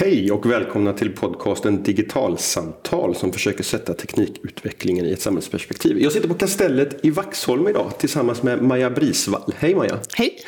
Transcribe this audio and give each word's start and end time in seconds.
Hej 0.00 0.32
och 0.32 0.50
välkomna 0.50 0.92
till 0.92 1.16
podcasten 1.16 1.82
Digitalsamtal 1.82 3.14
som 3.14 3.32
försöker 3.32 3.64
sätta 3.64 3.94
teknikutvecklingen 3.94 5.06
i 5.06 5.12
ett 5.12 5.20
samhällsperspektiv. 5.20 5.98
Jag 5.98 6.12
sitter 6.12 6.28
på 6.28 6.34
Kastellet 6.34 7.04
i 7.04 7.10
Vaxholm 7.10 7.68
idag 7.68 7.92
tillsammans 7.98 8.42
med 8.42 8.62
Maja 8.62 8.90
Brisvall. 8.90 9.54
Hej 9.58 9.74
Maja! 9.74 9.98
Hej! 10.14 10.38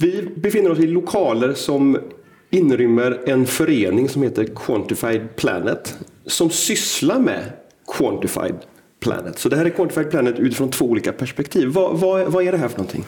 Vi 0.00 0.28
befinner 0.36 0.70
oss 0.70 0.78
i 0.78 0.86
lokaler 0.86 1.54
som 1.54 1.98
inrymmer 2.50 3.22
en 3.26 3.46
förening 3.46 4.08
som 4.08 4.22
heter 4.22 4.44
Quantified 4.44 5.36
Planet 5.36 5.98
som 6.26 6.50
sysslar 6.50 7.18
med 7.18 7.52
Quantified 7.96 8.56
Planet. 9.00 9.38
Så 9.38 9.48
det 9.48 9.56
här 9.56 9.64
är 9.64 9.70
Quantified 9.70 10.10
Planet 10.10 10.38
utifrån 10.38 10.70
två 10.70 10.84
olika 10.84 11.12
perspektiv. 11.12 11.68
Vad, 11.68 12.00
vad, 12.00 12.32
vad 12.32 12.44
är 12.44 12.52
det 12.52 12.58
här 12.58 12.68
för 12.68 12.78
någonting? 12.78 13.04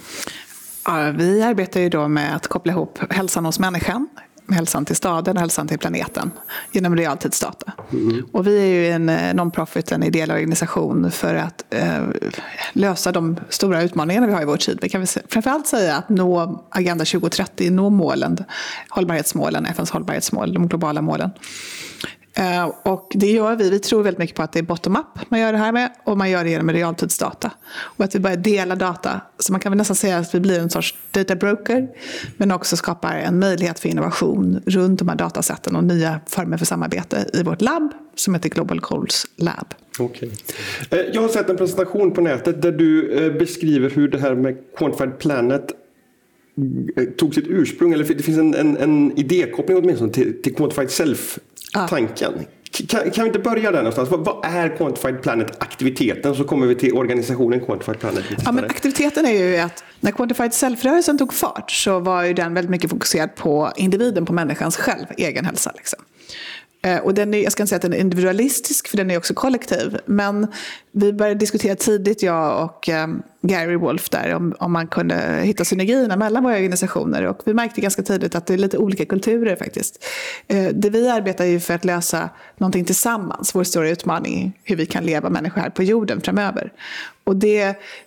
Ja, 0.87 1.13
vi 1.19 1.43
arbetar 1.43 1.81
ju 1.81 1.89
då 1.89 2.09
med 2.09 2.37
att 2.37 2.47
koppla 2.47 2.73
ihop 2.73 2.99
hälsan 3.11 3.45
hos 3.45 3.59
människan 3.59 4.09
hälsan 4.49 4.85
till 4.85 4.97
staden 4.97 5.37
och 5.37 5.41
hälsan 5.41 5.69
till 5.69 5.79
planeten 5.79 6.31
genom 6.73 6.97
realtidsdata. 6.97 7.73
Mm. 7.93 8.27
Och 8.33 8.47
vi 8.47 8.59
är 8.61 8.67
ju 8.67 8.89
en 8.89 9.09
eh, 9.09 9.35
non-profit, 9.35 9.93
en 9.93 10.03
ideell 10.03 10.31
organisation 10.31 11.11
för 11.11 11.35
att 11.35 11.65
eh, 11.71 12.03
lösa 12.73 13.13
de 13.13 13.37
stora 13.49 13.83
utmaningarna 13.83 14.27
vi 14.27 14.33
har 14.33 14.43
i 14.43 14.45
vår 14.45 14.57
tid. 14.57 14.79
Vi 14.83 14.89
kan 14.89 15.07
framförallt 15.29 15.67
säga 15.67 15.97
att 15.97 16.09
nå 16.09 16.65
Agenda 16.71 17.05
2030, 17.05 17.71
nå 17.71 17.91
målen, 17.91 18.45
hållbarhetsmålen, 18.89 19.67
FNs 19.67 19.91
hållbarhetsmål, 19.91 20.55
de 20.55 20.69
globala 20.69 21.03
målen. 21.03 21.31
Eh, 22.35 22.73
och 22.83 23.13
det 23.15 23.31
gör 23.31 23.57
vi. 23.57 23.71
Vi 23.71 23.79
tror 23.79 24.03
väldigt 24.03 24.19
mycket 24.19 24.37
på 24.37 24.43
att 24.43 24.53
det 24.53 24.59
är 24.59 24.63
bottom-up 24.63 25.07
man 25.29 25.41
gör 25.41 25.53
det 25.53 25.59
här 25.59 25.73
med 25.73 25.93
och 26.05 26.19
man 26.19 26.31
gör 26.31 26.45
det 26.45 26.51
genom 26.51 26.71
realtidsdata. 26.71 27.51
Och 27.75 28.05
att 28.05 28.15
vi 28.15 28.19
börjar 28.19 28.37
dela 28.37 28.77
data. 28.77 29.21
Så 29.39 29.53
man 29.53 29.61
kan 29.61 29.73
väl 29.73 29.77
nästan 29.77 29.97
säga 29.97 30.19
att 30.19 30.35
vi 30.35 30.41
blir 30.41 30.61
en 30.61 30.71
sorts 30.71 30.95
data 31.11 31.37
broker 31.37 31.89
men 32.37 32.53
också 32.53 32.77
skapar 32.77 33.17
en 33.17 33.39
möjlighet 33.39 33.81
för 33.81 33.89
innovation 33.89 34.63
runt 34.67 34.99
de 34.99 35.09
här 35.09 35.17
datasätten 35.17 35.77
och 35.77 35.85
nya 35.85 36.21
former 36.27 36.57
för 36.57 36.67
samarbete 36.67 37.27
i 37.33 37.43
vårt 37.43 37.61
labb 37.61 37.93
som 38.15 38.35
heter 38.35 38.49
Global 38.49 38.81
Goals 38.81 39.27
Lab. 39.37 39.75
Okay. 39.99 40.31
Eh, 40.91 40.99
jag 40.99 41.23
har 41.23 41.29
sett 41.29 41.51
en 41.51 41.57
presentation 41.57 42.13
på 42.13 42.21
nätet 42.21 42.63
där 42.63 42.73
du 42.73 43.13
eh, 43.13 43.33
beskriver 43.33 43.91
hur 43.91 44.09
det 44.09 44.19
här 44.19 44.35
med 44.35 44.57
Quantified 44.77 45.19
Planet 45.19 45.73
tog 47.17 47.35
sitt 47.35 47.47
ursprung, 47.49 47.93
eller 47.93 48.05
det 48.05 48.23
finns 48.23 48.39
en, 48.39 48.55
en, 48.55 48.77
en 48.77 49.19
idékoppling 49.19 49.77
åtminstone 49.77 50.13
till, 50.13 50.43
till 50.43 50.55
Quantified 50.55 50.91
Self 50.91 51.39
tanken. 51.73 52.33
Kan, 52.89 53.11
kan, 53.11 53.25
vi 53.25 53.29
inte 53.29 53.39
börja 53.39 53.71
där 53.71 53.79
någonstans? 53.79 54.11
Vad, 54.11 54.25
vad 54.25 54.45
är 54.45 54.77
Quantified 54.77 55.23
Planet-aktiviteten? 55.23 56.35
Så 56.35 56.45
kommer 56.45 56.67
vi 56.67 56.75
till 56.75 56.93
organisationen 56.93 57.61
Quantified 57.61 58.01
Planet. 58.01 58.25
Ja, 58.45 58.53
men 58.53 58.65
aktiviteten 58.65 59.27
är 59.27 59.33
ju 59.33 59.57
att 59.57 59.85
när 60.01 60.11
Quantified 60.11 60.53
Self-rörelsen 60.53 61.19
tog 61.19 61.33
fart 61.33 61.71
så 61.71 61.99
var 61.99 62.25
ju 62.25 62.35
den 62.35 62.55
väldigt 62.55 62.71
mycket 62.71 62.91
fokuserad 62.91 63.35
på 63.35 63.73
individen, 63.77 64.27
på 64.27 64.33
människans 64.33 64.77
själv, 64.77 65.07
egen 65.17 65.45
hälsa. 65.45 65.73
Liksom. 65.77 65.99
Eh, 66.83 66.99
och 66.99 67.15
den 67.15 67.35
är, 67.35 67.43
jag 67.43 67.53
ska 67.53 67.63
inte 67.63 67.69
säga 67.69 67.77
att 67.77 67.83
den 67.83 67.93
är 67.93 67.99
individualistisk, 67.99 68.89
för 68.89 68.97
den 68.97 69.11
är 69.11 69.17
också 69.17 69.35
kollektiv. 69.35 69.99
Men 70.07 70.47
vi 70.93 71.13
började 71.13 71.41
diskutera 71.41 71.75
tidigt, 71.75 72.23
jag 72.23 72.65
och 72.65 72.89
um, 72.89 73.23
Gary 73.43 73.77
Wolf, 73.77 74.11
där, 74.11 74.35
om, 74.35 74.55
om 74.59 74.73
man 74.73 74.87
kunde 74.87 75.41
hitta 75.43 75.65
synergierna 75.65 76.17
mellan 76.17 76.43
våra 76.43 76.55
organisationer. 76.55 77.27
Och 77.27 77.43
vi 77.45 77.55
märkte 77.55 77.81
ganska 77.81 78.03
tidigt 78.03 78.35
att 78.35 78.47
det 78.47 78.55
är 78.55 78.59
lite 78.59 78.79
olika 78.79 79.05
kulturer 79.05 79.57
faktiskt. 79.57 80.05
Eh, 80.49 80.69
det 80.75 80.91
vi 80.91 81.09
arbetar 81.09 81.45
ju 81.45 81.61
för 81.61 81.75
att 81.75 81.85
lösa 81.85 82.31
någonting 82.57 82.85
tillsammans, 82.85 83.55
vår 83.55 83.65
stora 83.65 83.89
utmaning, 83.89 84.59
hur 84.65 84.77
vi 84.77 84.87
kan 84.87 85.05
leva 85.05 85.31
människor 85.31 85.61
här 85.61 85.71
på 85.71 85.83
jorden 85.83 86.21
framöver. 86.21 86.73
Och 87.25 87.37
det 87.37 87.63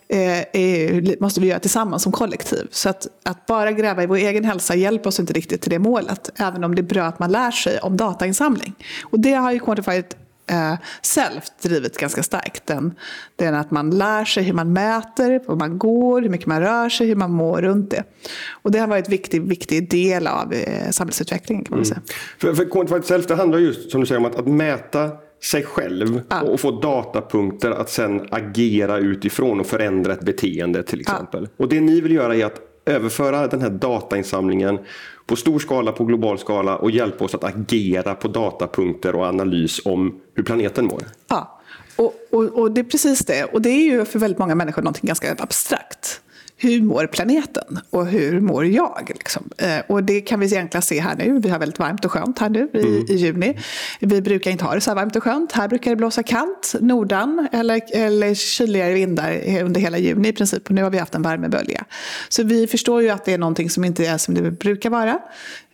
eh, 0.07 0.39
är, 0.53 1.21
måste 1.21 1.41
vi 1.41 1.47
göra 1.47 1.59
tillsammans 1.59 2.03
som 2.03 2.11
kollektiv. 2.11 2.67
Så 2.71 2.89
att, 2.89 3.07
att 3.23 3.45
bara 3.45 3.71
gräva 3.71 4.03
i 4.03 4.05
vår 4.05 4.17
egen 4.17 4.43
hälsa 4.43 4.75
hjälper 4.75 5.07
oss 5.07 5.19
inte 5.19 5.33
riktigt 5.33 5.61
till 5.61 5.71
det 5.71 5.79
målet. 5.79 6.29
Även 6.35 6.63
om 6.63 6.75
det 6.75 6.81
är 6.81 6.83
bra 6.83 7.03
att 7.03 7.19
man 7.19 7.31
lär 7.31 7.51
sig 7.51 7.79
om 7.79 7.97
datainsamling. 7.97 8.73
Och 9.03 9.19
det 9.19 9.33
har 9.33 9.51
ju 9.51 9.59
Quantified 9.59 10.05
eh, 10.47 10.73
self 11.01 11.43
drivit 11.61 11.97
ganska 11.97 12.23
starkt. 12.23 12.67
Den, 12.67 12.93
den 13.35 13.55
att 13.55 13.71
man 13.71 13.89
lär 13.89 14.25
sig 14.25 14.43
hur 14.43 14.53
man 14.53 14.73
mäter, 14.73 15.41
hur 15.47 15.55
man 15.55 15.77
går, 15.77 16.21
hur 16.21 16.29
mycket 16.29 16.47
man 16.47 16.61
rör 16.61 16.89
sig, 16.89 17.07
hur 17.07 17.15
man 17.15 17.31
mår 17.31 17.61
runt 17.61 17.91
det. 17.91 18.03
Och 18.51 18.71
det 18.71 18.79
har 18.79 18.87
varit 18.87 19.05
en 19.05 19.11
viktig, 19.11 19.41
viktig 19.41 19.89
del 19.89 20.27
av 20.27 20.53
eh, 20.53 20.89
samhällsutvecklingen 20.91 21.65
kan 21.65 21.77
man 21.77 21.85
mm. 21.85 21.85
säga. 21.85 22.01
För, 22.37 22.53
för 22.53 22.65
Quantified 22.65 23.05
Self 23.05 23.27
det 23.27 23.35
handlar 23.35 23.59
just 23.59 23.91
som 23.91 24.01
du 24.01 24.07
säger 24.07 24.19
om 24.19 24.25
att, 24.25 24.35
att 24.35 24.47
mäta 24.47 25.11
sig 25.43 25.63
själv 25.63 26.21
ja. 26.29 26.41
och 26.41 26.59
få 26.59 26.71
datapunkter 26.71 27.71
att 27.71 27.89
sen 27.89 28.27
agera 28.31 28.97
utifrån 28.97 29.59
och 29.59 29.65
förändra 29.65 30.13
ett 30.13 30.25
beteende 30.25 30.83
till 30.83 31.01
exempel. 31.01 31.47
Ja. 31.57 31.63
Och 31.63 31.69
det 31.69 31.81
ni 31.81 32.01
vill 32.01 32.11
göra 32.11 32.35
är 32.35 32.45
att 32.45 32.61
överföra 32.85 33.47
den 33.47 33.61
här 33.61 33.69
datainsamlingen 33.69 34.79
på 35.25 35.35
stor 35.35 35.59
skala, 35.59 35.91
på 35.91 36.03
global 36.03 36.39
skala 36.39 36.75
och 36.75 36.91
hjälpa 36.91 37.25
oss 37.25 37.35
att 37.35 37.43
agera 37.43 38.15
på 38.15 38.27
datapunkter 38.27 39.15
och 39.15 39.25
analys 39.25 39.81
om 39.85 40.19
hur 40.35 40.43
planeten 40.43 40.85
mår. 40.85 41.03
Ja, 41.27 41.61
och, 41.95 42.13
och, 42.31 42.43
och 42.43 42.71
det 42.71 42.81
är 42.81 42.85
precis 42.85 43.25
det. 43.25 43.43
Och 43.43 43.61
det 43.61 43.69
är 43.69 43.83
ju 43.83 44.05
för 44.05 44.19
väldigt 44.19 44.39
många 44.39 44.55
människor 44.55 44.81
någonting 44.81 45.07
ganska 45.07 45.35
abstrakt 45.39 46.21
hur 46.57 46.81
mår 46.81 47.07
planeten 47.07 47.79
och 47.89 48.07
hur 48.07 48.39
mår 48.39 48.65
jag? 48.65 49.11
Liksom? 49.13 49.49
Eh, 49.57 49.79
och 49.87 50.03
det 50.03 50.21
kan 50.21 50.39
vi 50.39 50.45
egentligen 50.45 50.81
se 50.81 50.99
här 50.99 51.15
nu. 51.15 51.39
Vi 51.39 51.49
har 51.49 51.59
väldigt 51.59 51.79
varmt 51.79 52.05
och 52.05 52.11
skönt 52.11 52.39
här 52.39 52.49
nu 52.49 52.69
i, 52.73 52.79
mm. 52.79 53.05
i, 53.09 53.15
juni. 53.15 53.59
Vi 53.99 54.21
brukar 54.21 54.51
inte 54.51 54.65
ha 54.65 54.75
det 54.75 54.81
så 54.81 54.89
här 54.89 54.95
varmt 54.95 55.15
och 55.15 55.23
skönt. 55.23 55.51
Här 55.51 55.67
brukar 55.67 55.91
det 55.91 55.97
blåsa 55.97 56.23
kallt, 56.23 56.75
nordan 56.79 57.47
eller, 57.51 57.81
eller 57.93 58.33
kyligare 58.33 58.93
vindar 58.93 59.61
under 59.63 59.81
hela 59.81 59.97
juni 59.97 60.27
i 60.27 60.33
princip. 60.33 60.65
Och 60.65 60.71
nu 60.71 60.83
har 60.83 60.89
vi 60.89 60.97
haft 60.97 61.15
en 61.15 61.21
värmebölja. 61.21 61.85
Så 62.29 62.43
vi 62.43 62.67
förstår 62.67 63.01
ju 63.01 63.09
att 63.09 63.25
det 63.25 63.33
är 63.33 63.37
någonting 63.37 63.69
som 63.69 63.83
inte 63.83 64.05
är 64.05 64.17
som 64.17 64.33
det 64.33 64.51
brukar 64.51 64.89
vara. 64.89 65.19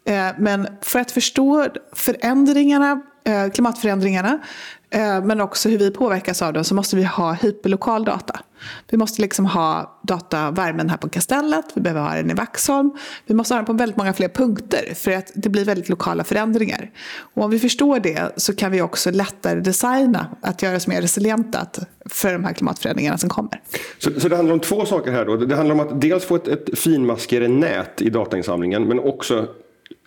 Eh, 0.05 0.27
men 0.37 0.67
för 0.81 0.99
att 0.99 1.11
förstå 1.11 1.67
förändringarna, 1.93 3.01
Eh, 3.23 3.51
klimatförändringarna 3.51 4.39
eh, 4.89 5.23
men 5.23 5.41
också 5.41 5.69
hur 5.69 5.77
vi 5.77 5.91
påverkas 5.91 6.41
av 6.41 6.53
dem 6.53 6.63
så 6.63 6.75
måste 6.75 6.95
vi 6.95 7.03
ha 7.03 7.33
hyperlokal 7.33 8.05
data. 8.05 8.39
Vi 8.89 8.97
måste 8.97 9.21
liksom 9.21 9.45
ha 9.45 9.99
data, 10.03 10.51
värmen 10.51 10.89
här 10.89 10.97
på 10.97 11.09
Kastellet, 11.09 11.65
vi 11.73 11.81
behöver 11.81 12.01
ha 12.01 12.15
den 12.15 12.31
i 12.31 12.33
Vaxholm. 12.33 12.91
Vi 13.25 13.33
måste 13.33 13.53
ha 13.53 13.57
den 13.57 13.65
på 13.65 13.73
väldigt 13.73 13.97
många 13.97 14.13
fler 14.13 14.27
punkter 14.27 14.93
för 14.95 15.11
att 15.11 15.31
det 15.35 15.49
blir 15.49 15.65
väldigt 15.65 15.89
lokala 15.89 16.23
förändringar. 16.23 16.91
Och 17.33 17.43
om 17.43 17.51
vi 17.51 17.59
förstår 17.59 17.99
det 17.99 18.31
så 18.37 18.55
kan 18.55 18.71
vi 18.71 18.81
också 18.81 19.11
lättare 19.11 19.59
designa 19.59 20.27
att 20.41 20.61
göra 20.61 20.75
oss 20.75 20.87
mer 20.87 21.01
resilienta 21.01 21.67
för 22.09 22.33
de 22.33 22.43
här 22.43 22.53
klimatförändringarna 22.53 23.17
som 23.17 23.29
kommer. 23.29 23.61
Så, 23.97 24.19
så 24.19 24.29
det 24.29 24.35
handlar 24.35 24.53
om 24.53 24.59
två 24.59 24.85
saker 24.85 25.11
här 25.11 25.25
då. 25.25 25.37
Det 25.37 25.55
handlar 25.55 25.75
om 25.75 25.79
att 25.79 26.01
dels 26.01 26.25
få 26.25 26.35
ett, 26.35 26.47
ett 26.47 26.79
finmaskigare 26.79 27.47
nät 27.47 28.01
i 28.01 28.09
datainsamlingen 28.09 28.83
men 28.83 28.99
också 28.99 29.47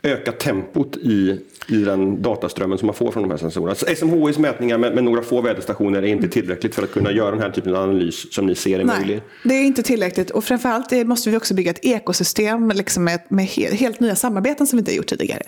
öka 0.05 0.33
tempot 0.33 0.97
i, 0.97 1.41
i 1.69 1.77
den 1.77 2.23
dataströmmen 2.23 2.79
som 2.79 2.87
man 2.87 2.95
får 2.95 3.13
från 3.13 3.23
de 3.23 3.31
här 3.31 3.39
sensorerna. 3.39 3.75
SMHIs 3.75 4.39
mätningar 4.39 4.79
med, 4.79 4.95
med, 4.95 5.05
några 5.05 5.23
få 5.23 5.41
väderstationer 5.41 6.03
är 6.03 6.07
inte 6.07 6.29
tillräckligt 6.29 6.75
för 6.75 6.83
att 6.83 6.93
kunna 6.93 7.13
göra 7.13 7.31
den 7.31 7.41
här 7.41 7.51
typen 7.51 7.77
av 7.77 7.83
analys 7.83 8.35
som 8.35 8.47
ni 8.47 8.55
ser 8.55 8.81
är 8.81 8.85
Nej, 8.85 8.99
möjlig? 8.99 9.23
det 9.45 9.55
är 9.55 9.63
inte 9.63 9.83
tillräckligt 9.83 10.31
och 10.31 10.45
framförallt 10.45 11.07
måste 11.07 11.31
vi 11.31 11.37
också 11.37 11.55
bygga 11.55 11.71
ett 11.71 11.85
ekosystem 11.85 12.73
liksom 12.75 13.05
med, 13.05 13.21
med 13.29 13.45
helt, 13.45 13.81
helt 13.81 14.01
nya 14.01 14.17
samarbeten 14.17 14.67
som 14.67 14.77
vi 14.77 14.81
inte 14.81 14.91
har 14.91 14.97
gjort 14.97 15.07
tidigare. 15.07 15.43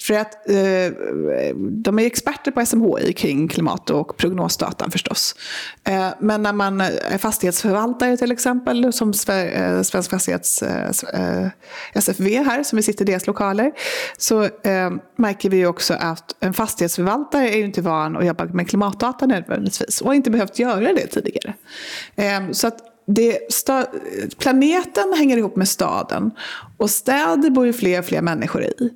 För 0.00 0.14
att 0.14 0.50
eh, 0.50 0.56
de 1.58 1.98
är 1.98 2.06
experter 2.06 2.50
på 2.50 2.66
SMHI 2.66 3.12
kring 3.12 3.48
klimat 3.48 3.90
och 3.90 4.16
prognosdatan 4.16 4.90
förstås. 4.90 5.34
Eh, 5.84 6.08
men 6.20 6.42
när 6.42 6.52
man 6.52 6.80
är 6.80 7.18
fastighetsförvaltare 7.18 8.16
till 8.16 8.32
exempel, 8.32 8.92
som 8.92 9.08
eh, 9.28 9.82
Svensk 9.82 10.10
Fastighets 10.10 10.62
eh, 10.62 11.48
SFV 11.92 12.44
här, 12.44 12.62
som 12.62 12.76
vi 12.76 12.82
sitter 12.82 13.04
i 13.04 13.06
deras 13.06 13.26
lokaler, 13.26 13.72
så 14.16 14.42
eh, 14.42 14.90
märker 15.16 15.50
vi 15.50 15.66
också 15.66 15.94
att 15.94 16.36
en 16.40 16.54
fastighetsförvaltare 16.54 17.48
är 17.48 17.56
ju 17.56 17.64
inte 17.64 17.82
van 17.82 18.16
att 18.16 18.26
jobba 18.26 18.44
med 18.44 18.68
klimatdata 18.68 19.26
nödvändigtvis 19.26 20.00
och 20.00 20.06
har 20.06 20.14
inte 20.14 20.30
behövt 20.30 20.58
göra 20.58 20.92
det 20.92 21.06
tidigare. 21.06 21.54
Eh, 22.16 22.50
så 22.52 22.66
att 22.66 22.95
det, 23.06 23.38
planeten 24.38 25.14
hänger 25.16 25.36
ihop 25.36 25.56
med 25.56 25.68
staden 25.68 26.30
och 26.76 26.90
städer 26.90 27.50
bor 27.50 27.66
ju 27.66 27.72
fler 27.72 27.98
och 27.98 28.04
fler 28.04 28.22
människor 28.22 28.64
i. 28.64 28.90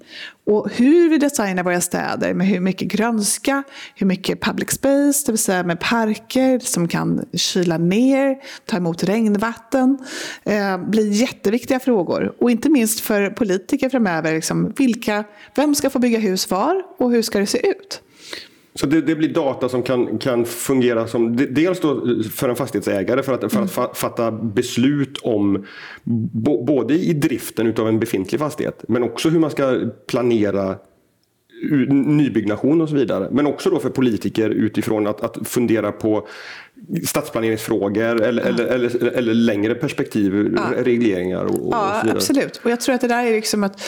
Och 0.47 0.71
hur 0.71 1.09
vi 1.11 1.19
designar 1.19 1.63
våra 1.63 1.81
städer 1.81 2.35
med 2.35 2.47
hur 2.47 2.61
mycket 2.61 2.89
grönska, 2.89 3.63
hur 3.95 4.07
mycket 4.07 4.41
public 4.41 4.71
space, 4.71 5.27
det 5.27 5.33
vill 5.33 5.39
säga 5.39 5.63
med 5.63 5.81
parker 5.81 6.59
som 6.59 6.89
kan 6.89 7.25
kyla 7.33 7.79
ner, 7.79 8.37
ta 8.67 8.77
emot 8.77 9.05
regnvatten, 9.05 9.99
eh, 10.45 10.79
blir 10.79 11.11
jätteviktiga 11.13 11.81
frågor. 11.81 12.35
Och 12.39 12.51
inte 12.51 12.69
minst 12.69 13.01
för 13.01 13.31
politiker 13.31 13.89
framöver, 13.89 14.35
liksom, 14.35 14.73
vilka, 14.77 15.25
vem 15.55 15.75
ska 15.75 15.91
få 15.91 15.99
bygga 15.99 16.19
hus 16.19 16.51
var 16.51 16.83
och 16.99 17.11
hur 17.11 17.23
ska 17.23 17.39
det 17.39 17.47
se 17.47 17.69
ut? 17.71 18.03
Så 18.75 18.87
det, 18.87 19.01
det, 19.01 19.15
blir 19.15 19.29
data 19.29 19.69
som 19.69 19.83
kan, 19.83 20.19
kan 20.19 20.45
fungera 20.45 21.07
som 21.07 21.37
dels 21.37 21.81
för 22.33 22.49
en 22.49 22.57
fastighetsägare 22.57 23.23
för 23.23 23.33
att, 23.33 23.53
för 23.53 23.63
att 23.63 23.77
mm. 23.77 23.89
fatta 23.95 24.31
beslut 24.31 25.19
om 25.23 25.67
både 26.65 26.95
i 26.95 27.13
driften 27.13 27.75
av 27.79 27.89
en 27.89 28.01
befintlig 28.01 28.41
fastighet 28.41 28.85
men 28.89 29.03
också 29.03 29.29
hur 29.29 29.39
man 29.39 29.51
ska 29.51 29.81
planera 30.07 30.77
nybyggnation 31.89 32.81
och 32.81 32.89
så 32.89 32.95
vidare. 32.95 33.29
Men 33.31 33.47
också 33.47 33.71
då 33.71 33.79
för 33.79 33.91
politiker 33.91 34.51
utifrån 34.51 35.07
att, 35.07 35.21
att 35.21 35.49
fundera 35.49 35.93
på 35.93 36.27
stadsplaneringsfrågor 37.05 38.23
eller, 38.23 38.43
ja. 38.43 38.49
eller, 38.49 38.65
eller, 38.65 39.07
eller, 39.07 39.35
längre 39.35 39.75
perspektiv, 39.75 40.55
ja. 40.57 40.85
regleringar 40.85 41.45
och, 41.45 41.67
och 41.67 41.75
Ja, 41.75 42.03
och 42.03 42.11
absolut. 42.11 42.61
Och 42.65 42.71
jag 42.71 42.81
tror 42.81 42.95
att 42.95 43.01
det 43.01 43.09
där 43.09 43.25
är 43.25 43.33
liksom 43.33 43.65
att 43.65 43.81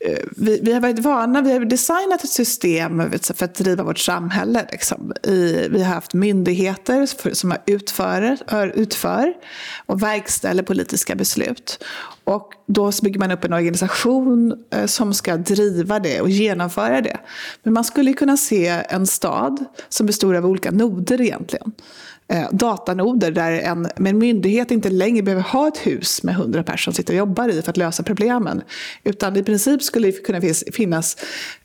eh, 0.00 0.18
vi, 0.36 0.60
vi 0.62 0.72
har 0.72 0.80
varit 0.80 0.98
vana, 0.98 1.42
vi 1.42 1.52
har 1.52 1.60
designat 1.60 2.24
ett 2.24 2.30
system 2.30 3.02
för 3.34 3.44
att 3.44 3.54
driva 3.54 3.84
vårt 3.84 3.98
samhälle. 3.98 4.66
Liksom. 4.72 5.12
I, 5.22 5.68
vi 5.70 5.82
har 5.82 5.94
haft 5.94 6.14
myndigheter 6.14 7.06
för, 7.06 7.30
som 7.30 7.54
utför, 7.66 8.38
utför 8.74 9.32
och 9.86 10.02
verkställer 10.02 10.62
politiska 10.62 11.14
beslut. 11.14 11.84
Och 12.24 12.52
då 12.66 12.92
bygger 13.02 13.20
man 13.20 13.30
upp 13.30 13.44
en 13.44 13.52
organisation 13.52 14.64
eh, 14.70 14.86
som 14.86 15.14
ska 15.14 15.36
driva 15.36 16.00
det 16.00 16.20
och 16.20 16.30
genomföra 16.30 17.00
det. 17.00 17.18
Men 17.62 17.74
man 17.74 17.84
skulle 17.84 18.12
kunna 18.12 18.36
se 18.36 18.66
en 18.88 19.06
stad 19.06 19.64
som 19.88 20.06
består 20.06 20.34
av 20.34 20.46
olika 20.46 20.70
noder 20.70 21.20
egentligen 21.20 21.72
eh, 22.28 22.48
datanoder 22.52 23.30
där 23.30 23.52
en, 23.52 23.88
en 23.96 24.18
myndighet 24.18 24.70
inte 24.70 24.90
längre 24.90 25.22
behöver 25.22 25.42
ha 25.42 25.68
ett 25.68 25.76
hus 25.76 26.22
med 26.22 26.34
hundra 26.34 26.62
personer 26.62 26.76
som 26.76 26.92
sitter 26.92 27.14
och 27.14 27.18
jobbar 27.18 27.48
i 27.48 27.62
för 27.62 27.70
att 27.70 27.76
lösa 27.76 28.02
problemen. 28.02 28.62
Utan 29.04 29.36
i 29.36 29.42
princip 29.42 29.82
skulle 29.82 30.10
det 30.10 30.24
kunna 30.26 30.40
finnas 30.72 31.16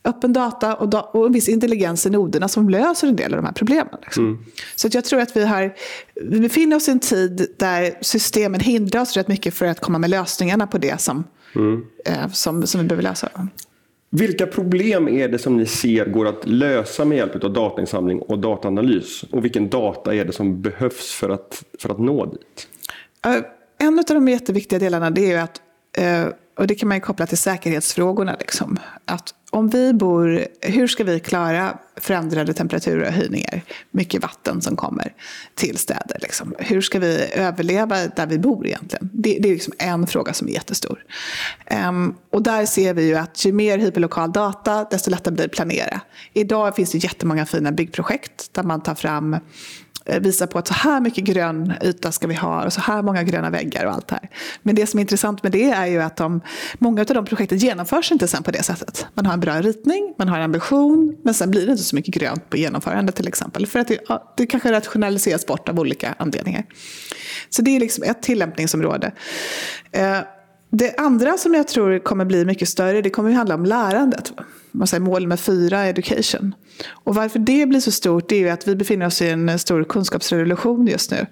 öppen 0.03 0.33
data 0.33 0.75
och, 0.75 0.89
da 0.89 1.01
och 1.01 1.25
en 1.25 1.31
viss 1.31 1.49
intelligens 1.49 2.05
i 2.05 2.09
noderna 2.09 2.47
som 2.47 2.69
löser 2.69 3.07
en 3.07 3.15
del 3.15 3.33
av 3.33 3.37
de 3.37 3.45
här 3.45 3.53
problemen. 3.53 3.95
Liksom. 4.01 4.25
Mm. 4.25 4.45
Så 4.75 4.87
att 4.87 4.93
jag 4.93 5.05
tror 5.05 5.21
att 5.21 5.37
vi, 5.37 5.45
har, 5.45 5.75
vi 6.21 6.39
befinner 6.39 6.75
oss 6.75 6.87
i 6.87 6.91
en 6.91 6.99
tid 6.99 7.47
där 7.57 7.93
systemen 8.01 8.59
hindrar 8.59 9.01
oss 9.01 9.17
rätt 9.17 9.27
mycket 9.27 9.53
för 9.53 9.65
att 9.65 9.79
komma 9.79 9.97
med 9.97 10.09
lösningarna 10.09 10.67
på 10.67 10.77
det 10.77 11.01
som, 11.01 11.23
mm. 11.55 11.83
eh, 12.05 12.29
som, 12.31 12.67
som 12.67 12.81
vi 12.81 12.87
behöver 12.87 13.03
lösa. 13.03 13.29
Vilka 14.09 14.47
problem 14.47 15.07
är 15.07 15.27
det 15.27 15.37
som 15.37 15.57
ni 15.57 15.65
ser 15.65 16.05
går 16.05 16.27
att 16.27 16.47
lösa 16.47 17.05
med 17.05 17.17
hjälp 17.17 17.43
av 17.43 17.53
datainsamling 17.53 18.19
och 18.19 18.39
dataanalys? 18.39 19.23
Och 19.23 19.45
vilken 19.45 19.69
data 19.69 20.15
är 20.15 20.25
det 20.25 20.33
som 20.33 20.61
behövs 20.61 21.11
för 21.11 21.29
att, 21.29 21.63
för 21.79 21.89
att 21.89 21.99
nå 21.99 22.25
dit? 22.25 22.67
Eh, 23.25 23.43
en 23.87 23.99
av 23.99 24.05
de 24.07 24.27
jätteviktiga 24.27 24.79
delarna 24.79 25.09
det 25.09 25.31
är 25.31 25.43
att, 25.43 25.61
eh, 25.97 26.27
och 26.57 26.67
det 26.67 26.75
kan 26.75 26.89
man 26.89 26.97
ju 26.97 27.01
koppla 27.01 27.25
till 27.25 27.37
säkerhetsfrågorna, 27.37 28.35
liksom, 28.39 28.79
att 29.05 29.33
om 29.51 29.69
vi 29.69 29.93
bor, 29.93 30.45
hur 30.61 30.87
ska 30.87 31.03
vi 31.03 31.19
klara 31.19 31.77
förändrade 31.95 32.53
temperaturhöjningar, 32.53 33.61
mycket 33.91 34.21
vatten 34.21 34.61
som 34.61 34.75
kommer 34.75 35.13
till 35.55 35.77
städer? 35.77 36.17
Liksom? 36.21 36.55
Hur 36.59 36.81
ska 36.81 36.99
vi 36.99 37.31
överleva 37.33 38.07
där 38.07 38.27
vi 38.27 38.39
bor 38.39 38.67
egentligen? 38.67 39.09
Det, 39.13 39.37
det 39.39 39.49
är 39.49 39.53
liksom 39.53 39.73
en 39.77 40.07
fråga 40.07 40.33
som 40.33 40.47
är 40.47 40.51
jättestor. 40.51 41.03
Um, 41.87 42.15
och 42.29 42.43
där 42.43 42.65
ser 42.65 42.93
vi 42.93 43.07
ju 43.07 43.15
att 43.15 43.45
ju 43.45 43.51
mer 43.51 43.77
hyperlokal 43.77 44.31
data, 44.31 44.87
desto 44.91 45.11
lättare 45.11 45.33
blir 45.33 45.43
det 45.43 45.49
att 45.49 45.55
planera. 45.55 46.01
Idag 46.33 46.75
finns 46.75 46.91
det 46.91 46.97
jättemånga 46.97 47.45
fina 47.45 47.71
byggprojekt 47.71 48.53
där 48.53 48.63
man 48.63 48.81
tar 48.81 48.95
fram 48.95 49.37
Eh, 50.09 50.19
visa 50.19 50.47
på 50.47 50.59
att 50.59 50.67
så 50.67 50.73
här 50.73 51.01
mycket 51.01 51.23
grön 51.23 51.73
yta 51.83 52.11
ska 52.11 52.27
vi 52.27 52.35
ha 52.35 52.65
och 52.65 52.73
så 52.73 52.81
här 52.81 53.01
många 53.01 53.23
gröna 53.23 53.49
väggar 53.49 53.85
och 53.85 53.91
allt 53.91 54.07
det 54.07 54.15
här. 54.15 54.29
Men 54.61 54.75
det 54.75 54.87
som 54.87 54.97
är 54.97 55.01
intressant 55.01 55.43
med 55.43 55.51
det 55.51 55.71
är 55.71 55.85
ju 55.85 56.01
att 56.01 56.15
de, 56.15 56.41
många 56.77 57.01
av 57.01 57.05
de 57.05 57.25
projekten 57.25 57.57
genomförs 57.57 58.11
inte 58.11 58.27
sen 58.27 58.43
på 58.43 58.51
det 58.51 58.63
sättet. 58.63 59.07
Man 59.13 59.25
har 59.25 59.33
en 59.33 59.39
bra 59.39 59.61
ritning, 59.61 60.13
man 60.17 60.27
har 60.27 60.37
en 60.37 60.43
ambition, 60.43 61.17
men 61.23 61.33
sen 61.33 61.51
blir 61.51 61.65
det 61.65 61.71
inte 61.71 61.83
så 61.83 61.95
mycket 61.95 62.13
grönt 62.13 62.49
på 62.49 62.57
genomförandet 62.57 63.15
till 63.15 63.27
exempel. 63.27 63.65
För 63.67 63.79
att 63.79 63.87
det, 63.87 63.99
det 64.37 64.45
kanske 64.45 64.71
rationaliseras 64.71 65.45
bort 65.45 65.69
av 65.69 65.79
olika 65.79 66.15
anledningar. 66.17 66.65
Så 67.49 67.61
det 67.61 67.75
är 67.75 67.79
liksom 67.79 68.03
ett 68.03 68.21
tillämpningsområde. 68.21 69.11
Eh, 69.91 70.17
det 70.71 70.95
andra 70.97 71.37
som 71.37 71.53
jag 71.53 71.67
tror 71.67 71.99
kommer 71.99 72.25
bli 72.25 72.45
mycket 72.45 72.69
större, 72.69 73.01
det 73.01 73.09
kommer 73.09 73.29
ju 73.29 73.35
handla 73.35 73.55
om 73.55 73.65
lärandet. 73.65 74.33
Man 74.71 74.87
säger 74.87 75.01
mål 75.01 75.27
med 75.27 75.39
fyra, 75.39 75.85
education. 75.85 76.55
Och 76.89 77.15
varför 77.15 77.39
det 77.39 77.65
blir 77.65 77.79
så 77.79 77.91
stort, 77.91 78.29
det 78.29 78.35
är 78.35 78.39
ju 78.39 78.49
att 78.49 78.67
vi 78.67 78.75
befinner 78.75 79.05
oss 79.05 79.21
i 79.21 79.29
en 79.29 79.59
stor 79.59 79.83
kunskapsrevolution 79.83 80.87
just 80.87 81.11
nu. 81.11 81.25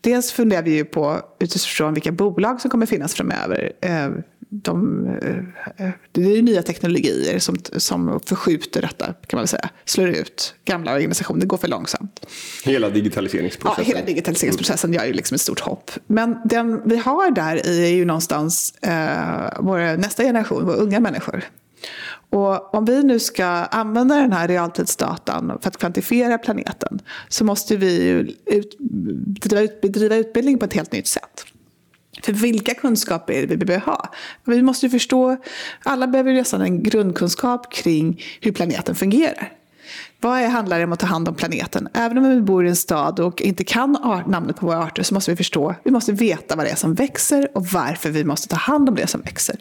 Dels 0.00 0.32
funderar 0.32 0.62
vi 0.62 0.70
ju 0.70 0.84
på 0.84 1.20
utifrån 1.40 1.94
vilka 1.94 2.12
bolag 2.12 2.60
som 2.60 2.70
kommer 2.70 2.86
finnas 2.86 3.14
framöver. 3.14 3.72
Eh, 3.80 4.08
de, 4.50 5.06
eh, 5.76 5.90
det 6.12 6.22
är 6.22 6.36
ju 6.36 6.42
nya 6.42 6.62
teknologier 6.62 7.38
som, 7.38 7.56
som 7.76 8.20
förskjuter 8.26 8.82
detta, 8.82 9.14
kan 9.26 9.36
man 9.38 9.46
säga. 9.46 9.68
Slår 9.84 10.08
ut 10.08 10.54
gamla 10.64 10.94
organisationer, 10.94 11.40
det 11.40 11.46
går 11.46 11.56
för 11.56 11.68
långsamt. 11.68 12.26
Hela 12.64 12.90
digitaliseringsprocessen. 12.90 13.84
Ja, 13.86 13.94
hela 13.94 14.06
digitaliseringsprocessen 14.06 14.92
gör 14.92 15.04
ju 15.04 15.12
liksom 15.12 15.34
ett 15.34 15.40
stort 15.40 15.60
hopp. 15.60 15.90
Men 16.06 16.36
den 16.44 16.88
vi 16.88 16.96
har 16.96 17.30
där 17.30 17.66
i 17.66 17.84
är 17.84 17.96
ju 17.96 18.04
någonstans 18.04 18.74
eh, 18.82 19.52
vår 19.60 19.96
nästa 19.96 20.22
generation, 20.22 20.66
våra 20.66 20.76
unga 20.76 21.00
människor. 21.00 21.44
Och 22.30 22.74
om 22.74 22.84
vi 22.84 23.02
nu 23.02 23.18
ska 23.18 23.46
använda 23.46 24.14
den 24.14 24.32
här 24.32 24.48
realtidsdatan 24.48 25.58
för 25.60 25.68
att 25.68 25.76
kvantifiera 25.76 26.38
planeten 26.38 27.02
så 27.28 27.44
måste 27.44 27.76
vi 27.76 28.08
ut, 28.46 28.78
bedriva 29.82 30.16
utbildning 30.16 30.58
på 30.58 30.64
ett 30.64 30.72
helt 30.72 30.92
nytt 30.92 31.06
sätt. 31.06 31.44
För 32.22 32.32
vilka 32.32 32.74
kunskaper 32.74 33.32
är 33.32 33.46
det 33.46 33.56
vi 33.56 33.64
behöver 33.64 33.86
ha? 33.86 34.12
Vi 34.44 34.62
måste 34.62 34.90
förstå, 34.90 35.36
alla 35.82 36.06
behöver 36.06 36.32
nästan 36.32 36.60
en 36.60 36.82
grundkunskap 36.82 37.72
kring 37.72 38.22
hur 38.40 38.52
planeten 38.52 38.94
fungerar. 38.94 39.59
Vad 40.22 40.42
handlar 40.42 40.78
det 40.78 40.84
om 40.84 40.92
att 40.92 40.98
ta 40.98 41.06
hand 41.06 41.28
om 41.28 41.34
planeten? 41.34 41.88
Även 41.94 42.18
om 42.18 42.30
vi 42.30 42.40
bor 42.40 42.66
i 42.66 42.68
en 42.68 42.76
stad 42.76 43.20
och 43.20 43.42
inte 43.42 43.64
kan 43.64 44.22
namnet 44.26 44.56
på 44.56 44.66
våra 44.66 44.78
arter 44.78 45.02
så 45.02 45.14
måste 45.14 45.30
vi 45.30 45.36
förstå, 45.36 45.74
vi 45.84 45.90
måste 45.90 46.12
veta 46.12 46.56
vad 46.56 46.66
det 46.66 46.70
är 46.70 46.76
som 46.76 46.94
växer 46.94 47.48
och 47.54 47.66
varför 47.66 48.10
vi 48.10 48.24
måste 48.24 48.48
ta 48.48 48.56
hand 48.56 48.88
om 48.88 48.94
det 48.94 49.06
som 49.06 49.20
växer. 49.20 49.56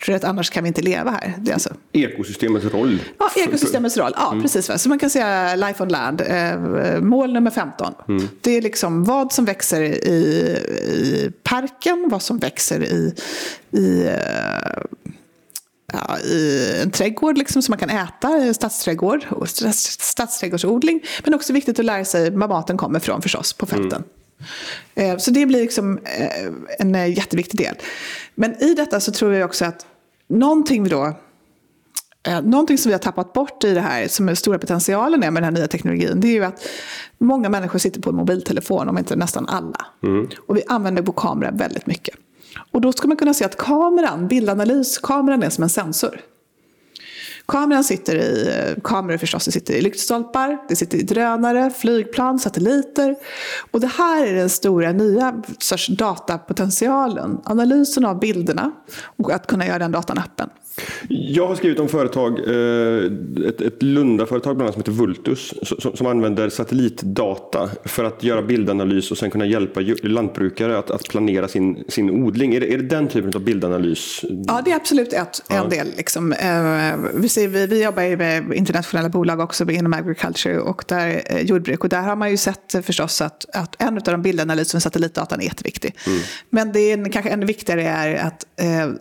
För 0.00 0.12
att 0.12 0.24
annars 0.24 0.50
kan 0.50 0.64
vi 0.64 0.68
inte 0.68 0.82
leva 0.82 1.10
här. 1.10 1.34
Det 1.38 1.50
är 1.50 1.54
alltså... 1.54 1.74
Ekosystemets 1.92 2.66
roll. 2.66 3.02
Ja, 3.18 3.30
ekosystemets 3.36 3.96
roll. 3.96 4.12
Ja, 4.16 4.30
mm. 4.30 4.42
precis. 4.42 4.82
Så 4.82 4.88
man 4.88 4.98
kan 4.98 5.10
säga 5.10 5.56
life 5.56 5.82
on 5.82 5.88
land, 5.88 6.20
eh, 6.20 7.00
mål 7.00 7.32
nummer 7.32 7.50
15. 7.50 7.94
Mm. 8.08 8.28
Det 8.40 8.56
är 8.56 8.62
liksom 8.62 9.04
vad 9.04 9.32
som 9.32 9.44
växer 9.44 9.80
i, 9.82 10.12
i 10.12 11.32
parken, 11.42 12.08
vad 12.10 12.22
som 12.22 12.38
växer 12.38 12.82
i, 12.82 13.14
i 13.70 14.06
eh, 14.06 15.12
ja, 15.92 16.18
i 16.18 16.72
en 16.82 16.90
trädgård 16.90 17.38
liksom, 17.38 17.62
som 17.62 17.72
man 17.72 17.78
kan 17.78 17.90
äta, 17.90 18.54
stadsträdgård, 18.54 19.26
stadsträdgårdsodling. 20.00 21.00
Men 21.24 21.34
också 21.34 21.52
viktigt 21.52 21.78
att 21.78 21.84
lära 21.84 22.04
sig 22.04 22.30
var 22.30 22.48
maten 22.48 22.76
kommer 22.76 22.98
ifrån 22.98 23.22
förstås, 23.22 23.52
på 23.52 23.66
fälten. 23.66 24.04
Mm. 24.94 25.20
Så 25.20 25.30
det 25.30 25.46
blir 25.46 25.60
liksom 25.60 25.98
eh, 25.98 26.52
en 26.78 26.94
eh, 26.94 27.16
jätteviktig 27.16 27.60
del. 27.60 27.74
Men 28.34 28.62
i 28.62 28.74
detta 28.74 29.00
så 29.00 29.12
tror 29.12 29.34
jag 29.34 29.46
också 29.46 29.64
att 29.64 29.86
någonting 30.28 30.88
då 30.88 31.14
Någonting 32.42 32.78
som 32.78 32.88
vi 32.88 32.92
har 32.94 32.98
tappat 32.98 33.32
bort 33.32 33.64
i 33.64 33.74
det 33.74 33.80
här, 33.80 34.08
som 34.08 34.28
är 34.28 34.34
stora 34.34 34.58
potentialen 34.58 35.22
är 35.22 35.30
med 35.30 35.42
den 35.42 35.44
här 35.44 35.60
nya 35.60 35.68
teknologin, 35.68 36.20
det 36.20 36.28
är 36.28 36.32
ju 36.32 36.44
att 36.44 36.68
många 37.18 37.48
människor 37.48 37.78
sitter 37.78 38.00
på 38.00 38.10
en 38.10 38.16
mobiltelefon, 38.16 38.88
om 38.88 38.98
inte 38.98 39.16
nästan 39.16 39.48
alla. 39.48 39.86
Mm. 40.02 40.28
Och 40.46 40.56
vi 40.56 40.62
använder 40.68 41.02
vår 41.02 41.12
kamera 41.12 41.50
väldigt 41.50 41.86
mycket. 41.86 42.14
Och 42.72 42.80
då 42.80 42.92
ska 42.92 43.08
man 43.08 43.16
kunna 43.16 43.34
se 43.34 43.44
att 43.44 43.56
kameran, 43.56 44.28
bildanalys, 44.28 44.98
kameran 44.98 45.42
är 45.42 45.50
som 45.50 45.64
en 45.64 45.70
sensor. 45.70 46.20
Kameran 47.46 47.84
sitter 47.84 48.16
i, 48.16 48.74
kameror 48.84 49.18
förstås, 49.18 49.44
det 49.44 49.52
sitter 49.52 49.74
i 49.74 49.80
lyktstolpar, 49.80 50.58
det 50.68 50.76
sitter 50.76 50.98
i 50.98 51.02
drönare, 51.02 51.70
flygplan, 51.70 52.38
satelliter. 52.38 53.16
Och 53.70 53.80
det 53.80 53.86
här 53.86 54.26
är 54.26 54.34
den 54.34 54.50
stora 54.50 54.92
nya 54.92 55.42
sorts 55.58 55.86
datapotentialen. 55.86 57.40
Analysen 57.44 58.04
av 58.04 58.20
bilderna 58.20 58.72
och 59.16 59.32
att 59.32 59.46
kunna 59.46 59.66
göra 59.66 59.78
den 59.78 59.92
datan 59.92 60.18
öppen. 60.18 60.50
Jag 61.08 61.46
har 61.46 61.54
skrivit 61.54 61.78
om 61.80 61.88
företag, 61.88 62.38
eh, 62.38 63.48
ett, 63.48 63.60
ett 63.60 63.82
Lundaföretag 63.82 64.56
bland 64.56 64.62
annat 64.62 64.74
som 64.74 64.80
heter 64.80 64.92
Vultus 64.92 65.54
som, 65.62 65.96
som 65.96 66.06
använder 66.06 66.48
satellitdata 66.48 67.70
för 67.84 68.04
att 68.04 68.22
göra 68.22 68.42
bildanalys 68.42 69.10
och 69.10 69.18
sen 69.18 69.30
kunna 69.30 69.46
hjälpa 69.46 69.80
lantbrukare 70.02 70.78
att, 70.78 70.90
att 70.90 71.08
planera 71.08 71.48
sin, 71.48 71.84
sin 71.88 72.10
odling. 72.10 72.54
Är 72.54 72.60
det, 72.60 72.74
är 72.74 72.78
det 72.78 72.84
den 72.84 73.08
typen 73.08 73.32
av 73.34 73.40
bildanalys? 73.40 74.24
Ja, 74.46 74.62
det 74.64 74.70
är 74.70 74.76
absolut 74.76 75.12
ett, 75.12 75.42
en 75.48 75.56
ja. 75.56 75.64
del. 75.64 75.86
Liksom. 75.96 76.32
Eh, 76.32 76.96
vi, 77.14 77.28
ser, 77.28 77.48
vi, 77.48 77.66
vi 77.66 77.84
jobbar 77.84 78.02
ju 78.02 78.16
med 78.16 78.52
internationella 78.52 79.08
bolag 79.08 79.40
också 79.40 79.70
inom 79.70 79.92
agriculture 79.92 80.58
och 80.58 80.84
där, 80.88 81.22
eh, 81.26 81.40
jordbruk 81.40 81.84
och 81.84 81.88
där 81.90 82.02
har 82.02 82.16
man 82.16 82.30
ju 82.30 82.36
sett 82.36 82.74
förstås 82.82 83.20
att, 83.22 83.46
att 83.52 83.82
en 83.82 83.96
av 83.96 84.02
de 84.02 84.22
bildanalyserna 84.22 84.76
med 84.76 84.82
satellitdatan 84.82 85.40
är 85.40 85.44
jätteviktig. 85.44 85.96
Mm. 86.06 86.18
Men 86.50 86.72
det 86.72 86.92
är 86.92 87.12
kanske 87.12 87.30
ännu 87.30 87.46
viktigare 87.46 87.82
är 87.82 88.16
att 88.16 88.44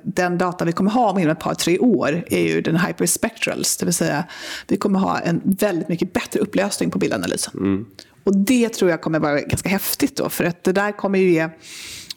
den 0.04 0.38
data 0.38 0.66
vi 0.66 0.72
kommer 0.72 0.92
ha 0.92 1.20
inom 1.20 1.32
ett 1.32 1.40
par 1.40 1.54
tre 1.68 1.80
år 1.80 2.24
är 2.28 2.42
ju 2.42 2.62
den 2.62 2.78
hyperspectrals. 2.78 3.78
Det 3.78 3.86
vill 3.86 3.94
säga 3.94 4.24
vi 4.68 4.78
kommer 4.78 5.00
ha 5.00 5.20
en 5.20 5.42
väldigt 5.44 5.90
mycket 5.90 6.14
bättre 6.14 6.40
upplösning 6.40 6.92
på 6.92 7.00
bildanalysen. 7.00 7.54
Mm. 7.58 7.86
Och 8.24 8.38
det 8.38 8.70
tror 8.70 8.92
jag 8.92 9.02
kommer 9.02 9.20
vara 9.20 9.42
ganska 9.42 9.70
häftigt 9.70 10.16
då. 10.16 10.30
För 10.30 10.44
att 10.44 10.64
det 10.64 10.72
där 10.72 10.92
kommer 10.92 11.20
ju 11.20 11.32
ge, 11.32 11.50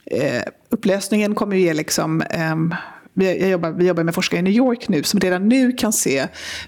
eh, 0.07 0.42
upplösningen 0.69 1.35
kommer 1.35 1.57
ju 1.57 1.62
ge 1.62 1.75
liksom 1.75 2.23
eh, 2.23 2.57
vi 3.14 3.49
jobbar, 3.49 3.71
vi 3.71 3.87
jobbar 3.87 4.04
med 4.04 4.14
forskare 4.14 4.40
i 4.40 4.42
New 4.42 4.52
York 4.52 4.88
nu 4.88 5.02
som 5.02 5.21
redan 5.21 5.49
nu 5.49 5.73
kan 5.73 5.92
se 5.92 6.26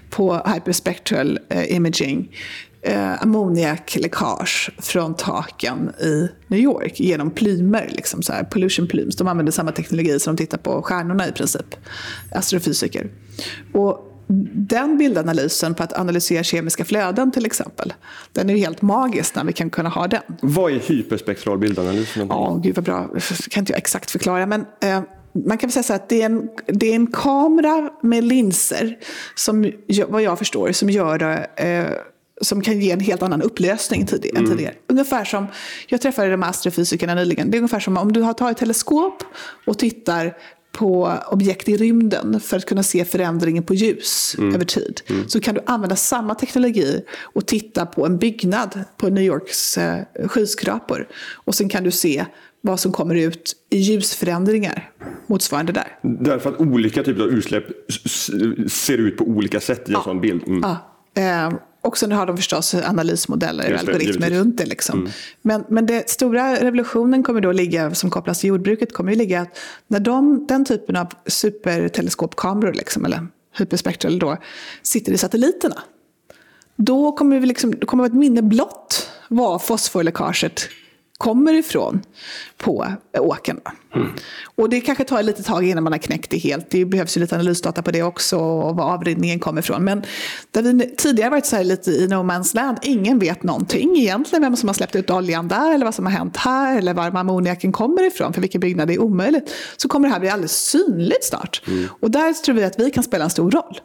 på 0.09 0.41
hyperspectral 0.53 1.39
eh, 1.49 1.75
imaging 1.75 2.35
eh, 2.83 3.21
ammoniakläckage 3.23 4.71
från 4.77 5.15
taken 5.15 5.89
i 5.99 6.27
New 6.47 6.59
York 6.59 6.99
genom 6.99 7.31
plymer, 7.31 7.89
liksom 7.91 8.21
så 8.21 8.33
här, 8.33 8.43
pollution 8.43 8.87
plumes. 8.87 9.15
De 9.15 9.27
använder 9.27 9.51
samma 9.51 9.71
teknologi 9.71 10.19
som 10.19 10.35
de 10.35 10.43
tittar 10.43 10.57
på 10.57 10.81
stjärnorna 10.81 11.27
i 11.27 11.31
princip, 11.31 11.75
astrofysiker. 12.31 13.09
Och 13.73 14.09
den 14.53 14.97
bildanalysen 14.97 15.73
på 15.73 15.83
att 15.83 15.93
analysera 15.93 16.43
kemiska 16.43 16.85
flöden 16.85 17.31
till 17.31 17.45
exempel, 17.45 17.93
den 18.31 18.49
är 18.49 18.53
ju 18.53 18.59
helt 18.59 18.81
magisk 18.81 19.35
när 19.35 19.43
vi 19.43 19.53
kan 19.53 19.69
kunna 19.69 19.89
ha 19.89 20.07
den. 20.07 20.21
Vad 20.41 20.71
är 20.71 20.79
hyperspektral 20.79 21.57
bildanalys? 21.57 22.15
Ja, 22.29 22.59
gud 22.63 22.75
vad 22.75 22.85
bra. 22.85 23.09
Det 23.13 23.49
kan 23.49 23.61
inte 23.61 23.73
jag 23.73 23.77
exakt 23.77 24.11
förklara. 24.11 24.45
Men 24.45 24.65
eh, 24.81 25.01
man 25.45 25.57
kan 25.57 25.71
säga 25.71 25.83
så 25.83 25.93
att 25.93 26.09
det 26.09 26.21
är, 26.21 26.25
en, 26.25 26.49
det 26.67 26.91
är 26.91 26.95
en 26.95 27.07
kamera 27.07 27.89
med 28.01 28.23
linser, 28.23 28.97
som, 29.35 29.71
vad 30.07 30.21
jag 30.21 30.37
förstår, 30.39 30.71
som 30.71 30.89
gör 30.89 31.17
det 31.17 31.47
eh, 31.55 31.97
som 32.43 32.61
kan 32.61 32.81
ge 32.81 32.91
en 32.91 32.99
helt 32.99 33.21
annan 33.21 33.41
upplösning 33.41 34.05
tidigare, 34.05 34.37
mm. 34.37 34.51
än 34.51 34.57
tidigare. 34.57 34.75
Ungefär 34.87 35.25
som, 35.25 35.47
jag 35.87 36.01
träffade 36.01 36.31
de 36.31 36.43
astrofysikerna 36.43 37.15
nyligen, 37.15 37.51
det 37.51 37.57
är 37.57 37.59
ungefär 37.59 37.79
som 37.79 37.97
om 37.97 38.13
du 38.13 38.21
har 38.21 38.33
tagit 38.33 38.57
ett 38.57 38.59
teleskop 38.59 39.23
och 39.65 39.79
tittar 39.79 40.33
på 40.71 41.13
objekt 41.31 41.69
i 41.69 41.77
rymden 41.77 42.39
för 42.39 42.57
att 42.57 42.65
kunna 42.65 42.83
se 42.83 43.05
förändringen 43.05 43.63
på 43.63 43.73
ljus 43.73 44.35
mm. 44.37 44.55
över 44.55 44.65
tid. 44.65 45.01
Mm. 45.09 45.29
Så 45.29 45.39
kan 45.39 45.55
du 45.55 45.61
använda 45.65 45.95
samma 45.95 46.35
teknologi 46.35 47.03
och 47.21 47.45
titta 47.45 47.85
på 47.85 48.05
en 48.05 48.17
byggnad 48.17 48.79
på 48.97 49.09
New 49.09 49.23
Yorks 49.23 49.77
eh, 49.77 50.03
skyskrapor. 50.27 51.07
Och 51.33 51.55
sen 51.55 51.69
kan 51.69 51.83
du 51.83 51.91
se 51.91 52.25
vad 52.61 52.79
som 52.79 52.91
kommer 52.91 53.15
ut 53.15 53.53
i 53.69 53.77
ljusförändringar 53.77 54.91
motsvarande 55.27 55.73
där. 55.73 55.99
Därför 56.01 56.49
att 56.49 56.59
olika 56.59 57.03
typer 57.03 57.23
av 57.23 57.29
utsläpp 57.29 57.63
ser 58.69 58.97
ut 58.97 59.17
på 59.17 59.23
olika 59.23 59.59
sätt 59.59 59.79
i 59.79 59.91
en 59.91 59.93
ja. 59.93 60.03
sån 60.03 60.21
bild? 60.21 60.43
Mm. 60.47 60.61
Ja. 60.63 60.77
Eh, 61.21 61.53
och 61.83 61.97
sen 61.97 62.11
har 62.11 62.25
de 62.25 62.37
förstås 62.37 62.73
analysmodeller 62.73 63.73
och 63.73 63.79
algoritmer 63.79 64.29
runt 64.29 64.57
det. 64.57 64.65
Liksom. 64.65 64.99
Mm. 64.99 65.11
Men, 65.41 65.63
men 65.69 65.85
det 65.85 66.09
stora 66.09 66.55
revolutionen 66.55 67.23
kommer 67.23 67.41
då 67.41 67.51
ligga, 67.51 67.95
som 67.95 68.09
kopplas 68.09 68.39
till 68.39 68.47
jordbruket, 68.47 68.93
kommer 68.93 69.11
ju 69.11 69.17
ligga 69.17 69.41
att 69.41 69.59
när 69.87 69.99
de, 69.99 70.45
den 70.47 70.65
typen 70.65 70.95
av 70.95 71.07
superteleskopkameror, 71.27 72.73
liksom, 72.73 73.05
eller 73.05 73.27
hyperspektral 73.57 74.19
då, 74.19 74.37
sitter 74.81 75.11
i 75.11 75.17
satelliterna, 75.17 75.83
då 76.75 77.11
kommer, 77.11 77.39
vi 77.39 77.45
liksom, 77.45 77.73
kommer 77.73 78.05
ett 78.05 78.13
minne 78.13 78.41
blott 78.41 79.09
vad 79.27 79.63
fosforläckaget 79.63 80.69
kommer 81.17 81.53
ifrån 81.53 82.01
på 82.57 82.87
åkern. 83.17 83.59
Mm. 83.95 84.07
Och 84.55 84.69
det 84.69 84.81
kanske 84.81 85.03
tar 85.03 85.23
lite 85.23 85.43
tag 85.43 85.67
innan 85.67 85.83
man 85.83 85.93
har 85.93 85.99
knäckt 85.99 86.29
det 86.31 86.37
helt. 86.37 86.69
Det 86.69 86.85
behövs 86.85 87.17
ju 87.17 87.21
lite 87.21 87.35
analysdata 87.35 87.81
på 87.81 87.91
det 87.91 88.03
också 88.03 88.37
och 88.37 88.75
var 88.75 88.83
avrinningen 88.83 89.39
kommer 89.39 89.61
ifrån. 89.61 89.83
Men 89.83 90.03
där 90.51 90.61
vi 90.61 90.95
tidigare 90.95 91.29
varit 91.29 91.45
så 91.45 91.55
här 91.55 91.63
lite 91.63 91.91
i 91.91 92.07
no 92.07 92.15
man's 92.15 92.55
land, 92.55 92.77
ingen 92.81 93.19
vet 93.19 93.43
någonting 93.43 93.97
egentligen 93.97 94.41
vem 94.41 94.55
som 94.55 94.69
har 94.69 94.73
släppt 94.73 94.95
ut 94.95 95.09
oljan 95.09 95.47
där 95.47 95.73
eller 95.73 95.85
vad 95.85 95.95
som 95.95 96.05
har 96.05 96.13
hänt 96.13 96.37
här 96.37 96.77
eller 96.77 96.93
var 96.93 97.15
ammoniaken 97.15 97.71
kommer 97.71 98.03
ifrån, 98.03 98.33
för 98.33 98.41
vilken 98.41 98.61
byggnad 98.61 98.87
det 98.87 98.93
är 98.93 99.01
omöjligt. 99.01 99.53
Så 99.77 99.87
kommer 99.87 100.07
det 100.07 100.13
här 100.13 100.19
bli 100.19 100.29
alldeles 100.29 100.57
synligt 100.57 101.23
snart. 101.23 101.61
Mm. 101.67 101.87
Och 101.99 102.11
där 102.11 102.33
tror 102.33 102.55
vi 102.55 102.63
att 102.63 102.79
vi 102.79 102.91
kan 102.91 103.03
spela 103.03 103.23
en 103.23 103.29
stor 103.29 103.51
roll. 103.51 103.79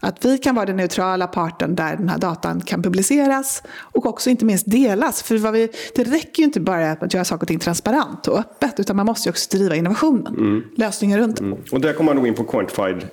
Att 0.00 0.24
vi 0.24 0.38
kan 0.38 0.54
vara 0.54 0.66
den 0.66 0.76
neutrala 0.76 1.26
parten 1.26 1.74
där 1.74 1.96
den 1.96 2.08
här 2.08 2.18
datan 2.18 2.60
kan 2.60 2.82
publiceras 2.82 3.62
och 3.78 4.06
också 4.06 4.30
inte 4.30 4.44
minst 4.44 4.70
delas. 4.70 5.22
För 5.22 5.38
vad 5.38 5.52
vi, 5.52 5.68
det 5.94 6.04
räcker 6.04 6.38
ju 6.38 6.44
inte 6.44 6.60
bara 6.60 6.90
att 6.90 7.14
göra 7.14 7.24
saker 7.24 7.44
och 7.44 7.48
ting 7.48 7.58
transparent 7.58 8.28
och 8.28 8.38
öppet 8.38 8.80
utan 8.80 8.96
man 8.96 9.06
måste 9.06 9.28
ju 9.28 9.30
också 9.30 9.56
driva 9.56 9.76
innovationen. 9.76 10.34
Mm. 10.34 10.62
Lösningar 10.76 11.18
runt 11.18 11.40
mm. 11.40 11.58
Och 11.72 11.80
där 11.80 11.92
kommer 11.92 12.14
man 12.14 12.16
nog 12.16 12.26
in 12.26 12.34
på 12.34 12.44
Quantified 12.44 13.08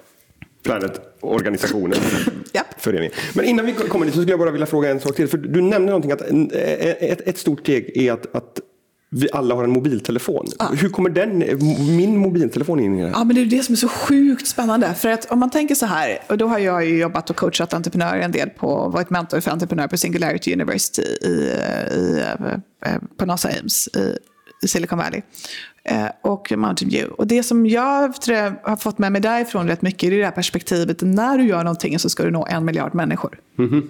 Planet-organisationen. 0.64 2.00
ja. 2.52 2.62
Föreningen. 2.78 3.14
Men 3.34 3.46
innan 3.46 3.66
vi 3.66 3.74
kommer 3.74 4.06
dit 4.06 4.14
så 4.16 4.22
skulle 4.22 4.32
jag 4.32 4.40
bara 4.40 4.52
vilja 4.52 4.68
fråga 4.68 4.90
en 4.90 5.00
sak 5.00 5.16
till. 5.16 5.28
För 5.28 5.38
du 5.38 5.62
nämnde 5.62 5.92
någonting 5.92 6.12
att 6.12 6.22
ett, 6.22 7.22
ett 7.22 7.38
stort 7.38 7.60
steg 7.60 7.98
är 7.98 8.14
att, 8.14 8.36
att 8.36 8.60
vi 9.12 9.30
alla 9.34 9.56
har 9.56 9.64
en 9.64 9.70
mobiltelefon. 9.70 10.46
Ja. 10.60 10.66
Hur 10.66 10.90
kommer 10.90 11.10
den, 11.10 11.38
min 11.98 12.18
mobiltelefon 12.18 12.80
in 12.80 13.00
i 13.00 13.04
det? 13.04 13.10
Ja, 13.10 13.24
men 13.24 13.36
det 13.36 13.42
är 13.42 13.46
det 13.46 13.64
som 13.64 13.74
är 13.74 13.78
så 13.78 13.88
sjukt 13.88 14.48
spännande. 14.48 14.94
För 14.94 15.10
att 15.10 15.32
om 15.32 15.40
man 15.40 15.50
tänker 15.50 15.76
så 15.76 15.86
här, 15.86 16.20
och 16.28 16.38
då 16.38 16.48
har 16.48 16.60
jag 16.60 16.86
ju 16.86 17.00
jobbat 17.00 17.30
och 17.30 17.36
coachat 17.36 17.74
entreprenörer 17.74 18.20
en 18.20 18.32
del 18.32 18.50
på, 18.50 18.90
varit 18.90 19.10
mentor 19.10 19.40
för 19.40 19.52
entreprenörer 19.52 19.88
på 19.88 19.98
Singularity 19.98 20.54
University 20.54 21.02
i, 21.02 21.28
i, 21.96 22.24
eh, 22.86 22.96
på 23.18 23.26
NASA 23.26 23.50
Ames 23.60 23.88
i, 23.88 24.18
i 24.64 24.68
Silicon 24.68 24.98
Valley. 24.98 25.22
Eh, 25.90 26.08
och 26.22 26.52
Mountain 26.58 26.92
View. 26.92 27.16
Och 27.18 27.28
det 27.28 27.44
som 27.44 27.66
jag 27.66 28.14
jag, 28.26 28.54
har 28.64 28.76
fått 28.76 28.98
med 28.98 29.12
mig 29.12 29.22
därifrån 29.22 29.68
rätt 29.68 29.82
mycket 29.82 30.12
är 30.12 30.18
det 30.18 30.26
här 30.26 30.32
perspektivet. 30.32 31.02
När 31.02 31.38
du 31.38 31.44
gör 31.44 31.64
någonting 31.64 32.00
så 32.00 32.10
ska 32.10 32.24
du 32.24 32.32
nå 32.32 32.48
en 32.50 32.66
miljard 32.66 32.96
människor. 32.96 33.40
Mm 33.60 33.72
-hmm. 33.72 33.88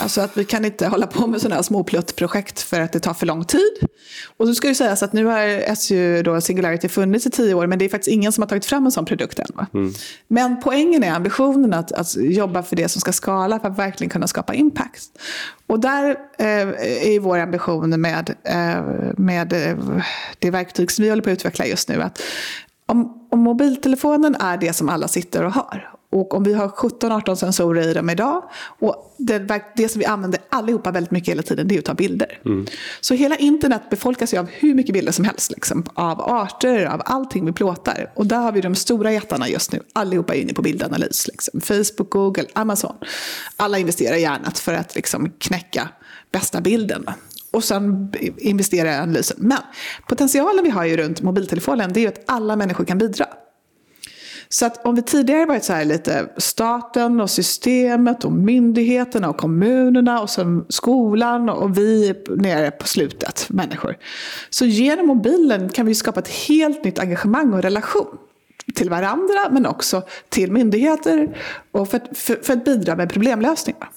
Alltså 0.00 0.20
att 0.20 0.36
vi 0.36 0.44
kan 0.44 0.64
inte 0.64 0.86
hålla 0.86 1.06
på 1.06 1.26
med 1.26 1.40
sådana 1.40 1.54
här 1.54 1.62
små 1.62 1.84
pluttprojekt 1.84 2.60
för 2.60 2.80
att 2.80 2.92
det 2.92 3.00
tar 3.00 3.14
för 3.14 3.26
lång 3.26 3.44
tid. 3.44 3.88
Och 4.36 4.46
så 4.46 4.54
ska 4.54 4.68
det 4.68 4.74
sägas 4.74 5.02
att 5.02 5.12
nu 5.12 5.24
har 5.24 5.74
SU 5.74 6.22
då 6.22 6.40
Singularity 6.40 6.88
funnits 6.88 7.26
i 7.26 7.30
tio 7.30 7.54
år 7.54 7.66
men 7.66 7.78
det 7.78 7.84
är 7.84 7.88
faktiskt 7.88 8.14
ingen 8.14 8.32
som 8.32 8.42
har 8.42 8.48
tagit 8.48 8.66
fram 8.66 8.86
en 8.86 8.92
sån 8.92 9.04
produkt 9.04 9.38
än. 9.38 9.66
Mm. 9.74 9.92
Men 10.28 10.60
poängen 10.62 11.04
är 11.04 11.12
ambitionen 11.12 11.74
att, 11.74 11.92
att 11.92 12.16
jobba 12.16 12.62
för 12.62 12.76
det 12.76 12.88
som 12.88 13.00
ska 13.00 13.12
skala 13.12 13.60
för 13.60 13.68
att 13.68 13.78
verkligen 13.78 14.10
kunna 14.10 14.26
skapa 14.26 14.54
impact. 14.54 15.10
Och 15.68 15.80
där 15.80 16.16
eh, 16.38 16.68
är 17.14 17.20
vår 17.20 17.38
ambition 17.38 18.00
med, 18.00 18.34
eh, 18.44 18.82
med 19.16 19.52
eh, 19.52 19.76
det 20.38 20.50
verktyg 20.50 20.90
som 20.90 21.02
vi 21.02 21.08
håller 21.08 21.22
på 21.22 21.30
att 21.30 21.37
utveckla 21.38 21.66
just 21.66 21.88
nu. 21.88 22.02
Att 22.02 22.22
om, 22.86 23.28
om 23.30 23.40
mobiltelefonen 23.40 24.34
är 24.34 24.56
det 24.56 24.72
som 24.72 24.88
alla 24.88 25.08
sitter 25.08 25.44
och 25.44 25.52
har 25.52 25.98
och 26.10 26.34
om 26.34 26.44
vi 26.44 26.54
har 26.54 26.68
17-18 26.68 27.34
sensorer 27.34 27.88
i 27.88 27.94
dem 27.94 28.10
idag 28.10 28.42
och 28.78 29.14
det, 29.18 29.62
det, 29.76 29.88
som 29.88 29.98
vi 29.98 30.04
använder 30.04 30.40
allihopa 30.48 30.90
väldigt 30.90 31.10
mycket 31.10 31.28
hela 31.28 31.42
tiden 31.42 31.68
det 31.68 31.74
är 31.74 31.78
att 31.78 31.84
ta 31.84 31.94
bilder. 31.94 32.40
Mm. 32.44 32.66
Så 33.00 33.14
hela 33.14 33.36
internet 33.36 33.82
befolkas 33.90 34.34
ju 34.34 34.38
av 34.38 34.48
hur 34.50 34.74
mycket 34.74 34.92
bilder 34.92 35.12
som 35.12 35.24
helst. 35.24 35.50
Liksom, 35.50 35.84
av 35.94 36.20
arter, 36.20 36.86
av 36.86 37.02
allting 37.04 37.46
vi 37.46 37.52
plåtar. 37.52 38.12
Och 38.14 38.26
där 38.26 38.38
har 38.38 38.52
vi 38.52 38.60
de 38.60 38.74
stora 38.74 39.12
jättarna 39.12 39.48
just 39.48 39.72
nu. 39.72 39.82
Allihopa 39.92 40.34
är 40.34 40.40
inne 40.40 40.52
på 40.52 40.62
bildanalys. 40.62 41.28
Liksom. 41.28 41.60
Facebook, 41.60 42.10
Google, 42.10 42.46
Amazon. 42.52 42.96
Alla 43.56 43.78
investerar 43.78 44.16
i 44.16 44.20
hjärnat 44.20 44.58
för 44.58 44.74
att 44.74 44.94
liksom, 44.94 45.32
knäcka 45.38 45.88
bästa 46.32 46.60
bilden 46.60 47.06
och 47.58 47.64
sen 47.64 48.12
investera 48.38 48.92
i 48.92 48.96
analysen. 48.96 49.36
Men 49.40 49.58
potentialen 50.08 50.64
vi 50.64 50.70
har 50.70 50.84
ju 50.84 50.96
runt 50.96 51.22
mobiltelefonen 51.22 51.92
det 51.92 52.00
är 52.00 52.02
ju 52.02 52.08
att 52.08 52.22
alla 52.26 52.56
människor 52.56 52.84
kan 52.84 52.98
bidra. 52.98 53.26
Så 54.48 54.66
att 54.66 54.86
om 54.86 54.94
vi 54.94 55.02
tidigare 55.02 55.46
varit 55.46 55.64
så 55.64 55.72
här 55.72 55.84
lite 55.84 56.28
staten 56.36 57.20
och 57.20 57.30
systemet 57.30 58.24
och 58.24 58.32
myndigheterna 58.32 59.28
och 59.28 59.36
kommunerna 59.36 60.20
och 60.20 60.30
sen 60.30 60.64
skolan 60.68 61.48
och 61.48 61.78
vi 61.78 62.14
nere 62.28 62.70
på 62.70 62.86
slutet, 62.86 63.46
människor. 63.50 63.96
Så 64.50 64.64
genom 64.64 65.06
mobilen 65.06 65.68
kan 65.68 65.86
vi 65.86 65.94
skapa 65.94 66.20
ett 66.20 66.28
helt 66.28 66.84
nytt 66.84 66.98
engagemang 66.98 67.52
och 67.52 67.62
relation 67.62 68.18
till 68.74 68.90
varandra 68.90 69.50
men 69.50 69.66
också 69.66 70.02
till 70.28 70.52
myndigheter 70.52 71.36
och 71.72 71.88
för, 71.88 72.00
för, 72.14 72.34
för 72.42 72.52
att 72.52 72.64
bidra 72.64 72.96
med 72.96 73.12
problemlösningar. 73.12 73.88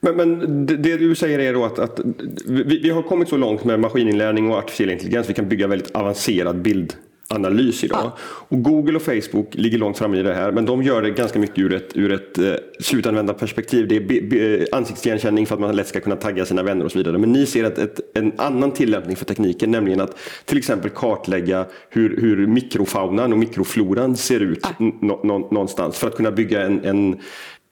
Men, 0.00 0.16
men 0.16 0.66
det, 0.66 0.76
det, 0.76 0.96
du 0.96 1.14
säger 1.14 1.38
är 1.38 1.54
då 1.54 1.64
att, 1.64 1.78
att 1.78 2.00
vi, 2.46 2.80
vi, 2.82 2.90
har 2.90 3.02
kommit 3.02 3.28
så 3.28 3.36
långt 3.36 3.64
med 3.64 3.80
maskininlärning 3.80 4.50
och 4.50 4.58
artificiell 4.58 4.90
intelligens. 4.90 5.28
Vi 5.28 5.34
kan 5.34 5.48
bygga 5.48 5.66
väldigt 5.66 5.90
avancerad 5.90 6.62
bild 6.62 6.94
analys 7.34 7.84
idag. 7.84 8.00
Ja. 8.02 8.18
Och 8.22 8.62
Google 8.62 8.96
och 8.96 9.02
Facebook 9.02 9.54
ligger 9.54 9.78
långt 9.78 9.98
fram 9.98 10.14
i 10.14 10.22
det 10.22 10.34
här 10.34 10.52
men 10.52 10.64
de 10.64 10.82
gör 10.82 11.02
det 11.02 11.10
ganska 11.10 11.38
mycket 11.38 11.58
ur 11.58 11.72
ett, 11.72 11.96
ur 11.96 12.12
ett 12.12 12.38
eh, 12.38 12.54
slutanvändarperspektiv. 12.80 13.88
Det 13.88 13.96
är 13.96 14.00
be, 14.00 14.20
be, 14.20 14.66
ansiktsigenkänning 14.72 15.46
för 15.46 15.54
att 15.54 15.60
man 15.60 15.76
lätt 15.76 15.88
ska 15.88 16.00
kunna 16.00 16.16
tagga 16.16 16.44
sina 16.44 16.62
vänner 16.62 16.84
och 16.84 16.92
så 16.92 16.98
vidare. 16.98 17.18
Men 17.18 17.32
ni 17.32 17.46
ser 17.46 17.64
ett, 17.64 17.78
ett, 17.78 18.00
en 18.14 18.32
annan 18.36 18.70
tillämpning 18.70 19.16
för 19.16 19.24
tekniken, 19.24 19.70
nämligen 19.70 20.00
att 20.00 20.18
till 20.44 20.58
exempel 20.58 20.90
kartlägga 20.90 21.66
hur, 21.90 22.20
hur 22.20 22.46
mikrofaunan 22.46 23.32
och 23.32 23.38
mikrofloran 23.38 24.16
ser 24.16 24.40
ut 24.40 24.66
ja. 24.78 24.92
någonstans 25.24 25.98
för 25.98 26.08
att 26.08 26.16
kunna 26.16 26.30
bygga 26.30 26.62
en, 26.62 26.84
en 26.84 27.20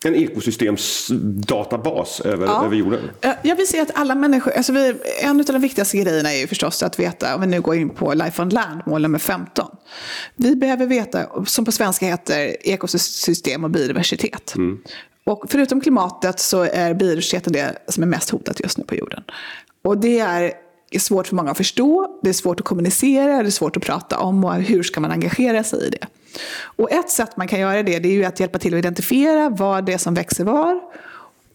en 0.04 0.14
ekosystemsdatabas 0.14 2.20
över, 2.20 2.46
ja. 2.46 2.64
över 2.64 2.76
jorden? 2.76 3.10
Jag 3.42 3.56
vill 3.56 3.68
säga 3.68 3.82
att 3.82 3.90
alla 3.94 4.14
människor, 4.14 4.52
alltså 4.52 4.72
vi, 4.72 4.94
en 5.22 5.40
av 5.40 5.46
de 5.46 5.60
viktigaste 5.60 5.98
grejerna 5.98 6.32
är 6.32 6.40
ju 6.40 6.46
förstås 6.46 6.82
att 6.82 6.98
veta, 6.98 7.34
om 7.34 7.40
vi 7.40 7.46
nu 7.46 7.60
går 7.60 7.74
in 7.74 7.90
på 7.90 8.14
Life 8.14 8.42
on 8.42 8.48
Land, 8.48 8.82
mål 8.86 9.02
nummer 9.02 9.18
15. 9.18 9.66
Vi 10.36 10.56
behöver 10.56 10.86
veta, 10.86 11.44
som 11.44 11.64
på 11.64 11.72
svenska 11.72 12.06
heter, 12.06 12.56
ekosystem 12.60 13.64
och 13.64 13.70
biodiversitet. 13.70 14.54
Mm. 14.56 14.78
Och 15.24 15.44
förutom 15.48 15.80
klimatet 15.80 16.40
så 16.40 16.62
är 16.62 16.94
biodiversiteten 16.94 17.52
det 17.52 17.78
som 17.88 18.02
är 18.02 18.06
mest 18.06 18.30
hotat 18.30 18.60
just 18.60 18.78
nu 18.78 18.84
på 18.84 18.94
jorden. 18.94 19.22
Och 19.82 19.98
det 19.98 20.18
är 20.18 20.52
är 20.90 20.98
svårt 20.98 21.26
för 21.26 21.36
många 21.36 21.50
att 21.50 21.56
förstå, 21.56 22.18
det 22.22 22.28
är 22.28 22.32
svårt 22.32 22.60
att 22.60 22.66
kommunicera, 22.66 23.42
det 23.42 23.48
är 23.48 23.50
svårt 23.50 23.76
att 23.76 23.82
prata 23.82 24.18
om 24.18 24.44
och 24.44 24.54
hur 24.54 24.82
ska 24.82 25.00
man 25.00 25.10
engagera 25.10 25.64
sig 25.64 25.86
i 25.86 25.90
det. 25.90 26.06
Och 26.62 26.92
ett 26.92 27.10
sätt 27.10 27.36
man 27.36 27.48
kan 27.48 27.60
göra 27.60 27.82
det, 27.82 27.98
det 27.98 28.08
är 28.08 28.12
ju 28.12 28.24
att 28.24 28.40
hjälpa 28.40 28.58
till 28.58 28.74
att 28.74 28.78
identifiera 28.78 29.48
vad 29.48 29.86
det 29.86 29.92
är 29.92 29.98
som 29.98 30.14
växer 30.14 30.44
var 30.44 30.80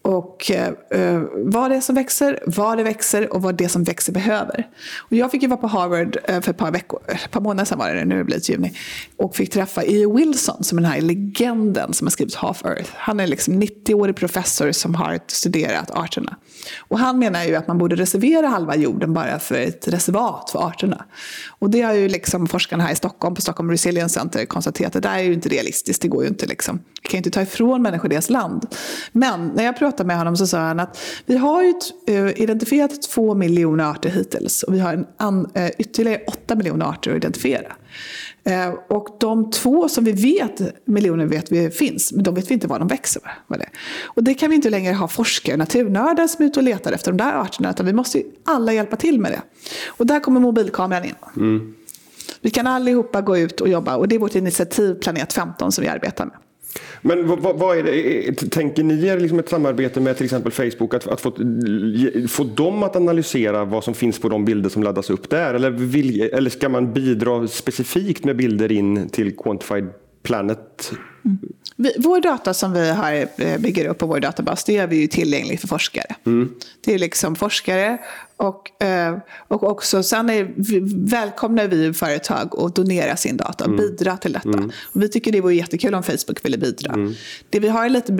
och 0.04 0.50
eh, 0.50 1.22
vad 1.34 1.70
det 1.70 1.76
är 1.76 1.80
som 1.80 1.94
växer, 1.94 2.42
vad 2.46 2.76
det 2.76 2.82
växer 2.82 3.32
och 3.32 3.42
vad 3.42 3.54
det 3.54 3.68
som 3.68 3.84
växer 3.84 4.12
behöver. 4.12 4.68
Och 4.98 5.12
jag 5.12 5.30
fick 5.30 5.42
ju 5.42 5.48
vara 5.48 5.60
på 5.60 5.66
Harvard 5.66 6.18
eh, 6.24 6.40
för 6.40 6.50
ett 6.50 6.56
par, 6.56 6.70
veckor, 6.70 7.00
ett 7.08 7.30
par 7.30 7.40
månader 7.40 7.64
sedan 7.64 7.78
var 7.78 7.94
det, 7.94 8.04
nu 8.04 8.24
blir 8.24 8.36
det 8.36 8.48
juni, 8.48 8.72
och 9.16 9.36
fick 9.36 9.50
träffa 9.50 9.84
E. 9.84 10.06
Wilson 10.06 10.64
som 10.64 10.78
är 10.78 10.82
den 10.82 10.90
här 10.90 11.00
legenden 11.00 11.92
som 11.92 12.06
har 12.06 12.10
skrivit 12.10 12.34
Half 12.34 12.64
Earth. 12.64 12.90
Han 12.94 13.20
är 13.20 13.26
liksom 13.26 13.62
90-årig 13.62 14.16
professor 14.16 14.72
som 14.72 14.94
har 14.94 15.20
studerat 15.26 15.90
arterna. 15.90 16.36
Och 16.78 16.98
han 16.98 17.18
menar 17.18 17.44
ju 17.44 17.54
att 17.54 17.68
man 17.68 17.78
borde 17.78 17.96
reservera 17.96 18.46
halva 18.46 18.76
jorden 18.76 19.14
bara 19.14 19.38
för 19.38 19.54
ett 19.54 19.88
reservat 19.88 20.50
för 20.50 20.66
arterna. 20.66 21.04
Och 21.58 21.70
det 21.70 21.80
har 21.80 21.94
ju 21.94 22.08
liksom 22.08 22.46
forskarna 22.46 22.84
här 22.84 22.92
i 22.92 22.96
Stockholm, 22.96 23.34
på 23.34 23.40
Stockholm 23.40 23.70
Resilience 23.70 24.20
Center, 24.20 24.46
konstaterat 24.46 24.96
att 24.96 25.02
det 25.02 25.08
där 25.08 25.18
är 25.18 25.22
ju 25.22 25.32
inte 25.32 25.48
realistiskt, 25.48 26.02
det 26.02 26.08
går 26.08 26.22
ju 26.22 26.28
inte 26.28 26.46
liksom. 26.46 26.80
Vi 27.04 27.10
kan 27.10 27.18
inte 27.18 27.30
ta 27.30 27.42
ifrån 27.42 27.82
människor 27.82 28.08
deras 28.08 28.30
land. 28.30 28.66
Men 29.12 29.48
när 29.54 29.64
jag 29.64 29.78
pratade 29.78 30.06
med 30.06 30.18
honom 30.18 30.36
så 30.36 30.46
sa 30.46 30.58
han 30.58 30.80
att 30.80 31.00
vi 31.26 31.36
har 31.36 31.62
ju 31.62 31.74
uh, 32.10 32.42
identifierat 32.42 33.02
två 33.02 33.34
miljoner 33.34 33.84
arter 33.84 34.10
hittills 34.10 34.62
och 34.62 34.74
vi 34.74 34.78
har 34.78 34.94
en 34.94 35.06
an, 35.16 35.50
uh, 35.56 35.68
ytterligare 35.78 36.20
åtta 36.26 36.54
miljoner 36.54 36.86
arter 36.86 37.10
att 37.10 37.16
identifiera. 37.16 37.72
Uh, 38.48 38.74
och 38.88 39.08
de 39.20 39.50
två 39.50 39.88
som 39.88 40.04
vi 40.04 40.12
vet, 40.12 40.86
miljoner 40.86 41.26
vet 41.26 41.52
vi 41.52 41.70
finns, 41.70 42.12
men 42.12 42.24
de 42.24 42.34
vet 42.34 42.50
vi 42.50 42.54
inte 42.54 42.66
var 42.66 42.78
de 42.78 42.88
växer. 42.88 43.22
Det. 43.48 43.68
Och 44.04 44.24
det 44.24 44.34
kan 44.34 44.50
vi 44.50 44.56
inte 44.56 44.70
längre 44.70 44.94
ha 44.94 45.08
forskare 45.08 45.54
och 45.54 45.58
naturnördar 45.58 46.26
som 46.26 46.42
är 46.42 46.46
ute 46.46 46.60
och 46.60 46.64
letar 46.64 46.92
efter 46.92 47.12
de 47.12 47.16
där 47.16 47.32
arterna, 47.32 47.70
utan 47.70 47.86
vi 47.86 47.92
måste 47.92 48.22
alla 48.44 48.72
hjälpa 48.72 48.96
till 48.96 49.20
med 49.20 49.32
det. 49.32 49.42
Och 49.86 50.06
där 50.06 50.20
kommer 50.20 50.40
mobilkameran 50.40 51.04
in. 51.04 51.14
Mm. 51.36 51.74
Vi 52.40 52.50
kan 52.50 52.66
allihopa 52.66 53.20
gå 53.20 53.38
ut 53.38 53.60
och 53.60 53.68
jobba 53.68 53.96
och 53.96 54.08
det 54.08 54.14
är 54.14 54.18
vårt 54.18 54.34
initiativ 54.34 54.94
Planet 54.94 55.32
15 55.32 55.72
som 55.72 55.82
vi 55.82 55.88
arbetar 55.88 56.24
med. 56.24 56.34
Men 57.02 57.26
vad, 57.26 57.56
vad, 57.58 57.78
är 57.78 57.82
det, 57.82 58.50
tänker 58.50 58.82
ni 58.82 59.06
er 59.06 59.20
liksom 59.20 59.38
ett 59.38 59.48
samarbete 59.48 60.00
med 60.00 60.16
till 60.16 60.24
exempel 60.24 60.52
Facebook 60.52 60.94
att, 60.94 61.06
att 61.06 61.20
få, 61.20 61.30
få 62.28 62.44
dem 62.44 62.82
att 62.82 62.96
analysera 62.96 63.64
vad 63.64 63.84
som 63.84 63.94
finns 63.94 64.18
på 64.18 64.28
de 64.28 64.44
bilder 64.44 64.70
som 64.70 64.82
laddas 64.82 65.10
upp 65.10 65.30
där? 65.30 65.54
Eller, 65.54 65.70
vill, 65.70 66.20
eller 66.20 66.50
ska 66.50 66.68
man 66.68 66.92
bidra 66.92 67.48
specifikt 67.48 68.24
med 68.24 68.36
bilder 68.36 68.72
in 68.72 69.08
till 69.08 69.36
Quantified 69.36 69.88
Planet? 70.22 70.92
Mm. 71.24 71.38
Vi, 71.76 71.92
vår 71.98 72.20
data 72.20 72.54
som 72.54 72.72
vi 72.72 72.90
har, 72.90 73.12
eh, 73.12 73.58
bygger 73.58 73.88
upp 73.88 73.98
på 73.98 74.06
vår 74.06 74.20
databas, 74.20 74.64
det 74.64 74.72
gör 74.72 74.86
vi 74.86 74.96
ju 74.96 75.06
tillgänglig 75.06 75.60
för 75.60 75.68
forskare. 75.68 76.14
Mm. 76.26 76.54
Det 76.84 76.94
är 76.94 76.98
liksom 76.98 77.36
forskare 77.36 77.98
och, 78.44 78.82
eh, 78.82 79.18
och 79.48 79.62
också 79.62 80.02
sen 80.02 80.30
är, 80.30 80.54
välkomnar 81.10 81.66
vi 81.66 81.92
företag 81.92 82.58
att 82.58 82.76
donera 82.76 83.16
sin 83.16 83.36
data 83.36 83.64
mm. 83.64 83.76
bidra 83.76 84.16
till 84.16 84.32
detta. 84.32 84.48
Mm. 84.48 84.70
Vi 84.92 85.08
tycker 85.08 85.32
det 85.32 85.40
vore 85.40 85.54
jättekul 85.54 85.94
om 85.94 86.02
Facebook 86.02 86.44
ville 86.44 86.58
bidra. 86.58 86.92
Mm. 86.92 87.14
Det 87.50 87.60
vi 87.60 87.68
har 87.68 87.88
lite, 87.88 88.12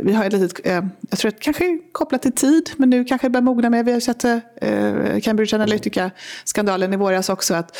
vi 0.00 0.12
har 0.12 0.30
litet, 0.30 0.66
eh, 0.66 0.84
jag 1.10 1.18
tror 1.18 1.28
att 1.28 1.40
kanske 1.40 1.78
kopplat 1.92 2.22
till 2.22 2.32
tid, 2.32 2.70
men 2.76 2.90
nu 2.90 3.04
kanske 3.04 3.26
det 3.26 3.30
börjar 3.30 3.42
mogna 3.42 3.70
med. 3.70 3.84
Vi 3.84 3.92
har 3.92 4.00
sett 4.00 4.24
Cambridge 5.22 5.56
Analytica-skandalen 5.56 6.92
i 6.92 6.96
våras 6.96 7.28
också. 7.28 7.54
Att, 7.54 7.76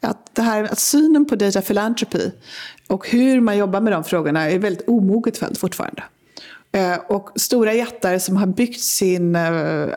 att, 0.00 0.34
det 0.34 0.42
här, 0.42 0.64
att 0.64 0.78
synen 0.78 1.26
på 1.26 1.36
data 1.36 1.62
philanthropy 1.62 2.30
och 2.86 3.08
hur 3.08 3.40
man 3.40 3.58
jobbar 3.58 3.80
med 3.80 3.92
de 3.92 4.04
frågorna 4.04 4.50
är 4.50 4.58
väldigt 4.58 4.88
omoget 4.88 5.38
fält 5.38 5.58
fortfarande. 5.58 6.02
Eh, 6.72 6.98
och 7.08 7.30
stora 7.36 7.74
jättar 7.74 8.18
som 8.18 8.36
har 8.36 8.46
byggt 8.46 8.80
sin 8.80 9.36
eh, 9.36 9.42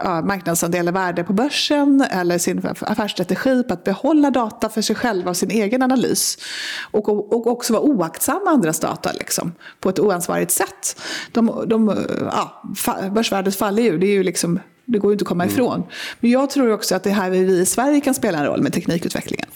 ja, 0.04 0.22
marknadsandel 0.22 0.88
och 0.88 0.96
värde 0.96 1.24
på 1.24 1.34
börsen 1.34 2.02
eller 2.02 2.38
sin 2.38 2.62
affärsstrategi 2.80 3.64
på 3.64 3.74
att 3.74 3.84
behålla 3.84 4.32
data 4.32 4.70
för 4.70 4.82
sig 4.82 4.96
själva 4.96 5.30
och 5.30 5.38
sin 5.38 5.52
egen 5.52 5.82
analys. 5.82 6.38
Och, 6.92 7.10
och 7.10 7.48
också 7.48 7.74
vara 7.74 7.84
oaktsam 7.84 8.44
med 8.44 8.54
andras 8.54 8.80
data 8.80 9.12
liksom, 9.12 9.52
på 9.80 9.90
ett 9.90 10.00
oansvarigt 10.00 10.52
sätt. 10.52 11.02
De, 11.32 11.64
de, 11.68 12.06
ja, 12.20 12.64
börsvärdet 13.12 13.56
faller 13.56 13.84
ju, 13.84 13.98
det, 13.98 14.08
är 14.08 14.14
ju 14.14 14.24
liksom, 14.24 14.60
det 14.86 15.00
går 15.00 15.12
ju 15.12 15.14
inte 15.14 15.24
att 15.24 15.28
komma 15.28 15.44
mm. 15.44 15.54
ifrån. 15.54 15.84
Men 16.20 16.32
jag 16.32 16.50
tror 16.50 16.72
också 16.72 16.96
att 16.96 17.04
det 17.04 17.10
är 17.10 17.14
här 17.14 17.30
vi 17.30 17.60
i 17.60 17.66
Sverige 17.66 18.02
kan 18.02 18.14
spela 18.14 18.38
en 18.38 18.46
roll 18.46 18.62
med 18.62 18.74
teknikutvecklingen. 18.74 19.48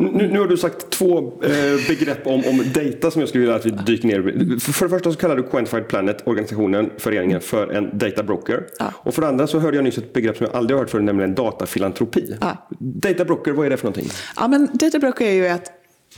Nu, 0.00 0.28
nu, 0.32 0.38
har 0.38 0.46
du 0.46 0.56
sagt 0.56 0.90
två 0.90 1.18
eh, 1.18 1.88
begrepp 1.88 2.26
om, 2.26 2.44
om 2.46 2.64
data 2.74 3.10
som 3.10 3.20
jag 3.20 3.28
skulle 3.28 3.40
vilja 3.40 3.56
att 3.56 3.66
vi 3.66 3.70
dyker 3.70 4.08
ner 4.08 4.58
För, 4.58 4.72
för 4.72 4.84
det 4.84 4.90
första 4.90 5.12
så 5.12 5.18
kallar 5.18 5.36
du 5.36 5.42
Quantified 5.42 5.88
Planet, 5.88 6.26
organisationen, 6.26 6.90
föreningen, 6.98 7.40
för 7.40 7.68
en 7.68 7.98
data 7.98 8.22
broker. 8.22 8.66
Ja. 8.78 8.92
Och 8.96 9.14
för 9.14 9.22
det 9.22 9.28
andra 9.28 9.46
så 9.46 9.58
hörde 9.58 9.76
jag 9.76 9.84
nyss 9.84 9.98
ett 9.98 10.12
begrepp 10.12 10.36
som 10.36 10.46
jag 10.46 10.56
aldrig 10.56 10.76
har 10.76 10.82
hört 10.82 10.90
förut, 10.90 11.04
nämligen 11.04 11.34
datafilantropi. 11.34 12.36
Ja. 12.40 12.68
Data 12.78 13.24
broker, 13.24 13.52
vad 13.52 13.66
är 13.66 13.70
det 13.70 13.76
för 13.76 13.84
någonting? 13.84 14.10
Ja, 14.36 14.48
men 14.48 14.68
data 14.72 14.98
broker 14.98 15.26
är 15.26 15.32
ju 15.32 15.48
att 15.48 15.72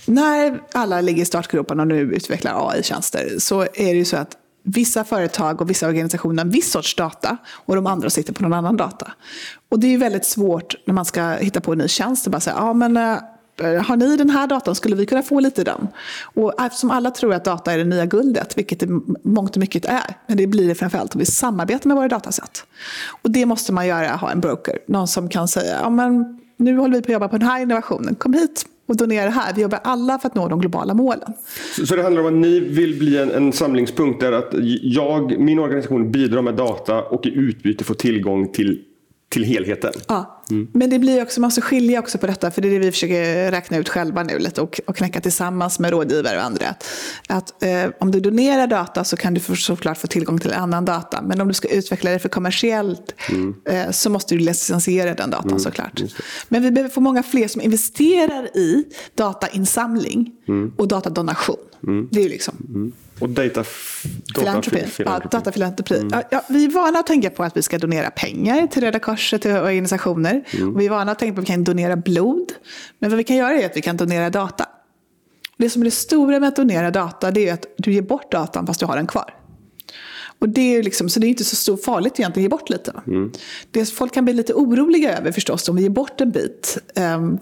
när 0.06 0.60
alla 0.72 1.00
ligger 1.00 1.22
i 1.22 1.26
startgroparna 1.26 1.82
och 1.82 1.88
nu 1.88 2.00
utvecklar 2.00 2.70
AI-tjänster 2.70 3.28
så 3.38 3.62
är 3.62 3.68
det 3.74 3.98
ju 3.98 4.04
så 4.04 4.16
att 4.16 4.36
vissa 4.62 5.04
företag 5.04 5.60
och 5.60 5.70
vissa 5.70 5.88
organisationer 5.88 6.44
har 6.44 6.50
viss 6.50 6.70
sorts 6.70 6.96
data 6.96 7.36
och 7.50 7.74
de 7.74 7.86
andra 7.86 8.10
sitter 8.10 8.32
på 8.32 8.42
någon 8.42 8.52
annan 8.52 8.76
data. 8.76 9.12
Och 9.68 9.80
det 9.80 9.86
är 9.86 9.90
ju 9.90 9.96
väldigt 9.96 10.24
svårt 10.24 10.74
när 10.86 10.94
man 10.94 11.04
ska 11.04 11.30
hitta 11.30 11.60
på 11.60 11.72
en 11.72 11.78
ny 11.78 11.88
tjänst 11.88 12.26
att 12.26 12.32
bara 12.32 12.40
säga, 12.40 12.56
ja 12.58 12.72
men 12.72 12.96
Eh, 12.96 13.18
Eh, 13.56 13.82
har 13.82 13.96
ni 13.96 14.16
den 14.16 14.30
här 14.30 14.46
datan, 14.46 14.74
skulle 14.74 14.96
vi 14.96 15.06
kunna 15.06 15.22
få 15.22 15.40
lite 15.40 15.64
den? 15.64 15.88
Och 16.22 16.60
eftersom 16.60 16.90
alla 16.90 17.10
tror 17.10 17.34
att 17.34 17.44
data 17.44 17.72
är 17.72 17.78
det 17.78 17.84
nya 17.84 18.06
guldet, 18.06 18.58
vilket 18.58 18.80
det 18.80 18.88
mångt 19.22 19.56
och 19.56 19.60
mycket 19.60 19.84
är, 19.84 20.14
men 20.26 20.36
det 20.36 20.46
blir 20.46 20.68
det 20.68 20.74
framförallt 20.74 21.14
om 21.14 21.18
vi 21.18 21.26
samarbetar 21.26 21.88
med 21.88 21.96
våra 21.96 22.08
datasätt. 22.08 22.64
Och 23.22 23.30
det 23.30 23.46
måste 23.46 23.72
man 23.72 23.86
göra, 23.86 24.08
ha 24.08 24.30
en 24.30 24.40
broker, 24.40 24.78
någon 24.86 25.08
som 25.08 25.28
kan 25.28 25.48
säga, 25.48 25.78
ja 25.82 25.90
men 25.90 26.40
nu 26.56 26.76
håller 26.76 26.96
vi 26.96 27.02
på 27.02 27.06
att 27.06 27.12
jobba 27.12 27.28
på 27.28 27.38
den 27.38 27.48
här 27.48 27.62
innovationen, 27.62 28.14
kom 28.14 28.34
hit 28.34 28.64
och 28.86 28.96
donera 28.96 29.24
det 29.24 29.30
här. 29.30 29.54
Vi 29.54 29.62
jobbar 29.62 29.80
alla 29.84 30.18
för 30.18 30.28
att 30.28 30.34
nå 30.34 30.48
de 30.48 30.60
globala 30.60 30.94
målen. 30.94 31.32
Så, 31.76 31.86
så 31.86 31.96
det 31.96 32.02
handlar 32.02 32.22
om 32.22 32.26
att 32.26 32.40
ni 32.40 32.60
vill 32.60 32.98
bli 32.98 33.18
en, 33.18 33.30
en 33.30 33.52
samlingspunkt 33.52 34.20
där 34.20 34.32
att 34.32 34.54
jag, 34.82 35.38
min 35.38 35.58
organisation 35.58 36.12
bidrar 36.12 36.42
med 36.42 36.54
data 36.54 37.02
och 37.02 37.26
i 37.26 37.30
utbyte 37.34 37.84
får 37.84 37.94
tillgång 37.94 38.52
till 38.52 38.82
till 39.30 39.44
helheten. 39.44 39.92
Ja, 40.08 40.42
mm. 40.50 40.68
men 40.72 40.90
det 40.90 40.98
blir 40.98 41.22
också, 41.22 41.40
man 41.40 41.46
måste 41.46 41.60
skilja 41.60 41.98
också 41.98 42.18
på 42.18 42.26
detta, 42.26 42.50
för 42.50 42.62
det 42.62 42.68
är 42.68 42.72
det 42.72 42.78
vi 42.78 42.90
försöker 42.90 43.50
räkna 43.50 43.76
ut 43.76 43.88
själva 43.88 44.22
nu 44.22 44.38
lite 44.38 44.60
och, 44.60 44.80
och 44.86 44.96
knäcka 44.96 45.20
tillsammans 45.20 45.78
med 45.78 45.90
rådgivare 45.90 46.36
och 46.36 46.44
andra. 46.44 46.74
Att, 47.28 47.62
eh, 47.62 47.90
om 48.00 48.10
du 48.10 48.20
donerar 48.20 48.66
data 48.66 49.04
så 49.04 49.16
kan 49.16 49.34
du 49.34 49.40
såklart 49.40 49.98
få 49.98 50.06
tillgång 50.06 50.38
till 50.38 50.52
annan 50.52 50.84
data, 50.84 51.22
men 51.22 51.40
om 51.40 51.48
du 51.48 51.54
ska 51.54 51.68
utveckla 51.68 52.10
det 52.10 52.18
för 52.18 52.28
kommersiellt 52.28 53.14
mm. 53.28 53.54
eh, 53.64 53.90
så 53.90 54.10
måste 54.10 54.34
du 54.34 54.38
licensiera 54.38 55.14
den 55.14 55.30
datan 55.30 55.48
mm. 55.50 55.60
såklart. 55.60 56.00
Men 56.48 56.62
vi 56.62 56.70
behöver 56.70 56.90
få 56.90 57.00
många 57.00 57.22
fler 57.22 57.48
som 57.48 57.60
investerar 57.60 58.56
i 58.56 58.84
datainsamling 59.14 60.32
mm. 60.48 60.72
och 60.76 60.88
datadonation. 60.88 61.56
Mm. 61.86 62.08
Det 62.10 62.24
är 62.24 62.28
liksom... 62.28 62.92
Och 63.20 63.28
data, 63.28 63.64
filantropi. 64.34 64.84
Ja, 64.98 65.20
datafilantropi. 65.30 65.98
Mm. 65.98 66.22
Ja, 66.30 66.42
vi 66.48 66.64
är 66.64 66.70
vana 66.70 66.98
att 66.98 67.06
tänka 67.06 67.30
på 67.30 67.42
att 67.42 67.56
vi 67.56 67.62
ska 67.62 67.78
donera 67.78 68.10
pengar 68.10 68.66
till 68.66 68.82
Röda 68.82 68.98
Korset 68.98 69.44
och 69.44 69.50
organisationer. 69.50 70.44
Mm. 70.50 70.74
Och 70.74 70.80
vi 70.80 70.86
är 70.86 70.90
vana 70.90 71.12
att 71.12 71.18
tänka 71.18 71.34
på 71.34 71.40
att 71.40 71.44
vi 71.44 71.52
kan 71.52 71.64
donera 71.64 71.96
blod. 71.96 72.52
Men 72.98 73.10
vad 73.10 73.16
vi 73.16 73.24
kan 73.24 73.36
göra 73.36 73.52
är 73.52 73.66
att 73.66 73.76
vi 73.76 73.82
kan 73.82 73.96
donera 73.96 74.30
data. 74.30 74.66
Det 75.56 75.70
som 75.70 75.82
är 75.82 75.84
det 75.84 75.90
stora 75.90 76.40
med 76.40 76.48
att 76.48 76.56
donera 76.56 76.90
data 76.90 77.30
det 77.30 77.48
är 77.48 77.54
att 77.54 77.66
du 77.76 77.92
ger 77.92 78.02
bort 78.02 78.32
datan 78.32 78.66
fast 78.66 78.80
du 78.80 78.86
har 78.86 78.96
den 78.96 79.06
kvar. 79.06 79.39
Och 80.40 80.48
det 80.48 80.76
är 80.76 80.82
liksom, 80.82 81.08
så 81.08 81.20
det 81.20 81.26
är 81.26 81.28
inte 81.28 81.44
så 81.44 81.56
stor 81.56 81.76
farligt 81.76 82.20
egentligen 82.20 82.46
att 82.46 82.50
ge 82.52 82.58
bort 82.58 82.70
lite. 82.70 82.92
Mm. 83.06 83.32
Det 83.70 83.84
folk 83.84 84.14
kan 84.14 84.24
bli 84.24 84.34
lite 84.34 84.54
oroliga 84.54 85.18
över 85.18 85.32
förstås, 85.32 85.68
om 85.68 85.76
vi 85.76 85.82
ger 85.82 85.90
bort 85.90 86.20
en 86.20 86.30
bit. 86.30 86.78
Ehm, 86.94 87.38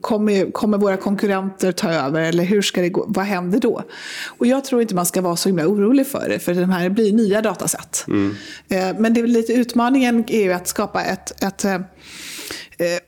kommer, 0.00 0.52
kommer 0.52 0.78
våra 0.78 0.96
konkurrenter 0.96 1.72
ta 1.72 1.90
över 1.90 2.20
eller 2.20 2.44
hur 2.44 2.62
ska 2.62 2.80
det 2.80 2.88
gå? 2.88 3.04
vad 3.08 3.24
händer 3.24 3.60
då? 3.60 3.82
Och 4.24 4.46
jag 4.46 4.64
tror 4.64 4.82
inte 4.82 4.94
man 4.94 5.06
ska 5.06 5.20
vara 5.20 5.36
så 5.36 5.48
himla 5.48 5.66
orolig 5.66 6.06
för 6.06 6.28
det, 6.28 6.38
för 6.38 6.54
de 6.54 6.70
här 6.70 6.88
blir 6.88 7.12
nya 7.12 7.42
datasätt. 7.42 8.04
Mm. 8.08 8.34
Ehm, 8.68 8.96
men 8.96 9.14
det 9.14 9.20
är 9.20 9.26
lite 9.26 9.52
utmaningen 9.52 10.24
är 10.28 10.42
ju 10.42 10.52
att 10.52 10.68
skapa 10.68 11.04
ett, 11.04 11.44
ett 11.44 11.64
eh, 11.64 11.74
eh, 11.74 11.80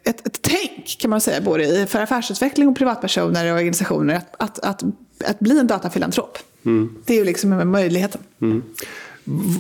ett, 0.05 0.27
ett 0.27 0.43
tänk 0.43 0.97
kan 1.01 1.11
man 1.11 1.21
säga, 1.21 1.41
både 1.41 1.87
för 1.87 2.01
affärsutveckling 2.01 2.69
och 2.69 2.77
privatpersoner 2.77 3.47
och 3.53 3.57
organisationer, 3.57 4.15
att, 4.17 4.37
att, 4.39 4.59
att, 4.59 4.83
att 5.25 5.39
bli 5.39 5.59
en 5.59 5.67
datafilantrop. 5.67 6.39
Mm. 6.67 6.95
Det 7.07 7.15
är 7.15 7.19
ju 7.19 7.25
liksom 7.25 7.71
möjligheten. 7.71 8.21
Mm. 8.41 8.63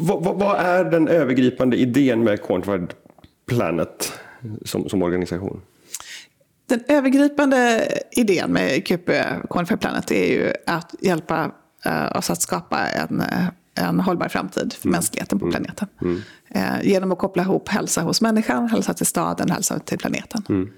Vad, 0.05 0.61
är 0.61 0.85
den 0.85 1.09
övergripande 1.09 1.77
idén 1.77 2.25
med 2.25 2.42
Quantified 2.42 2.95
Planet 3.47 4.12
som, 4.64 4.88
som 4.88 5.03
organisation? 5.03 5.61
Den 6.66 6.81
övergripande 6.88 7.88
idén 8.12 8.53
med 8.53 8.87
QP 8.87 9.11
Quantified 9.51 9.81
Planet 9.81 10.11
är 10.11 10.27
ju 10.27 10.53
att 10.66 10.95
hjälpa 11.01 11.51
uh, 11.87 12.16
oss 12.16 12.31
att 12.31 12.42
skapa 12.42 12.79
en, 12.79 13.23
en 13.75 14.01
hållbar 14.01 14.29
framtid 14.29 14.73
för 14.73 14.87
mm. 14.87 14.92
mänskligheten 14.92 15.38
på 15.38 15.45
mm. 15.45 15.53
planeten. 15.53 15.88
Mm. 16.03 16.23
Uh, 16.57 16.88
genom 16.88 17.12
att 17.12 17.19
koppla 17.19 17.42
ihop 17.42 17.69
hälsa 17.69 18.03
hos 18.03 18.21
människan, 18.21 18.69
hälsa 18.69 18.95
till 18.95 19.07
staden, 19.07 19.51
hälsa 19.51 19.79
till 19.79 19.99
planeten. 19.99 20.42
Mm. 20.49 20.71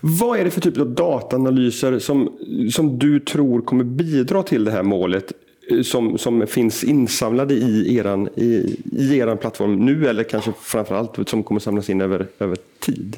Vad 0.00 0.38
är 0.38 0.44
det 0.44 0.50
för 0.50 0.60
typ 0.60 0.78
av 0.78 0.94
dataanalyser 0.94 1.98
som, 1.98 2.38
som 2.72 2.98
du 2.98 3.20
tror 3.20 3.62
kommer 3.62 3.84
bidra 3.84 4.42
till 4.42 4.64
det 4.64 4.70
här 4.70 4.82
målet 4.82 5.32
Eh, 5.70 5.82
som, 5.82 6.18
som 6.18 6.46
finns 6.46 6.84
insamlade 6.84 7.54
i 7.54 7.96
eran, 7.96 8.28
i, 8.36 8.76
i 8.92 9.18
eran 9.18 9.38
plattform 9.38 9.76
nu 9.76 10.08
eller 10.08 10.24
kanske 10.24 10.52
framförallt 10.60 11.28
som 11.28 11.42
kommer 11.42 11.60
samlas 11.60 11.90
in 11.90 12.00
över, 12.00 12.28
över 12.38 12.56
tid? 12.80 13.16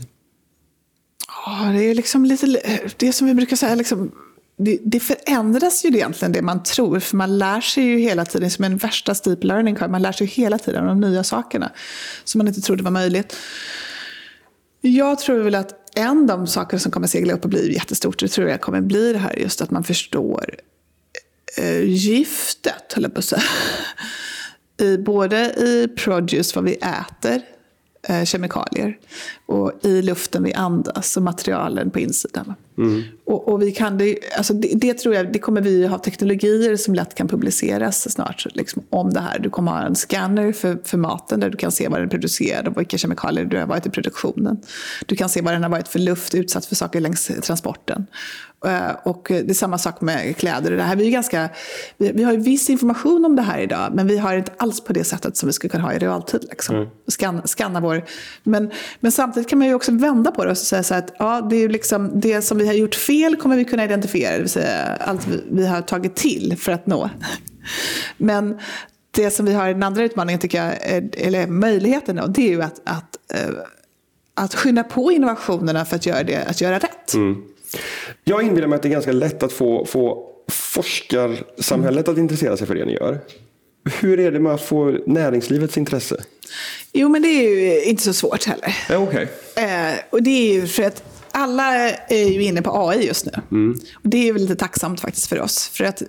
Ja, 1.47 1.73
det 1.73 1.85
är 1.85 1.95
liksom 1.95 2.25
lite, 2.25 2.47
eh, 2.47 2.91
det 2.97 3.13
som 3.13 3.27
vi 3.27 3.35
brukar 3.35 3.57
säga, 3.57 3.75
liksom, 3.75 4.13
det, 4.59 4.79
det, 4.83 5.01
förändras 5.01 5.85
ju 5.85 5.89
egentligen 5.89 6.33
det 6.33 6.43
man 6.43 6.63
tror, 6.63 7.01
för 7.01 7.17
man 7.17 7.39
lär 7.39 7.61
sig 7.61 7.85
ju 7.85 7.99
hela 7.99 8.25
tiden, 8.25 8.51
som 8.51 8.65
en 8.65 8.77
värsta 8.77 9.15
steep 9.15 9.45
learning 9.45 9.75
curve, 9.75 9.89
man 9.89 10.03
lär 10.03 10.13
sig 10.13 10.27
hela 10.27 10.59
tiden 10.59 10.87
de 10.87 11.01
nya 11.01 11.25
sakerna 11.25 11.73
som 12.25 12.39
man 12.39 12.49
inte 12.49 12.61
trodde 12.61 12.83
var 12.83 12.91
möjligt. 12.91 13.37
Jag 14.81 15.19
tror 15.19 15.43
väl 15.43 15.55
att 15.55 15.75
en 15.95 16.19
av 16.19 16.27
de 16.27 16.47
saker 16.47 16.79
som 16.79 16.93
kommer 16.93 17.07
segla 17.07 17.35
upp 17.35 17.45
och 17.45 17.51
bli 17.51 17.75
jättestort, 17.75 18.19
det 18.19 18.29
tror 18.29 18.49
jag 18.49 18.61
kommer 18.61 18.81
bli 18.81 19.13
det 19.13 19.19
här 19.19 19.39
just 19.39 19.61
att 19.61 19.71
man 19.71 19.85
förstår 19.85 20.55
eh, 21.59 21.85
giftet, 21.85 22.93
höll 22.93 23.03
jag 23.03 23.15
på 23.15 23.19
att 23.19 23.25
säga. 23.25 23.43
I, 24.81 24.99
både 24.99 25.37
i 25.39 25.89
produce, 25.97 26.53
vad 26.55 26.65
vi 26.65 26.75
äter, 26.75 27.43
eh, 28.09 28.25
kemikalier. 28.25 28.99
och 29.47 29.73
i 29.83 30.03
luften 30.03 30.43
vi 30.43 30.55
andas 30.55 31.17
och 31.17 31.23
materialen 31.23 31.91
på 31.91 32.01
insidan. 32.01 32.55
Mm. 32.79 33.03
Och, 33.25 33.49
och, 33.49 33.63
vi 33.63 33.73
kan 33.73 33.99
det, 33.99 34.19
alltså 34.37 34.55
det, 34.55 34.69
det, 34.75 34.95
tror 34.95 35.15
jag, 35.15 35.33
det 35.33 35.39
kommer 35.39 35.61
vi 35.61 35.87
ha 35.87 35.99
teknologier 35.99 36.77
som 36.77 36.95
lätt 36.95 37.15
kan 37.15 37.29
publiceras 37.29 38.13
snart 38.13 38.47
liksom, 38.55 38.83
om 38.91 39.13
det 39.13 39.21
här. 39.21 39.39
Du 39.39 39.51
kommer 39.51 39.73
ha 39.73 39.83
en 39.83 39.95
scanner 39.95 40.53
för, 40.53 40.79
för 40.85 40.99
maten 40.99 41.41
där 41.41 41.51
du 41.51 41.57
kan 41.57 41.73
se 41.73 41.89
vad 41.89 42.01
den 42.01 42.09
producerar 42.09 42.69
och 42.69 42.81
vilka 42.81 42.99
kemikalier 42.99 43.45
du 43.45 43.59
har 43.59 43.67
varit 43.67 43.87
i 43.87 43.91
produktionen. 43.91 44.61
Du 45.07 45.17
kan 45.17 45.29
se 45.29 45.41
vad 45.41 45.55
den 45.55 45.63
har 45.63 45.71
varit 45.71 45.89
för 45.89 45.99
luft 45.99 46.35
utsatt 46.35 46.67
för 46.67 46.75
saker 46.75 47.01
längs 47.01 47.31
transporten. 47.43 48.07
Eh, 48.67 48.91
och 49.03 49.27
det 49.29 49.51
är 49.51 49.55
samma 49.55 49.79
sak 49.79 50.01
med 50.01 50.37
kläder. 50.37 50.71
Det 50.71 50.83
här, 50.83 50.97
vi, 50.97 51.07
är 51.07 51.11
ganska, 51.11 51.49
vi, 51.97 52.13
vi 52.13 52.23
har 52.23 52.33
ju 52.33 52.39
viss 52.39 52.71
information 52.71 53.25
om 53.25 53.37
det 53.37 53.43
här 53.43 53.59
idag, 53.59 53.93
men 53.95 54.07
vi 54.07 54.19
har 54.19 54.37
inte 54.37 54.53
alls 54.57 54.81
på 54.81 54.93
det 54.93 55.05
sättet 55.05 55.37
som 55.37 55.47
vi 55.47 55.53
skulle 55.53 55.71
kunna 55.71 55.85
ha 55.85 55.93
i 55.93 55.99
realtid. 55.99 56.47
Liksom. 56.51 56.77
Mm. 56.77 56.89
Scan, 57.09 57.43
scanna 57.45 57.81
vår... 57.81 58.05
Men, 58.43 58.71
men 59.01 59.13
samtidigt 59.13 59.49
kan 59.49 59.59
man 59.59 59.69
ju 59.69 59.75
också 59.75 59.93
vända 59.93 60.31
på 60.31 60.45
det 60.45 60.51
och 60.51 60.59
säga 60.59 60.83
så 60.83 60.95
att 60.95 61.15
ja, 61.19 61.41
det, 61.51 61.57
är 61.57 61.69
liksom, 61.69 62.21
det 62.21 62.43
som 62.43 62.59
vi 62.59 62.66
har 62.67 62.75
gjort 62.75 62.95
fel 62.95 63.37
kommer 63.37 63.57
vi 63.57 63.65
kunna 63.65 63.85
identifiera, 63.85 64.33
det 64.33 64.39
vill 64.39 64.49
säga 64.49 64.97
allt 65.01 65.27
vi, 65.27 65.43
vi 65.51 65.67
har 65.67 65.83
tagit 65.83 66.17
till 66.17 66.57
för 66.59 66.73
att 66.73 66.87
nå. 66.87 67.11
Men 68.17 68.59
det 69.11 69.31
som 69.31 69.47
vi 69.47 69.53
har 69.53 69.69
i 69.69 69.73
den 69.73 69.83
andra 69.83 70.05
utmaningen, 70.05 70.41
tycker 70.41 70.65
jag, 70.65 70.75
eller 71.13 71.47
möjligheten, 71.47 72.17
då, 72.17 72.27
det 72.27 72.43
är 72.43 72.49
ju 72.49 72.63
att, 72.63 72.81
att, 72.85 73.17
eh, 73.35 73.55
att 74.35 74.55
skynda 74.55 74.85
på 74.85 75.13
innovationerna 75.13 75.85
för 75.85 75.97
att 75.97 76.07
göra, 76.07 76.23
det, 76.23 76.45
att 76.45 76.61
göra 76.61 76.79
rätt. 76.79 77.15
Mm. 77.15 77.43
Jag 78.25 78.43
inbillar 78.43 78.69
mig 78.69 78.77
att 78.77 78.83
det 78.83 78.89
är 78.89 78.91
ganska 78.91 79.13
lätt 79.13 79.43
att 79.43 79.53
få, 79.53 79.85
få 79.87 80.33
forskarsamhället 80.49 82.09
att 82.09 82.19
intressera 82.19 82.57
sig 82.57 82.67
för 82.67 82.75
det 82.75 82.85
ni 82.85 82.93
gör. 82.93 83.19
Hur 84.01 84.21
är 84.21 84.33
det 84.33 84.41
med 84.41 84.53
att 84.53 84.63
få 84.63 84.99
näringslivets 85.07 85.79
intresse? 85.79 86.17
Jo, 86.93 87.09
men 87.09 87.23
det 87.23 87.29
är 87.29 87.43
ju 87.43 87.85
inte 87.85 88.03
så 88.03 88.13
svårt 88.13 88.45
heller. 88.45 88.77
Ja, 88.89 88.99
okay. 88.99 89.27
Eh, 89.57 89.95
och 90.11 90.23
det 90.23 90.31
är 90.31 90.55
ju 90.55 90.67
för 90.67 90.83
att 90.83 91.16
alla 91.37 91.91
är 91.91 92.29
ju 92.29 92.43
inne 92.43 92.63
på 92.63 92.89
AI 92.89 93.07
just 93.07 93.27
nu. 93.27 93.33
Mm. 93.51 93.79
Och 93.95 94.09
det 94.09 94.17
är 94.17 94.25
ju 94.25 94.39
lite 94.39 94.57
tacksamt 94.57 95.01
faktiskt 95.01 95.27
för 95.27 95.41
oss. 95.41 95.69
För 95.69 95.85
att, 95.85 96.03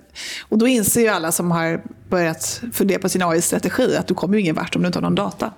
och 0.48 0.58
då 0.58 0.66
inser 0.66 1.00
ju 1.00 1.08
alla 1.08 1.32
som 1.32 1.50
har 1.50 1.82
börjat 2.08 2.62
fundera 2.72 2.98
på 2.98 3.08
sin 3.08 3.22
AI-strategi 3.22 3.96
att 3.96 4.06
du 4.06 4.14
kommer 4.14 4.34
ju 4.34 4.40
ingen 4.40 4.54
vart 4.54 4.76
om 4.76 4.82
du 4.82 4.86
inte 4.86 4.98
har 4.98 5.02
någon 5.02 5.14
data. 5.14 5.52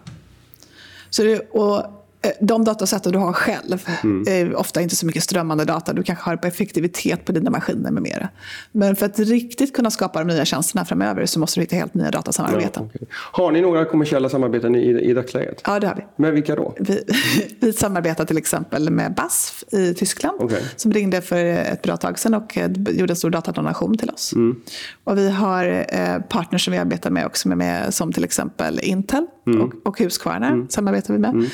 Så 1.11 1.23
det, 1.23 1.39
och 1.39 2.00
de 2.41 2.65
datasätten 2.65 3.13
du 3.13 3.19
har 3.19 3.33
själv 3.33 3.89
mm. 4.03 4.25
är 4.29 4.57
ofta 4.57 4.81
inte 4.81 4.97
så 4.97 5.07
mycket 5.07 5.23
strömmande 5.23 5.65
data. 5.65 5.93
Du 5.93 6.03
kanske 6.03 6.31
har 6.31 6.37
på 6.37 6.47
effektivitet 6.47 7.25
på 7.25 7.33
dina 7.33 7.51
maskiner 7.51 7.91
med 7.91 8.03
mera. 8.03 8.29
Men 8.73 8.97
för 8.97 9.07
att 9.07 9.19
riktigt 9.19 9.77
kunna 9.77 9.91
skapa 9.91 10.19
de 10.19 10.35
nya 10.35 10.45
tjänsterna 10.45 10.85
framöver 10.85 11.27
så 11.27 11.41
måste 11.41 11.61
du 11.61 11.63
hitta 11.63 11.77
helt 11.77 11.95
nya 11.95 12.11
datasamarbeten. 12.11 12.83
Ja, 12.83 12.83
okay. 12.83 13.09
Har 13.13 13.53
ni 13.53 13.61
några 13.61 13.85
kommersiella 13.85 14.29
samarbeten 14.29 14.75
i, 14.75 15.11
i 15.11 15.15
dagsläget? 15.15 15.63
Ja, 15.67 15.81
det 15.81 15.87
har 15.87 15.95
vi. 15.95 16.03
Med 16.17 16.33
vilka 16.33 16.57
då? 16.57 16.75
Vi, 16.81 17.03
vi 17.61 17.73
samarbetar 17.73 18.25
till 18.25 18.39
exempel 18.39 18.91
med 18.91 19.15
BASF 19.15 19.65
i 19.73 19.95
Tyskland 19.95 20.43
okay. 20.43 20.63
som 20.77 20.93
ringde 20.93 21.21
för 21.21 21.45
ett 21.45 21.83
bra 21.83 21.97
tag 21.97 22.19
sedan 22.19 22.35
och 22.35 22.59
eh, 22.59 22.71
gjorde 22.89 23.13
en 23.13 23.17
stor 23.17 23.31
datadonation 23.31 23.99
till 23.99 24.11
oss. 24.11 24.33
Mm. 24.33 24.61
Och 25.05 25.19
vi 25.19 25.31
har 25.31 25.87
eh, 25.89 26.19
partners 26.19 26.65
som 26.65 26.73
vi 26.73 26.79
arbetar 26.79 27.11
med 27.11 27.27
också 27.27 27.49
med, 27.49 27.95
som 27.95 28.13
till 28.13 28.25
exempel 28.25 28.81
Intel 28.83 29.27
mm. 29.47 29.61
och, 29.61 29.75
och 29.85 29.99
Husqvarna 29.99 30.49
mm. 30.49 30.69
samarbetar 30.69 31.15
vi 31.15 31.21
med. 31.21 31.51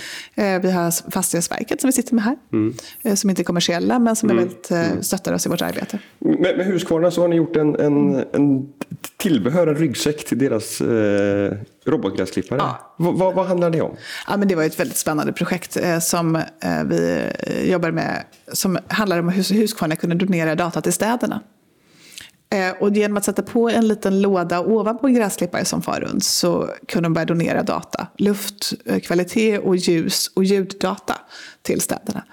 Mm. 0.56 0.66
Vi 0.66 0.72
har 0.72 1.10
Fastighetsverket 1.10 1.80
som 1.80 1.88
vi 1.88 1.92
sitter 1.92 2.14
med 2.14 2.24
här. 2.24 2.36
Mm. 2.52 2.74
Eh, 3.02 3.14
som 3.14 3.30
inte 3.30 3.42
är 3.42 3.44
kommersiella 3.44 3.98
men 3.98 4.16
som 4.16 4.30
mm. 4.30 4.44
väldigt 4.44 4.70
eh, 4.70 4.90
mm. 4.90 5.02
stöttar 5.02 5.32
oss 5.32 5.46
i 5.46 5.48
vårt 5.48 5.62
arbete. 5.62 5.98
Med, 6.18 6.56
med 6.56 6.66
Husqvarna 6.66 7.10
så 7.10 7.20
har 7.20 7.28
ni 7.28 7.36
gjort 7.36 7.56
en, 7.56 7.76
en, 7.76 8.24
en 8.32 8.68
tillbehör, 9.16 9.66
en 9.66 9.76
ryggsäck 9.76 10.24
till 10.24 10.38
deras 10.38 10.80
eh, 10.80 11.52
robotgräsklippare. 11.84 12.58
Ja. 12.58 12.94
vad, 12.96 13.34
vad 13.34 13.46
handlar 13.46 13.70
det 13.70 13.80
om? 13.80 13.96
Ja, 14.28 14.36
men 14.36 14.48
det 14.48 14.54
var 14.54 14.64
ett 14.64 14.80
väldigt 14.80 14.96
spännande 14.96 15.32
projekt 15.32 15.76
eh, 15.76 15.98
som 15.98 16.36
eh, 16.36 16.42
vi 16.84 17.30
jobbar 17.70 17.90
med. 17.90 18.24
Som 18.52 18.78
handlar 18.88 19.18
om 19.18 19.28
hur 19.28 19.54
Husqvarna 19.54 19.96
kunde 19.96 20.16
donera 20.16 20.54
data 20.54 20.80
till 20.80 20.92
städerna. 20.92 21.40
Eh, 22.50 22.70
och 22.80 22.96
genom 22.96 23.16
att 23.16 23.24
sätta 23.24 23.42
på 23.42 23.70
en 23.70 23.88
liten 23.88 24.20
låda 24.22 24.60
ovanpå 24.60 25.06
en 25.06 25.14
gräsklippare 25.14 25.64
som 25.64 25.82
far 25.82 26.00
runt 26.00 26.24
så 26.24 26.70
kunde 26.88 27.06
de 27.06 27.14
börja 27.14 27.24
donera 27.24 27.62
data. 27.62 28.06
Luftkvalitet 28.16 29.60
eh, 29.60 29.66
och 29.66 29.76
ljus 29.76 30.30
och 30.34 30.44
ljuddata 30.44 31.14
till 31.62 31.80
städerna. 31.80 32.24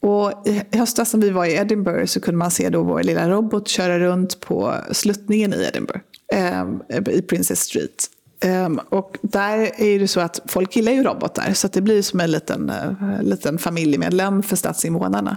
Och 0.00 0.42
i 0.46 0.76
höstas 0.76 1.14
när 1.14 1.20
vi 1.20 1.30
var 1.30 1.44
i 1.44 1.54
Edinburgh 1.54 2.06
så 2.06 2.20
kunde 2.20 2.38
man 2.38 2.50
se 2.50 2.68
då 2.68 2.82
vår 2.82 3.02
lilla 3.02 3.30
robot 3.30 3.68
köra 3.68 3.98
runt 3.98 4.40
på 4.40 4.74
sluttningen 4.92 5.54
i 5.54 5.64
Edinburgh. 5.68 6.00
Eh, 6.32 6.66
I 7.10 7.22
Princess 7.22 7.60
Street. 7.60 8.08
Um, 8.44 8.80
och 8.88 9.18
där 9.22 9.80
är 9.80 9.98
det 9.98 10.08
så 10.08 10.20
att 10.20 10.40
folk 10.46 10.76
gillar 10.76 10.92
ju 10.92 11.02
robotar 11.02 11.52
så 11.52 11.66
att 11.66 11.72
det 11.72 11.80
blir 11.80 12.02
som 12.02 12.20
en 12.20 12.30
liten, 12.30 12.70
uh, 12.70 13.22
liten 13.22 13.58
familjemedlem 13.58 14.42
för 14.42 14.56
stadsinvånarna. 14.56 15.36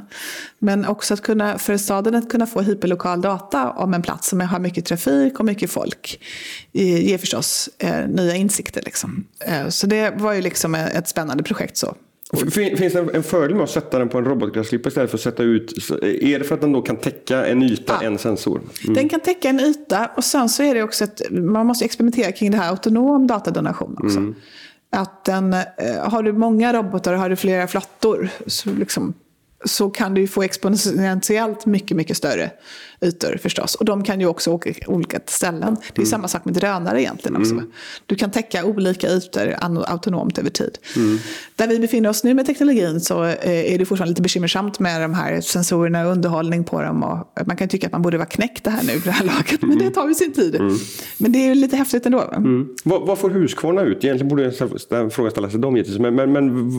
Men 0.60 0.86
också 0.86 1.14
att 1.14 1.22
kunna, 1.22 1.58
för 1.58 1.78
staden 1.78 2.16
att 2.16 2.30
kunna 2.30 2.48
få 2.48 2.62
hyperlokal 2.62 3.22
data 3.22 3.70
om 3.70 3.94
en 3.94 4.02
plats 4.02 4.30
som 4.30 4.42
har 4.42 4.60
mycket 4.60 4.86
trafik 4.86 5.40
och 5.40 5.46
mycket 5.46 5.72
folk 5.72 6.20
ger 6.72 7.18
förstås 7.18 7.70
uh, 7.84 8.08
nya 8.08 8.36
insikter. 8.36 8.82
Liksom. 8.82 9.26
Uh, 9.50 9.70
så 9.70 9.88
det 9.88 10.10
var 10.10 10.34
ju 10.34 10.42
liksom 10.42 10.76
eh, 10.76 10.96
ett 10.96 11.08
spännande 11.08 11.44
projekt. 11.44 11.78
så. 11.78 11.96
Finns 12.34 12.94
det 12.94 13.10
en 13.14 13.24
fördel 13.24 13.56
med 13.56 13.64
att 13.64 13.70
sätta 13.70 14.00
den 14.00 14.10
på 14.10 14.18
en 14.18 14.26
robotgräsklippare 14.26 14.90
istället 14.90 15.10
för 15.10 15.18
att 15.18 15.22
sätta 15.22 15.44
ut? 15.44 15.92
Är 16.04 16.40
det 16.40 16.46
för 16.46 16.56
att 16.56 16.62
den 16.62 16.72
då 16.72 16.82
kan 16.82 16.98
täcka 16.98 17.46
en 17.46 17.64
yta, 17.64 17.98
ja. 18.02 18.08
en 18.08 18.18
sensor? 18.18 18.62
Mm. 18.84 18.94
Den 18.94 19.10
kan 19.10 19.20
täcka 19.20 19.50
en 19.50 19.60
yta 19.60 20.10
och 20.16 20.24
sen 20.24 20.50
så 20.50 20.64
är 20.64 20.76
det 20.76 20.84
också 20.84 21.04
att 21.04 21.22
man 21.32 21.66
måste 21.66 21.86
experimentera 21.86 22.32
kring 22.32 22.52
det 22.52 22.58
här 22.58 22.70
autonom 22.70 23.28
datadonation 23.28 23.98
också. 24.04 24.18
Mm. 24.18 24.36
Att 24.90 25.26
den, 25.26 25.54
eh, 25.54 25.64
har 25.98 26.24
du 26.24 26.34
många 26.34 26.74
robotar 26.74 27.14
och 27.14 27.20
har 27.20 27.30
du 27.30 27.36
flera 27.36 27.68
flottor 27.68 28.30
så 28.48 28.70
liksom 28.70 29.14
så 29.66 29.90
kan 29.90 30.14
du 30.14 30.28
få 30.28 30.44
exponentiellt 30.44 31.66
mycket, 31.66 31.98
mycket 31.98 32.18
större 32.18 32.52
ytor 33.02 33.38
förstås. 33.42 33.76
Och 33.76 33.86
de 33.86 34.04
kan 34.04 34.20
ju 34.20 34.28
också 34.28 34.52
åka 34.52 34.74
olika 34.88 35.20
ställen. 35.26 35.76
Det 35.76 35.96
är 35.96 36.00
mm. 36.00 36.06
samma 36.06 36.28
sak 36.28 36.46
med 36.46 36.54
drönare 36.54 37.02
egentligen 37.02 37.38
också. 37.38 37.54
Mm. 37.54 37.72
Du 38.06 38.16
kan 38.16 38.32
täcka 38.32 38.66
olika 38.66 39.08
ytor 39.10 39.56
autonomt 39.60 40.38
över 40.38 40.50
tid. 40.50 40.78
Mm. 40.96 41.18
Där 41.56 41.68
vi 41.68 41.80
befinner 41.80 42.10
oss 42.10 42.24
nu 42.24 42.34
med 42.34 42.46
teknologin 42.46 43.00
så 43.00 43.24
eh, 43.24 43.74
är 43.74 43.78
det 43.78 43.86
fortfarande 43.86 44.12
lite 44.12 44.22
bekymmersamt 44.22 44.80
med 44.80 45.02
de 45.02 45.14
här 45.14 45.42
sensorerna 45.42 46.06
och 46.06 46.12
underhållning 46.12 46.64
på 46.64 46.82
dem. 46.82 47.04
Och 47.04 47.48
man 47.48 47.58
kan 47.58 47.68
tycka 47.68 47.88
att 47.88 47.94
man 47.94 48.02
borde 48.02 48.18
vara 48.18 48.28
knäckt 48.28 48.64
det 48.64 48.70
här 48.70 48.84
nu 48.84 49.00
för 49.00 49.06
det 49.06 49.12
här 49.12 49.26
laget, 49.36 49.62
men 49.62 49.78
det 49.78 49.84
mm. 49.84 49.94
tar 49.94 50.08
ju 50.08 50.14
sin 50.14 50.34
tid. 50.34 50.56
Mm. 50.56 50.78
Men 51.18 51.32
det 51.32 51.40
är 51.40 51.48
ju 51.48 51.56
lite 51.56 51.78
häftigt 51.78 52.06
ändå. 52.06 52.22
Mm. 52.22 52.68
Vad, 52.84 53.08
vad 53.08 53.20
får 53.20 53.30
Husqvarna 53.30 53.82
ut? 53.82 54.04
Egentligen 54.04 54.28
borde 54.28 54.44
den 54.90 55.12
frågan 55.12 55.32
ställas 55.32 55.52
till 55.52 55.62
dem 55.62 55.78
givetvis. 55.78 56.00
Men, 56.00 56.16
men, 56.16 56.32
men, 56.32 56.72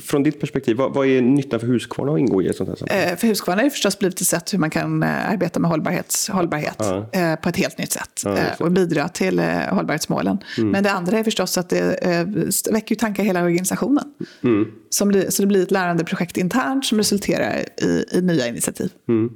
från 0.00 0.22
ditt 0.22 0.40
perspektiv, 0.40 0.76
vad, 0.76 0.94
vad 0.94 1.06
är 1.06 1.20
nyttan 1.20 1.60
för 1.60 1.66
Husqvarna 1.66 2.12
att 2.12 2.18
ingå 2.18 2.42
i 2.42 2.46
ett 2.46 2.56
sånt 2.56 2.68
här 2.68 2.76
sammanhang? 2.76 3.10
Eh, 3.10 3.16
för 3.16 3.26
Husqvarna 3.26 3.60
har 3.60 3.64
det 3.64 3.70
förstås 3.70 3.98
blivit 3.98 4.20
ett 4.20 4.26
sätt 4.26 4.54
hur 4.54 4.58
man 4.58 4.70
kan 4.70 5.02
eh, 5.02 5.30
arbeta 5.60 5.68
med 5.68 5.70
hållbarhets, 5.70 6.28
hållbarhet 6.28 6.76
ja. 6.78 7.08
eh, 7.12 7.36
på 7.36 7.48
ett 7.48 7.56
helt 7.56 7.78
nytt 7.78 7.92
sätt 7.92 8.22
ja, 8.24 8.36
eh, 8.36 8.60
och 8.60 8.72
bidra 8.72 9.08
till 9.08 9.38
eh, 9.38 9.46
hållbarhetsmålen. 9.70 10.38
Mm. 10.58 10.70
Men 10.70 10.84
det 10.84 10.92
andra 10.92 11.18
är 11.18 11.24
förstås 11.24 11.58
att 11.58 11.68
det 11.68 11.94
eh, 11.94 12.26
väcker 12.72 12.94
tankar 12.94 13.24
hela 13.24 13.42
organisationen. 13.42 14.04
Mm. 14.42 14.66
Som 14.92 15.12
det, 15.12 15.34
så 15.34 15.42
det 15.42 15.46
blir 15.46 15.62
ett 15.62 15.70
lärandeprojekt 15.70 16.36
internt 16.36 16.84
som 16.84 16.98
resulterar 16.98 17.64
i, 17.82 18.04
i 18.12 18.20
nya 18.20 18.46
initiativ. 18.46 18.90
Mm. 19.08 19.30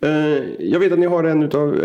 Eh, 0.00 0.10
jag 0.58 0.80
vet 0.80 0.92
att 0.92 0.98
ni 0.98 1.06
har 1.06 1.24
en 1.24 1.42
av, 1.42 1.84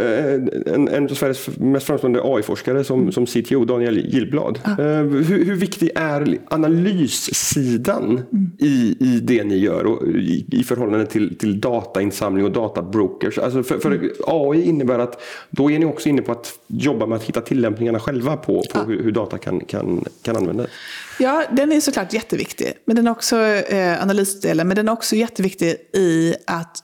en, 0.65 0.87
en 0.87 1.03
av 1.03 1.13
Sveriges 1.13 1.57
mest 1.57 1.85
framstående 1.85 2.21
AI-forskare 2.23 2.83
som, 2.83 3.11
som 3.11 3.25
CTO, 3.25 3.65
Daniel 3.65 3.97
Gillblad. 3.97 4.59
Ja. 4.63 4.75
hur, 4.75 5.45
hur, 5.45 5.55
viktig 5.55 5.91
är 5.95 6.37
analyssidan 6.49 8.21
mm. 8.31 8.51
i, 8.59 8.95
i 8.99 9.19
det 9.23 9.43
ni 9.43 9.57
gör 9.57 9.85
och 9.85 10.07
i, 10.07 10.45
i 10.51 10.63
förhållande 10.63 11.05
till, 11.05 11.37
till 11.37 11.61
datainsamling 11.61 12.45
och 12.45 12.51
databrokers? 12.51 13.37
Alltså 13.37 13.63
för, 13.69 13.79
för. 13.79 14.11
AI 14.27 14.63
innebär 14.63 14.99
att 14.99 15.21
då 15.49 15.71
är 15.71 15.79
ni 15.79 15.85
också 15.85 16.09
inne 16.09 16.21
på 16.21 16.31
att 16.31 16.59
jobba 16.67 17.05
med 17.05 17.15
att 17.15 17.23
hitta 17.23 17.41
tillämpningarna 17.41 17.99
själva 17.99 18.37
på, 18.37 18.61
på 18.61 18.63
ja. 18.73 18.83
hur, 18.83 19.03
hur, 19.03 19.11
data 19.11 19.37
kan, 19.37 19.59
kan, 19.59 20.05
kan 20.21 20.37
användas. 20.37 20.67
Ja, 21.19 21.43
den 21.51 21.71
är 21.71 21.79
såklart 21.79 22.13
jätteviktig. 22.13 22.73
Men 22.85 22.95
den 22.95 23.07
är 23.07 23.11
också 23.11 23.37
eh, 23.45 24.01
analysdelen, 24.01 24.67
men 24.67 24.75
den 24.75 24.87
är 24.87 24.91
också 24.91 25.15
jätteviktig 25.15 25.75
i 25.93 26.35
att 26.47 26.83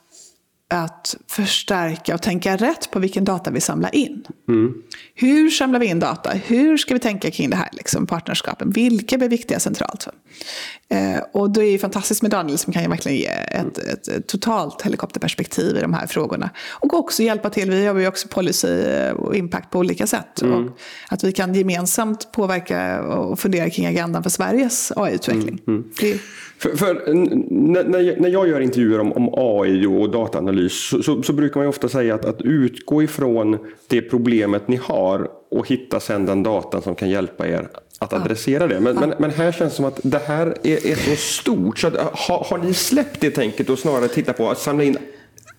att 0.67 1.15
förstärka 1.27 2.13
och 2.15 2.21
tänka 2.21 2.55
rätt 2.57 2.91
på 2.91 2.99
vilken 2.99 3.23
data 3.23 3.51
vi 3.51 3.61
samlar 3.61 3.95
in. 3.95 4.25
Mm. 4.47 4.73
Hur 5.15 5.49
samlar 5.49 5.79
vi 5.79 5.85
in 5.85 5.99
data? 5.99 6.29
Hur 6.29 6.77
ska 6.77 6.93
vi 6.93 6.99
tänka 6.99 7.31
kring 7.31 7.49
det 7.49 7.55
här 7.55 7.69
liksom, 7.71 8.07
partnerskapen? 8.07 8.71
Vilka 8.71 9.17
blir 9.17 9.29
viktiga 9.29 9.59
centralt? 9.59 10.07
Eh, 10.89 11.19
och 11.33 11.49
då 11.49 11.63
är 11.63 11.71
det 11.71 11.77
fantastiskt 11.77 12.21
med 12.21 12.31
Daniel 12.31 12.57
som 12.57 12.73
kan 12.73 12.83
ju 12.83 12.89
verkligen 12.89 13.17
ge 13.17 13.25
ett, 13.25 13.77
ett, 13.77 14.07
ett, 14.07 14.27
totalt 14.27 14.81
helikopterperspektiv 14.81 15.77
i 15.77 15.81
de 15.81 15.93
här 15.93 16.07
frågorna. 16.07 16.49
Och 16.69 16.93
också 16.93 17.23
hjälpa 17.23 17.49
till, 17.49 17.71
vi 17.71 17.85
jobbar 17.85 18.01
ju 18.01 18.07
också 18.07 18.27
policy 18.27 18.83
och 19.15 19.35
impact 19.35 19.71
på 19.71 19.79
olika 19.79 20.07
sätt. 20.07 20.41
Mm. 20.41 20.53
Och 20.53 20.77
att 21.09 21.23
vi 21.23 21.31
kan 21.31 21.53
gemensamt 21.53 22.31
påverka 22.31 23.01
och 23.01 23.39
fundera 23.39 23.69
kring 23.69 23.85
agendan 23.85 24.23
för 24.23 24.29
Sveriges 24.29 24.91
AI-utveckling. 24.95 25.61
Mm. 25.67 25.83
För, 26.57 26.75
för, 26.75 27.13
när, 27.13 28.19
när 28.19 28.29
jag 28.29 28.47
gör 28.47 28.59
intervjuer 28.59 28.99
om, 28.99 29.13
om 29.13 29.29
AI 29.33 29.85
och 29.85 30.09
dataanalys 30.09 30.89
så, 30.89 31.03
så, 31.03 31.23
så, 31.23 31.33
brukar 31.33 31.59
man 31.59 31.69
ofta 31.69 31.89
säga 31.89 32.15
att, 32.15 32.25
att 32.25 32.41
utgå 32.41 33.03
ifrån 33.03 33.57
det 33.87 34.01
problemet 34.01 34.67
ni 34.67 34.75
har 34.75 35.29
och 35.51 35.67
hitta 35.67 35.99
sedan 35.99 36.25
den 36.25 36.43
datan 36.43 36.81
som 36.81 36.95
kan 36.95 37.09
hjälpa 37.09 37.47
er 37.47 37.67
att 37.99 38.13
adressera 38.13 38.67
det. 38.67 38.79
Men, 38.79 38.95
men, 38.95 39.13
men, 39.17 39.31
här 39.31 39.51
känns 39.51 39.73
det 39.73 39.75
som 39.75 39.85
att 39.85 39.99
det 40.03 40.21
här 40.27 40.57
är, 40.63 40.87
är 40.87 40.95
så 40.95 41.15
stort. 41.15 41.79
Så 41.79 41.87
att, 41.87 41.95
har, 41.97 42.43
har 42.49 42.57
ni 42.57 42.73
släppt 42.73 43.21
det 43.21 43.31
tänket 43.31 43.69
och 43.69 43.79
snarare 43.79 44.07
titta 44.07 44.33
på 44.33 44.49
att 44.49 44.59
samla 44.59 44.83
in 44.83 44.97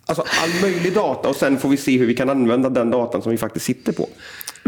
Alltså 0.08 0.24
all 0.42 0.50
möjlig 0.62 0.94
data 0.94 1.28
och 1.28 1.36
sen 1.36 1.58
får 1.58 1.68
vi 1.68 1.76
se 1.76 1.98
hur 1.98 2.06
vi 2.06 2.14
kan 2.14 2.30
använda 2.30 2.68
den 2.68 2.90
datan 2.90 3.22
som 3.22 3.32
vi 3.32 3.38
faktiskt 3.38 3.66
sitter 3.66 3.92
på. 3.92 4.08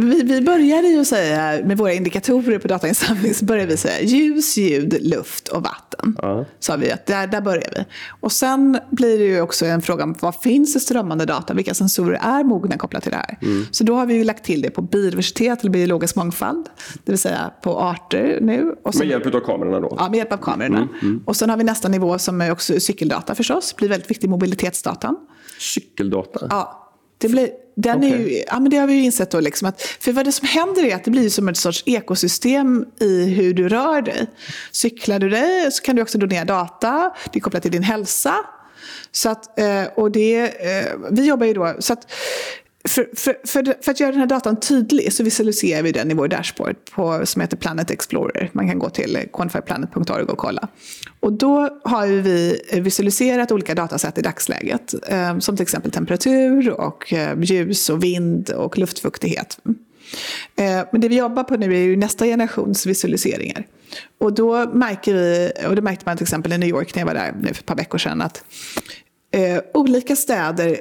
Vi, 0.00 0.22
vi 0.22 0.40
började 0.40 0.88
ju 0.88 1.04
säga, 1.04 1.66
med 1.66 1.78
våra 1.78 1.92
indikatorer 1.92 2.58
på 2.58 2.68
datainsamling, 2.68 3.34
så 3.34 3.44
började 3.44 3.70
vi 3.70 3.76
säga 3.76 4.00
ljus, 4.00 4.56
ljud, 4.56 4.98
luft 5.00 5.48
och 5.48 5.62
vatten. 5.62 6.16
Ja. 6.22 6.44
Sa 6.58 6.76
vi 6.76 6.90
att 6.90 7.06
där, 7.06 7.26
där 7.26 7.40
börjar 7.40 7.70
vi. 7.76 7.84
Och 8.20 8.32
sen 8.32 8.78
blir 8.90 9.18
det 9.18 9.24
ju 9.24 9.40
också 9.40 9.66
en 9.66 9.82
fråga 9.82 10.04
om 10.04 10.14
vad 10.20 10.34
finns 10.34 10.74
det 10.74 10.80
strömmande 10.80 11.24
data? 11.24 11.54
Vilka 11.54 11.74
sensorer 11.74 12.18
är 12.22 12.44
mogna 12.44 12.76
kopplat 12.76 13.02
till 13.02 13.12
det 13.12 13.16
här? 13.16 13.38
Mm. 13.42 13.66
Så 13.70 13.84
då 13.84 13.94
har 13.94 14.06
vi 14.06 14.14
ju 14.14 14.24
lagt 14.24 14.44
till 14.44 14.62
det 14.62 14.70
på 14.70 14.82
biodiversitet 14.82 15.60
eller 15.60 15.70
biologisk 15.70 16.16
mångfald. 16.16 16.66
Det 17.04 17.12
vill 17.12 17.18
säga 17.18 17.52
på 17.62 17.78
arter 17.80 18.38
nu. 18.42 18.74
Och 18.84 18.94
sen, 18.94 19.08
med 19.08 19.08
hjälp 19.08 19.34
av 19.34 19.40
kamerorna 19.40 19.80
då? 19.80 19.96
Ja, 19.98 20.08
med 20.08 20.16
hjälp 20.18 20.32
av 20.32 20.36
kamerorna. 20.36 20.78
Mm. 20.78 20.88
Mm. 21.02 21.22
Och 21.26 21.36
sen 21.36 21.50
har 21.50 21.56
vi 21.56 21.64
nästa 21.64 21.88
nivå 21.88 22.18
som 22.18 22.40
är 22.40 22.52
också 22.52 22.80
cykeldata 22.80 23.34
förstås. 23.34 23.76
Blir 23.76 23.88
väldigt 23.88 24.10
viktig 24.10 24.30
mobilitetsdatan. 24.30 25.16
Cykeldata? 25.58 26.46
Ja. 26.50 26.84
Det, 27.18 27.28
blir, 27.28 27.50
den 27.80 27.98
okay. 27.98 28.12
är 28.12 28.18
ju, 28.18 28.44
ja, 28.46 28.60
men 28.60 28.70
det 28.70 28.76
har 28.76 28.86
vi 28.86 28.92
ju 28.92 29.02
insett 29.02 29.30
då. 29.30 29.40
Liksom 29.40 29.68
att, 29.68 29.82
för 29.82 30.12
vad 30.12 30.24
det 30.24 30.32
som 30.32 30.48
händer 30.48 30.84
är 30.84 30.94
att 30.94 31.04
det 31.04 31.10
blir 31.10 31.30
som 31.30 31.48
ett 31.48 31.56
sorts 31.56 31.82
ekosystem 31.86 32.86
i 33.00 33.24
hur 33.24 33.54
du 33.54 33.68
rör 33.68 34.02
dig. 34.02 34.26
Cyklar 34.72 35.18
du 35.18 35.28
dig 35.28 35.72
så 35.72 35.82
kan 35.82 35.96
du 35.96 36.02
också 36.02 36.18
donera 36.18 36.44
data. 36.44 37.10
Det 37.32 37.38
är 37.38 37.40
kopplat 37.40 37.62
till 37.62 37.72
din 37.72 37.82
hälsa. 37.82 38.34
Så 39.12 39.28
att, 39.28 39.58
eh, 39.58 39.84
och 39.96 40.10
det, 40.10 40.40
eh, 40.40 40.92
vi 41.10 41.26
jobbar 41.26 41.46
ju 41.46 41.54
då, 41.54 41.76
så 41.78 41.92
att 41.92 42.12
för, 42.88 43.08
för, 43.16 43.36
för, 43.46 43.82
för, 43.82 43.90
att 43.90 44.00
göra 44.00 44.10
den 44.10 44.20
här 44.20 44.26
datan 44.26 44.60
tydlig 44.60 45.12
så 45.12 45.22
visualiserar 45.22 45.82
vi 45.82 45.92
den 45.92 46.10
i 46.10 46.14
vår 46.14 46.28
dashboard 46.28 46.76
på, 46.94 47.26
som 47.26 47.40
heter 47.40 47.56
Planet 47.56 47.90
Explorer. 47.90 48.50
Man 48.52 48.68
kan 48.68 48.78
gå 48.78 48.90
till 48.90 49.18
quantifyplanet.org 49.32 50.22
och 50.22 50.38
kolla. 50.38 50.68
Och 51.20 51.32
då 51.32 51.80
har 51.84 52.06
vi 52.06 52.60
visualiserat 52.72 53.52
olika 53.52 53.74
datasätt 53.74 54.18
i 54.18 54.22
dagsläget. 54.22 54.94
Eh, 55.08 55.38
som 55.38 55.56
till 55.56 55.62
exempel 55.62 55.90
temperatur, 55.90 56.70
och 56.70 57.12
eh, 57.12 57.40
ljus, 57.40 57.90
och 57.90 58.04
vind 58.04 58.50
och 58.50 58.78
luftfuktighet. 58.78 59.58
Eh, 60.56 60.80
men 60.92 61.00
det 61.00 61.08
vi 61.08 61.16
jobbar 61.16 61.44
på 61.44 61.56
nu 61.56 61.74
är 61.74 61.80
ju 61.80 61.96
nästa 61.96 62.24
generations 62.24 62.86
visualiseringar. 62.86 63.66
Och 64.20 64.34
då 64.34 64.66
märker 64.72 65.14
vi, 65.14 65.52
och 65.68 65.76
det 65.76 65.82
märkte 65.82 66.02
man 66.06 66.16
till 66.16 66.24
exempel 66.24 66.52
i 66.52 66.58
New 66.58 66.68
York 66.68 66.94
när 66.94 67.00
jag 67.00 67.06
var 67.06 67.14
där 67.14 67.34
nu 67.40 67.48
för 67.48 67.54
ett 67.54 67.66
par 67.66 67.76
veckor 67.76 67.98
sedan, 67.98 68.22
att 68.22 68.44
olika 69.74 70.16
städer 70.16 70.76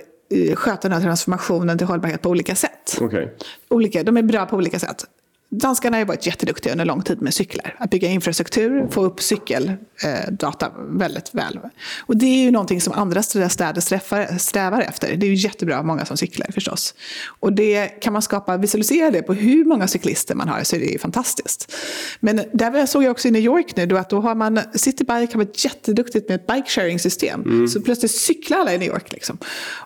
sköta 0.56 0.82
den 0.82 0.92
här 0.92 1.02
transformationen 1.02 1.78
till 1.78 1.88
hållbarhet 1.88 2.22
på 2.22 2.30
olika 2.30 2.56
sätt. 2.56 2.98
Okay. 3.02 3.28
Olika, 3.70 4.04
de 4.04 4.18
är 4.18 4.24
bra 4.24 4.46
på 4.46 4.56
olika 4.56 4.80
sätt. 4.80 5.06
Danskarna 5.50 5.98
har 5.98 6.06
varit 6.06 6.26
jätteduktiga 6.26 6.72
under 6.72 6.86
lång 6.86 7.02
tid 7.02 7.22
med 7.22 7.34
cyklar. 7.34 7.76
Att 7.80 7.90
bygga 7.90 8.08
infrastruktur, 8.08 8.88
få 8.92 9.04
upp 9.04 9.22
cykeldata 9.22 10.66
eh, 10.66 10.72
väldigt 10.90 11.36
väl. 11.36 11.60
Och 12.00 12.18
det 12.18 12.26
är 12.26 12.44
ju 12.44 12.52
någonting 12.52 12.82
som 12.82 12.94
andra 12.94 13.24
städer 13.24 13.80
strävar, 13.80 14.38
strävar 14.38 14.82
efter. 14.82 15.16
Det 15.16 15.26
är 15.26 15.30
ju 15.30 15.36
jättebra 15.36 15.84
många 15.84 16.06
som 16.06 16.18
cyklar 16.18 16.48
förstås. 16.54 16.94
Och 17.40 17.54
det 17.54 17.88
kan 17.88 18.14
man 18.14 18.22
skapa, 18.22 18.58
visualisera 18.58 19.12
det 19.12 19.22
på 19.22 19.34
hur 19.34 19.66
många 19.66 19.88
cyklister 19.88 20.36
man 20.36 20.48
har 20.48 20.64
så 20.64 20.76
är 20.76 20.80
det 20.80 20.86
ju 20.86 21.00
fantastiskt. 21.00 21.76
Men 22.20 22.42
där 22.54 22.86
såg 22.86 23.04
jag 23.04 23.12
också 23.12 23.28
i 23.28 23.32
New 23.32 23.42
York 23.42 23.76
nu 23.76 23.86
då 23.86 23.98
att 23.98 24.10
då 24.10 24.22
har 24.22 24.36
man, 24.36 24.60
Citybike 24.74 25.34
har 25.34 25.38
varit 25.38 25.66
jätteduktigt 25.66 26.30
med 26.30 26.36
ett 26.36 26.48
bike 26.48 26.70
sharing 26.70 27.00
system. 27.00 27.42
Mm. 27.42 27.68
Så 27.68 27.82
plötsligt 27.82 28.12
cyklar 28.12 28.58
alla 28.58 28.74
i 28.74 28.78
New 28.78 28.90
York. 28.90 29.12
Liksom. 29.12 29.38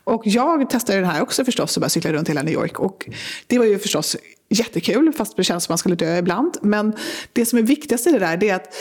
Och 0.03 0.21
jag 0.25 0.69
testade 0.69 0.99
den 0.99 1.09
här 1.09 1.21
också 1.21 1.45
förstås 1.45 1.77
och 1.77 1.81
bara 1.81 1.89
cykla 1.89 2.13
runt 2.13 2.29
hela 2.29 2.41
New 2.41 2.53
York. 2.53 2.79
Och 2.79 3.09
det 3.47 3.59
var 3.59 3.65
ju 3.65 3.79
förstås 3.79 4.17
jättekul, 4.51 5.13
fast 5.13 5.37
det 5.37 5.43
känns 5.43 5.63
som 5.63 5.71
man 5.71 5.77
skulle 5.77 5.95
dö 5.95 6.17
ibland. 6.17 6.57
Men 6.61 6.93
det 7.33 7.45
som 7.45 7.59
är 7.59 7.63
viktigast 7.63 8.07
i 8.07 8.11
det 8.11 8.19
där 8.19 8.43
är 8.43 8.55
att 8.55 8.73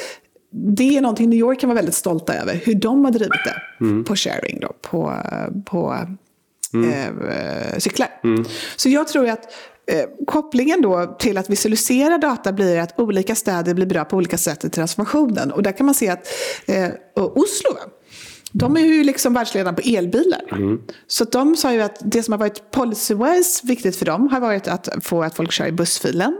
det 0.53 0.97
är 0.97 1.01
någonting 1.01 1.31
New 1.31 1.39
York 1.39 1.61
kan 1.61 1.69
vara 1.69 1.77
väldigt 1.77 1.95
stolta 1.95 2.35
över, 2.35 2.55
hur 2.55 2.75
de 2.75 3.05
har 3.05 3.13
drivit 3.13 3.45
det 3.45 3.85
mm. 3.85 4.05
på 4.05 4.17
sharing, 4.17 4.61
då, 4.61 4.73
på, 4.83 5.15
på 5.65 5.97
mm. 6.75 6.91
eh, 7.29 7.79
cyklar. 7.79 8.09
Mm. 8.25 8.45
Så 8.77 8.89
jag 8.89 9.09
tror 9.09 9.29
att 9.29 9.53
eh, 9.87 10.05
kopplingen 10.27 10.83
då 10.83 11.17
till 11.19 11.39
att 11.39 11.51
visualisera 11.51 12.19
data 12.19 12.53
blir 12.53 12.79
att 12.79 12.99
olika 12.99 13.35
städer 13.35 13.75
blir 13.75 13.87
bra 13.87 14.05
på 14.05 14.17
olika 14.17 14.39
sätt 14.39 14.65
i 14.65 14.71
transformationen. 14.71 15.53
Och 15.53 15.63
där 15.63 15.73
kan 15.73 15.87
man 15.87 15.95
se 15.95 16.09
att 16.09 16.29
eh, 16.67 16.89
Oslo 17.15 17.77
de 18.53 18.77
är 18.77 18.81
ju 18.81 19.05
liksom 19.05 19.35
världsledande 19.35 19.83
på 19.83 19.89
elbilar. 19.89 20.43
Mm. 20.53 20.81
Så 21.07 21.25
de 21.25 21.57
sa 21.57 21.73
ju 21.73 21.81
att 21.81 21.99
det 22.05 22.23
som 22.23 22.33
har 22.33 22.39
varit 22.39 22.63
policy-wise 22.75 23.67
viktigt 23.67 23.97
för 23.97 24.07
dem 24.07 24.29
har 24.29 24.41
varit 24.41 24.69
att 24.69 24.89
få 25.03 25.23
att 25.23 25.35
folk 25.35 25.53
kör 25.53 25.67
i 25.67 25.73
bussfilen. 25.73 26.37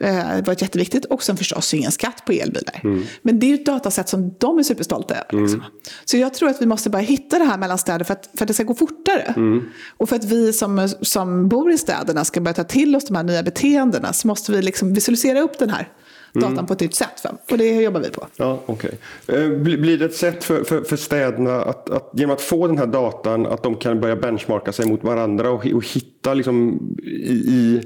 Eh, 0.00 0.14
det 0.14 0.20
har 0.20 0.42
varit 0.42 0.62
jätteviktigt. 0.62 1.04
Och 1.04 1.22
sen 1.22 1.36
förstås 1.36 1.74
ingen 1.74 1.92
skatt 1.92 2.22
på 2.26 2.32
elbilar. 2.32 2.80
Mm. 2.84 3.02
Men 3.22 3.38
det 3.38 3.46
är 3.46 3.48
ju 3.48 3.54
ett 3.54 3.66
datasätt 3.66 4.08
som 4.08 4.34
de 4.38 4.58
är 4.58 4.62
superstolta 4.62 5.14
över. 5.14 5.42
Liksom. 5.42 5.60
Mm. 5.60 5.72
Så 6.04 6.16
jag 6.16 6.34
tror 6.34 6.48
att 6.48 6.62
vi 6.62 6.66
måste 6.66 6.90
bara 6.90 7.02
hitta 7.02 7.38
det 7.38 7.44
här 7.44 7.58
mellan 7.58 7.78
städer 7.78 8.04
för 8.04 8.14
att, 8.14 8.30
för 8.34 8.44
att 8.44 8.48
det 8.48 8.54
ska 8.54 8.64
gå 8.64 8.74
fortare. 8.74 9.34
Mm. 9.36 9.64
Och 9.96 10.08
för 10.08 10.16
att 10.16 10.24
vi 10.24 10.52
som, 10.52 10.88
som 11.02 11.48
bor 11.48 11.72
i 11.72 11.78
städerna 11.78 12.24
ska 12.24 12.40
börja 12.40 12.54
ta 12.54 12.64
till 12.64 12.96
oss 12.96 13.04
de 13.04 13.16
här 13.16 13.22
nya 13.22 13.42
beteendena 13.42 14.12
så 14.12 14.28
måste 14.28 14.52
vi 14.52 14.62
liksom 14.62 14.94
visualisera 14.94 15.40
upp 15.40 15.58
den 15.58 15.70
här 15.70 15.88
datan 16.32 16.52
mm. 16.52 16.66
på 16.66 16.72
ett 16.72 16.80
nytt 16.80 16.94
sätt. 16.94 17.24
Och 17.50 17.58
det 17.58 17.82
jobbar 17.82 18.00
vi 18.00 18.10
på. 18.10 18.26
Ja, 18.36 18.60
okay. 18.66 18.90
Eh, 19.26 19.48
blir 19.48 19.98
det 19.98 20.04
ett 20.04 20.14
sätt 20.14 20.44
för, 20.44 20.64
för, 20.64 20.82
för 20.82 20.96
städerna 20.96 21.62
att, 21.62 21.90
att 21.90 22.10
genom 22.12 22.34
att 22.34 22.40
få 22.40 22.66
den 22.66 22.78
här 22.78 22.86
datan 22.86 23.46
att 23.46 23.62
de 23.62 23.76
kan 23.76 24.00
börja 24.00 24.16
benchmarka 24.16 24.72
sig 24.72 24.86
mot 24.86 25.04
varandra 25.04 25.50
och, 25.50 25.66
och 25.66 25.86
hitta 25.86 26.34
liksom 26.34 26.80
i, 27.06 27.80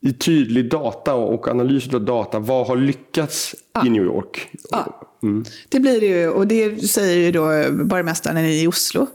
i 0.00 0.12
tydlig 0.12 0.70
data 0.70 1.14
och 1.14 1.48
analys 1.48 1.94
av 1.94 2.00
data, 2.00 2.38
vad 2.38 2.66
har 2.66 2.76
lyckats 2.76 3.54
ja. 3.72 3.86
i 3.86 3.90
New 3.90 4.04
York? 4.04 4.48
Ja. 4.70 5.00
Mm. 5.22 5.44
Det 5.68 5.80
blir 5.80 6.00
det 6.00 6.06
ju, 6.06 6.28
och 6.28 6.46
det 6.46 6.88
säger 6.88 7.18
ju 7.18 7.32
då 7.32 7.42
borgmästaren 7.84 8.38
i 8.38 8.66
Oslo 8.66 9.06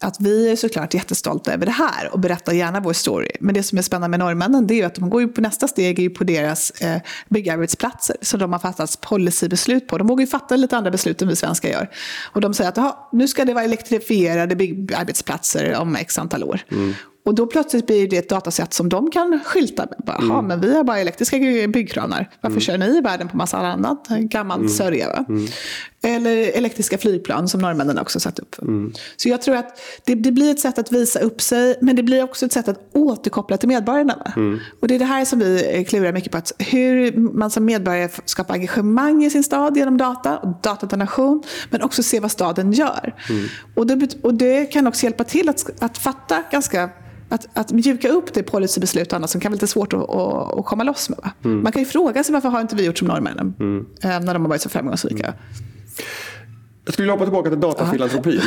att 0.00 0.16
vi 0.20 0.50
är 0.50 0.56
såklart 0.56 0.94
jättestolta 0.94 1.52
över 1.52 1.66
det 1.66 1.72
här 1.72 2.12
och 2.12 2.20
berättar 2.20 2.52
gärna 2.52 2.80
vår 2.80 2.92
story. 2.92 3.30
Men 3.40 3.54
det 3.54 3.62
som 3.62 3.78
är 3.78 3.82
spännande 3.82 4.18
med 4.18 4.26
norrmännen 4.26 4.66
det 4.66 4.80
är 4.80 4.86
att 4.86 4.94
de 4.94 5.10
går 5.10 5.20
ju 5.20 5.28
på 5.28 5.40
nästa 5.40 5.68
steg 5.68 5.98
är 5.98 6.08
på 6.08 6.24
deras 6.24 6.70
eh, 6.70 7.00
byggarbetsplatser 7.28 8.16
som 8.22 8.40
de 8.40 8.52
har 8.52 8.60
fattat 8.60 9.00
policybeslut 9.00 9.86
på. 9.86 9.98
De 9.98 10.06
vågar 10.06 10.20
ju 10.20 10.26
fatta 10.26 10.56
lite 10.56 10.76
andra 10.76 10.90
beslut 10.90 11.22
än 11.22 11.28
vi 11.28 11.36
svenskar 11.36 11.68
gör. 11.68 11.90
Och 12.32 12.40
de 12.40 12.54
säger 12.54 12.80
att 12.80 13.12
nu 13.12 13.28
ska 13.28 13.44
det 13.44 13.54
vara 13.54 13.64
elektrifierade 13.64 14.56
byggarbetsplatser 14.56 15.76
om 15.80 15.96
x 15.96 16.18
antal 16.18 16.44
år. 16.44 16.60
Mm. 16.70 16.94
Och 17.28 17.34
då 17.34 17.46
plötsligt 17.46 17.86
blir 17.86 18.08
det 18.08 18.16
ett 18.16 18.28
datasätt 18.28 18.74
som 18.74 18.88
de 18.88 19.10
kan 19.10 19.40
skylta 19.44 19.86
med. 19.86 19.98
Bara, 20.06 20.16
mm. 20.16 20.46
men 20.46 20.60
vi 20.60 20.76
har 20.76 20.84
bara 20.84 20.98
elektriska 20.98 21.38
byggkranar. 21.68 22.30
Varför 22.40 22.54
mm. 22.54 22.60
kör 22.60 22.78
ni 22.78 22.98
i 22.98 23.00
världen 23.00 23.28
på 23.28 23.36
massa 23.36 23.58
annat 23.58 24.08
gammalt 24.08 24.60
mm. 24.60 24.72
sörja? 24.72 25.24
Mm. 25.28 25.46
Eller 26.08 26.36
elektriska 26.36 26.98
flygplan 26.98 27.48
som 27.48 27.60
norrmännen 27.60 27.98
också 27.98 28.20
satt 28.20 28.38
upp. 28.38 28.62
Mm. 28.62 28.92
Så 29.16 29.28
jag 29.28 29.42
tror 29.42 29.56
att 29.56 29.80
det, 30.04 30.14
det, 30.14 30.32
blir 30.32 30.50
ett 30.50 30.60
sätt 30.60 30.78
att 30.78 30.92
visa 30.92 31.20
upp 31.20 31.40
sig, 31.40 31.78
men 31.80 31.96
det 31.96 32.02
blir 32.02 32.22
också 32.22 32.46
ett 32.46 32.52
sätt 32.52 32.68
att 32.68 32.80
återkoppla 32.92 33.56
till 33.56 33.68
medborgarna. 33.68 34.32
Mm. 34.36 34.58
Och 34.80 34.88
det 34.88 34.94
är 34.94 34.98
det 34.98 35.04
här 35.04 35.24
som 35.24 35.38
vi 35.38 35.84
klurar 35.88 36.12
mycket 36.12 36.32
på. 36.32 36.38
Att 36.38 36.52
hur 36.58 37.16
man 37.16 37.50
som 37.50 37.64
medborgare 37.64 38.08
skapar 38.24 38.54
engagemang 38.54 39.24
i 39.24 39.30
sin 39.30 39.44
stad 39.44 39.76
genom 39.76 39.96
data 39.96 40.38
och 40.38 40.54
datadonation, 40.62 41.42
men 41.70 41.82
också 41.82 42.02
se 42.02 42.20
vad 42.20 42.30
staden 42.30 42.72
gör. 42.72 43.14
Och, 43.74 43.86
det, 43.86 44.14
och 44.22 44.34
det 44.34 44.64
kan 44.64 44.86
också 44.86 45.04
hjälpa 45.04 45.24
till 45.24 45.48
att, 45.48 45.82
att 45.82 45.98
fatta 45.98 46.42
ganska 46.50 46.90
att, 47.28 47.48
att 47.52 47.72
mjuka 47.72 48.08
upp 48.08 48.34
det 48.34 48.42
policybeslut 48.42 49.12
och 49.12 49.16
annat 49.16 49.30
som 49.30 49.40
kan 49.40 49.52
vara 49.52 49.54
lite 49.54 49.66
svårt 49.66 49.92
att, 49.92 50.10
att, 50.10 50.58
att 50.58 50.64
komma 50.64 50.84
loss 50.84 51.08
med. 51.08 51.30
Mm. 51.44 51.62
Man 51.62 51.72
kan 51.72 51.82
ju 51.82 51.86
fråga 51.86 52.24
sig 52.24 52.32
varför 52.32 52.48
har 52.48 52.60
inte 52.60 52.76
vi 52.76 52.84
gjort 52.84 52.98
som 52.98 53.08
norrmännen 53.08 53.54
mm. 53.60 53.86
Eh, 54.02 54.20
när 54.20 54.34
de 54.34 54.42
har 54.42 54.48
varit 54.48 54.62
så 54.62 54.68
framgångsrika. 54.68 55.26
Mm. 55.26 55.38
Jag 56.88 56.92
skulle 56.92 57.04
vilja 57.04 57.12
hoppa 57.12 57.24
tillbaka 57.24 57.50
till 57.50 57.60
datafilantropin. 57.60 58.40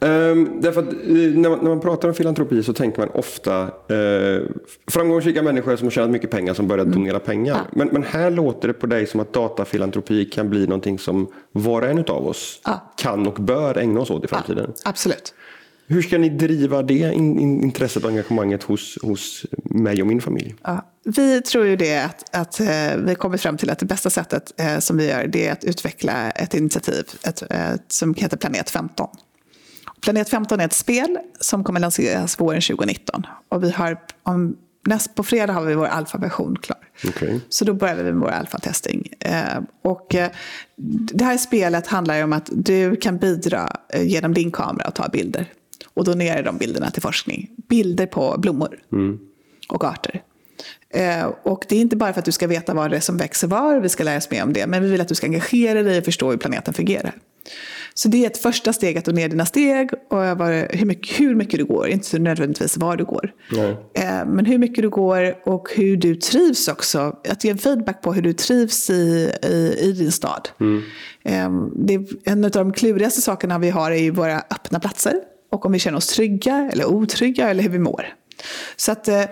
um, 0.00 0.60
därför 0.60 0.80
att, 0.80 0.92
eh, 0.92 0.98
när, 1.14 1.50
man, 1.50 1.58
när 1.58 1.68
man 1.68 1.80
pratar 1.80 2.08
om 2.08 2.14
filantropi 2.14 2.62
så 2.62 2.72
tänker 2.72 2.98
man 2.98 3.08
ofta 3.14 3.62
uh, 3.62 4.46
framgångsrika 4.90 5.42
människor 5.42 5.76
som 5.76 5.86
har 5.86 5.90
tjänat 5.90 6.10
mycket 6.10 6.30
pengar 6.30 6.54
som 6.54 6.68
börjar 6.68 6.84
mm. 6.84 6.98
donera 6.98 7.18
pengar. 7.18 7.54
Ja. 7.54 7.60
Men, 7.72 7.88
men, 7.88 8.02
här 8.02 8.30
låter 8.30 8.68
det 8.68 8.74
på 8.74 8.86
dig 8.86 9.06
som 9.06 9.20
att 9.20 9.32
datafilantropi 9.32 10.24
kan 10.24 10.50
bli 10.50 10.66
någonting 10.66 10.98
som 10.98 11.32
var 11.52 11.82
och 11.82 11.88
en 11.88 11.98
av 11.98 12.26
oss 12.26 12.60
ja. 12.64 12.92
kan 12.96 13.26
och 13.26 13.34
bör 13.34 13.78
ägna 13.78 14.00
oss 14.00 14.10
åt 14.10 14.24
i 14.24 14.28
framtiden. 14.28 14.72
Ja, 14.84 14.90
absolut. 14.90 15.34
Hur 15.90 16.02
ska 16.02 16.18
ni 16.18 16.28
driva 16.28 16.82
det 16.82 17.14
in, 17.14 17.38
in, 17.38 17.62
intresset 17.62 18.04
och 18.04 18.10
engagemanget 18.10 18.62
hos, 18.62 18.98
hos 19.02 19.46
mig 19.64 20.02
och 20.02 20.08
min 20.08 20.20
familj? 20.20 20.54
Ja, 20.62 20.86
vi 21.04 21.42
tror 21.42 21.66
ju 21.66 21.76
det 21.76 21.98
att, 21.98 22.34
att 22.34 22.60
eh, 22.60 22.96
vi 22.96 23.14
kommit 23.14 23.40
fram 23.40 23.56
till 23.56 23.70
att 23.70 23.78
det 23.78 23.86
bästa 23.86 24.10
sättet 24.10 24.52
eh, 24.56 24.78
som 24.78 24.96
vi 24.96 25.08
gör 25.08 25.26
det 25.26 25.46
är 25.46 25.52
att 25.52 25.64
utveckla 25.64 26.30
ett 26.30 26.54
initiativ 26.54 27.04
ett, 27.22 27.42
ett, 27.42 27.84
som 27.88 28.14
heter 28.14 28.36
Planet 28.36 28.70
15. 28.70 29.08
Planet 30.00 30.28
15 30.28 30.60
är 30.60 30.64
ett 30.64 30.72
spel 30.72 31.18
som 31.40 31.64
kommer 31.64 31.80
lanseras 31.80 32.40
våren 32.40 32.60
2019. 32.60 33.26
Och 33.48 33.64
vi 33.64 33.70
har, 33.70 34.00
om, 34.22 34.56
näst, 34.86 35.14
på 35.14 35.22
fredag 35.22 35.52
har 35.52 35.62
vi 35.62 35.74
vår 35.74 35.86
alfaversion 35.86 36.56
klar. 36.56 36.78
Okay. 37.08 37.40
Så 37.48 37.64
då 37.64 37.74
börjar 37.74 37.96
vi 37.96 38.02
med 38.02 38.14
vår 38.14 38.30
alfatesting. 38.30 39.08
Eh, 39.20 39.58
och 39.84 40.14
eh, 40.14 40.30
det 41.12 41.24
här 41.24 41.38
spelet 41.38 41.86
handlar 41.86 42.24
om 42.24 42.32
att 42.32 42.50
du 42.52 42.96
kan 42.96 43.18
bidra 43.18 43.68
eh, 43.92 44.02
genom 44.02 44.34
din 44.34 44.50
kamera 44.50 44.88
och 44.88 44.94
ta 44.94 45.08
bilder 45.08 45.52
och 45.98 46.04
donerar 46.04 46.42
de 46.42 46.58
bilderna 46.58 46.90
till 46.90 47.02
forskning. 47.02 47.50
Bilder 47.68 48.06
på 48.06 48.36
blommor 48.38 48.78
mm. 48.92 49.18
och 49.68 49.84
arter. 49.84 50.22
Eh, 50.94 51.26
och 51.42 51.64
det 51.68 51.76
är 51.76 51.80
inte 51.80 51.96
bara 51.96 52.12
för 52.12 52.18
att 52.18 52.24
du 52.24 52.32
ska 52.32 52.46
veta 52.46 52.74
vad 52.74 52.90
det 52.90 52.96
är 52.96 53.00
som 53.00 53.16
växer 53.16 53.48
var, 53.48 53.80
vi 53.80 53.88
ska 53.88 54.04
lära 54.04 54.16
oss 54.16 54.30
mer 54.30 54.42
om 54.42 54.52
det, 54.52 54.66
men 54.66 54.82
vi 54.82 54.90
vill 54.90 55.00
att 55.00 55.08
du 55.08 55.14
ska 55.14 55.26
engagera 55.26 55.82
dig 55.82 55.98
och 55.98 56.04
förstå 56.04 56.30
hur 56.30 56.36
planeten 56.36 56.74
fungerar. 56.74 57.14
Så 57.94 58.08
det 58.08 58.24
är 58.24 58.26
ett 58.26 58.38
första 58.38 58.72
steg 58.72 58.98
att 58.98 59.04
ta 59.04 59.12
ner 59.12 59.28
dina 59.28 59.46
steg 59.46 59.90
och 60.10 60.22
hur 60.70 60.84
mycket, 60.84 61.20
hur 61.20 61.34
mycket 61.34 61.58
du 61.58 61.64
går, 61.64 61.88
inte 61.88 62.18
nödvändigtvis 62.18 62.76
var 62.76 62.96
du 62.96 63.04
går. 63.04 63.32
Eh, 63.94 64.26
men 64.26 64.44
hur 64.44 64.58
mycket 64.58 64.82
du 64.82 64.90
går 64.90 65.48
och 65.48 65.68
hur 65.76 65.96
du 65.96 66.16
trivs 66.16 66.68
också. 66.68 67.16
Att 67.28 67.44
ge 67.44 67.56
feedback 67.56 68.02
på 68.02 68.12
hur 68.12 68.22
du 68.22 68.32
trivs 68.32 68.90
i, 68.90 69.32
i, 69.42 69.78
i 69.80 69.92
din 69.92 70.12
stad. 70.12 70.48
Mm. 70.60 70.82
Eh, 71.22 71.68
det 71.76 71.94
är 71.94 72.04
en 72.24 72.44
av 72.44 72.50
de 72.50 72.72
klurigaste 72.72 73.20
sakerna 73.20 73.58
vi 73.58 73.70
har 73.70 73.90
är 73.90 74.02
ju 74.02 74.10
våra 74.10 74.38
öppna 74.38 74.80
platser. 74.80 75.14
Och 75.50 75.66
om 75.66 75.72
vi 75.72 75.78
känner 75.78 75.98
oss 75.98 76.06
trygga 76.06 76.70
eller 76.72 76.84
otrygga 76.84 77.50
eller 77.50 77.62
hur 77.62 77.70
vi 77.70 77.78
mår. 77.78 78.14
Så 78.76 78.92
att 78.92 79.08
eh, 79.08 79.22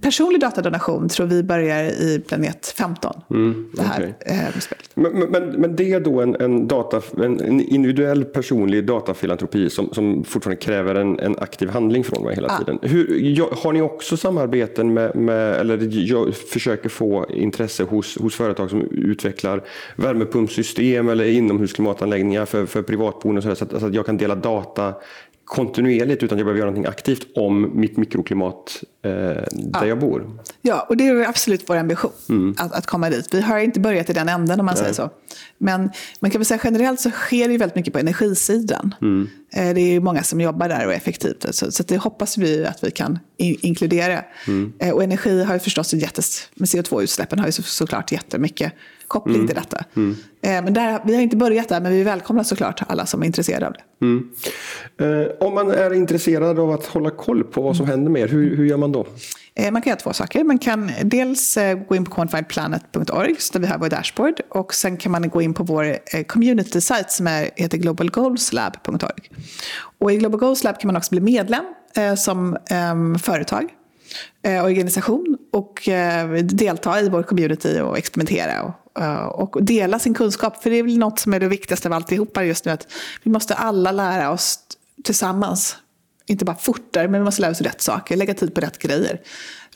personlig 0.00 0.40
datadonation 0.40 1.08
tror 1.08 1.26
vi 1.26 1.42
börjar 1.42 1.84
i 1.84 2.22
planet 2.28 2.74
15. 2.78 3.20
Mm, 3.30 3.70
det 3.74 3.82
här 3.82 4.14
okay. 4.20 4.38
eh, 4.38 4.48
men, 4.94 5.12
men, 5.12 5.48
men 5.60 5.76
det 5.76 5.92
är 5.92 6.00
då 6.00 6.20
en, 6.20 6.34
en, 6.34 6.68
data, 6.68 7.02
en 7.16 7.60
individuell 7.60 8.24
personlig 8.24 8.86
datafilantropi 8.86 9.70
som, 9.70 9.94
som 9.94 10.24
fortfarande 10.24 10.62
kräver 10.62 10.94
en, 10.94 11.18
en 11.18 11.38
aktiv 11.38 11.68
handling 11.68 12.04
från 12.04 12.24
mig 12.24 12.34
hela 12.34 12.48
ja. 12.48 12.58
tiden. 12.58 12.78
Hur, 12.82 13.62
har 13.62 13.72
ni 13.72 13.82
också 13.82 14.16
samarbeten 14.16 14.94
med, 14.94 15.16
med 15.16 15.52
eller 15.52 16.32
försöker 16.32 16.88
få 16.88 17.26
intresse 17.30 17.84
hos, 17.84 18.18
hos 18.18 18.34
företag 18.34 18.70
som 18.70 18.80
utvecklar 18.90 19.64
värmepumpsystem 19.96 21.08
eller 21.08 21.24
inomhusklimatanläggningar 21.24 22.46
för, 22.46 22.66
för 22.66 22.82
privatboende 22.82 23.42
så, 23.42 23.54
så, 23.54 23.64
att, 23.64 23.80
så 23.80 23.86
att 23.86 23.94
jag 23.94 24.06
kan 24.06 24.16
dela 24.16 24.34
data 24.34 24.94
kontinuerligt 25.46 26.22
utan 26.22 26.38
jag 26.38 26.44
behöver 26.44 26.58
göra 26.58 26.70
någonting 26.70 26.90
aktivt 26.90 27.26
om 27.34 27.80
mitt 27.80 27.96
mikroklimat 27.96 28.84
där 29.52 29.80
ja. 29.80 29.86
jag 29.86 29.98
bor. 29.98 30.38
Ja, 30.62 30.86
och 30.88 30.96
det 30.96 31.08
är 31.08 31.28
absolut 31.28 31.64
vår 31.66 31.76
ambition 31.76 32.12
mm. 32.28 32.54
att, 32.58 32.72
att, 32.72 32.86
komma 32.86 33.10
dit. 33.10 33.34
Vi 33.34 33.40
har 33.40 33.58
inte 33.58 33.80
börjat 33.80 34.10
i 34.10 34.12
den 34.12 34.28
änden 34.28 34.60
om 34.60 34.66
man 34.66 34.74
Nej. 34.74 34.82
säger 34.82 34.94
så. 34.94 35.10
Men 35.58 35.90
man 36.20 36.30
kan 36.30 36.38
väl 36.38 36.46
säga 36.46 36.60
generellt 36.64 37.00
så 37.00 37.10
sker 37.10 37.48
det 37.48 37.58
väldigt 37.58 37.76
mycket 37.76 37.92
på 37.92 37.98
energisidan. 37.98 38.94
Mm. 39.02 39.28
Eh, 39.52 39.74
det 39.74 39.80
är 39.80 40.00
många 40.00 40.22
som 40.22 40.40
jobbar 40.40 40.68
där 40.68 40.86
och 40.86 40.92
är 40.92 40.96
effektivt. 40.96 41.46
Så, 41.50 41.72
så 41.72 41.82
det 41.82 41.96
hoppas 41.96 42.38
vi 42.38 42.66
att 42.66 42.84
vi 42.84 42.90
kan 42.90 43.18
in, 43.36 43.56
inkludera. 43.60 44.24
Mm. 44.46 44.72
Eh, 44.78 44.90
och 44.90 45.02
energi 45.02 45.44
har 45.44 45.54
ju 45.54 45.60
förstås 45.60 45.94
jättes, 45.94 46.48
med 46.54 46.66
CO2-utsläppen 46.66 47.38
har 47.38 47.46
ju 47.46 47.52
så, 47.52 47.62
såklart 47.62 48.12
jättemycket 48.12 48.72
koppling 49.08 49.36
mm. 49.36 49.46
till 49.46 49.56
detta. 49.56 49.84
Mm. 49.96 50.16
Eh, 50.42 50.64
men 50.64 50.74
där, 50.74 51.00
vi 51.04 51.14
har 51.14 51.22
inte 51.22 51.36
börjat 51.36 51.68
där, 51.68 51.80
men 51.80 51.92
vi 51.92 52.02
välkomnar 52.02 52.42
såklart 52.42 52.82
alla 52.88 53.06
som 53.06 53.22
är 53.22 53.26
intresserade 53.26 53.66
av 53.66 53.72
det. 53.72 54.06
Mm. 54.06 54.30
Eh, 55.00 55.28
om 55.40 55.54
man 55.54 55.70
är 55.70 55.94
intresserad 55.94 56.58
av 56.58 56.70
att 56.70 56.86
hålla 56.86 57.10
koll 57.10 57.44
på 57.44 57.62
vad 57.62 57.76
som 57.76 57.86
händer 57.86 58.10
med 58.10 58.22
er, 58.22 58.28
hur, 58.28 58.56
hur 58.56 58.66
gör 58.66 58.76
man 58.76 58.92
då? 58.92 58.95
Då? 58.96 59.06
Eh, 59.54 59.72
man 59.72 59.82
kan 59.82 59.90
göra 59.90 60.00
två 60.00 60.12
saker. 60.12 60.44
Man 60.44 60.58
kan 60.58 60.90
dels 61.02 61.56
eh, 61.56 61.78
gå 61.78 61.96
in 61.96 62.04
på 62.04 62.10
quantifiedplanet.org 62.10 63.36
där 63.52 63.60
vi 63.60 63.66
har 63.66 63.78
vår 63.78 63.88
dashboard. 63.88 64.40
Och 64.48 64.74
sen 64.74 64.96
kan 64.96 65.12
man 65.12 65.28
gå 65.28 65.42
in 65.42 65.54
på 65.54 65.62
vår 65.62 65.84
eh, 65.84 66.24
community-sajt 66.24 67.10
som 67.10 67.26
är, 67.26 67.50
heter 67.56 67.78
globalgoalslab.org. 67.78 69.30
Och 69.98 70.12
i 70.12 70.16
Global 70.16 70.40
Goals 70.40 70.64
Lab 70.64 70.80
kan 70.80 70.88
man 70.88 70.96
också 70.96 71.10
bli 71.10 71.20
medlem 71.20 71.64
som 72.16 72.56
ehm, 72.70 73.18
företag 73.18 73.68
organisation 74.64 75.38
och 75.52 75.88
delta 76.42 77.00
i 77.00 77.08
vår 77.08 77.22
community 77.22 77.80
och 77.80 77.98
experimentera 77.98 78.62
och 78.62 78.76
och 79.56 79.64
dela 79.64 79.98
sin 79.98 80.14
kunskap. 80.14 80.62
För 80.62 80.70
det 80.70 80.76
är 80.76 80.82
väl 80.82 80.98
något 80.98 81.18
som 81.18 81.34
är 81.34 81.40
det 81.40 81.48
viktigaste 81.48 81.88
av 81.88 81.92
alltihopa 81.92 82.44
just 82.44 82.64
nu. 82.64 82.72
Att 82.72 82.86
vi 83.22 83.30
måste 83.30 83.54
alla 83.54 83.92
lära 83.92 84.30
oss 84.30 84.58
tillsammans. 85.04 85.76
Inte 86.26 86.44
bara 86.44 86.56
fortare, 86.56 87.08
men 87.08 87.20
vi 87.20 87.24
måste 87.24 87.42
lära 87.42 87.50
oss 87.50 87.60
rätt 87.60 87.80
saker. 87.80 88.16
Lägga 88.16 88.34
tid 88.34 88.54
på 88.54 88.60
rätt 88.60 88.78
grejer. 88.78 89.20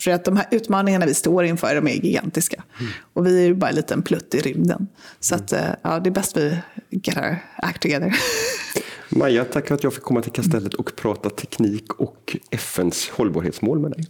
För 0.01 0.11
att 0.11 0.25
de 0.25 0.37
här 0.37 0.47
utmaningarna 0.51 1.07
vi 1.07 1.15
står 1.15 1.45
inför, 1.45 1.75
de 1.75 1.87
är 1.89 1.93
gigantiska. 1.93 2.63
Mm. 2.81 2.93
Och 3.13 3.27
vi 3.27 3.43
är 3.43 3.47
ju 3.47 3.55
bara 3.55 3.71
en 3.71 3.77
liten 3.77 4.03
plutt 4.03 4.35
i 4.35 4.41
rymden. 4.41 4.89
Så 5.21 5.35
att, 5.35 5.53
eh, 5.53 5.61
ja, 5.83 6.01
det 6.01 6.09
är 6.09 6.13
bäst 6.13 6.37
vi 6.37 6.59
get 6.91 7.17
our 7.17 7.37
act 7.57 7.83
together. 7.83 8.17
Maja, 9.09 9.45
tack 9.45 9.69
för 9.69 9.75
att 9.75 9.85
jag 9.85 9.95
fick 9.95 10.03
komma 10.03 10.23
till 10.23 10.33
Kastellet 10.33 10.75
och 10.75 10.97
prata 10.97 11.31
teknik 11.31 11.93
och 11.93 12.37
FNs 12.51 13.09
hållbarhetsmål 13.09 13.79
med 13.79 13.91
dig. 13.91 14.07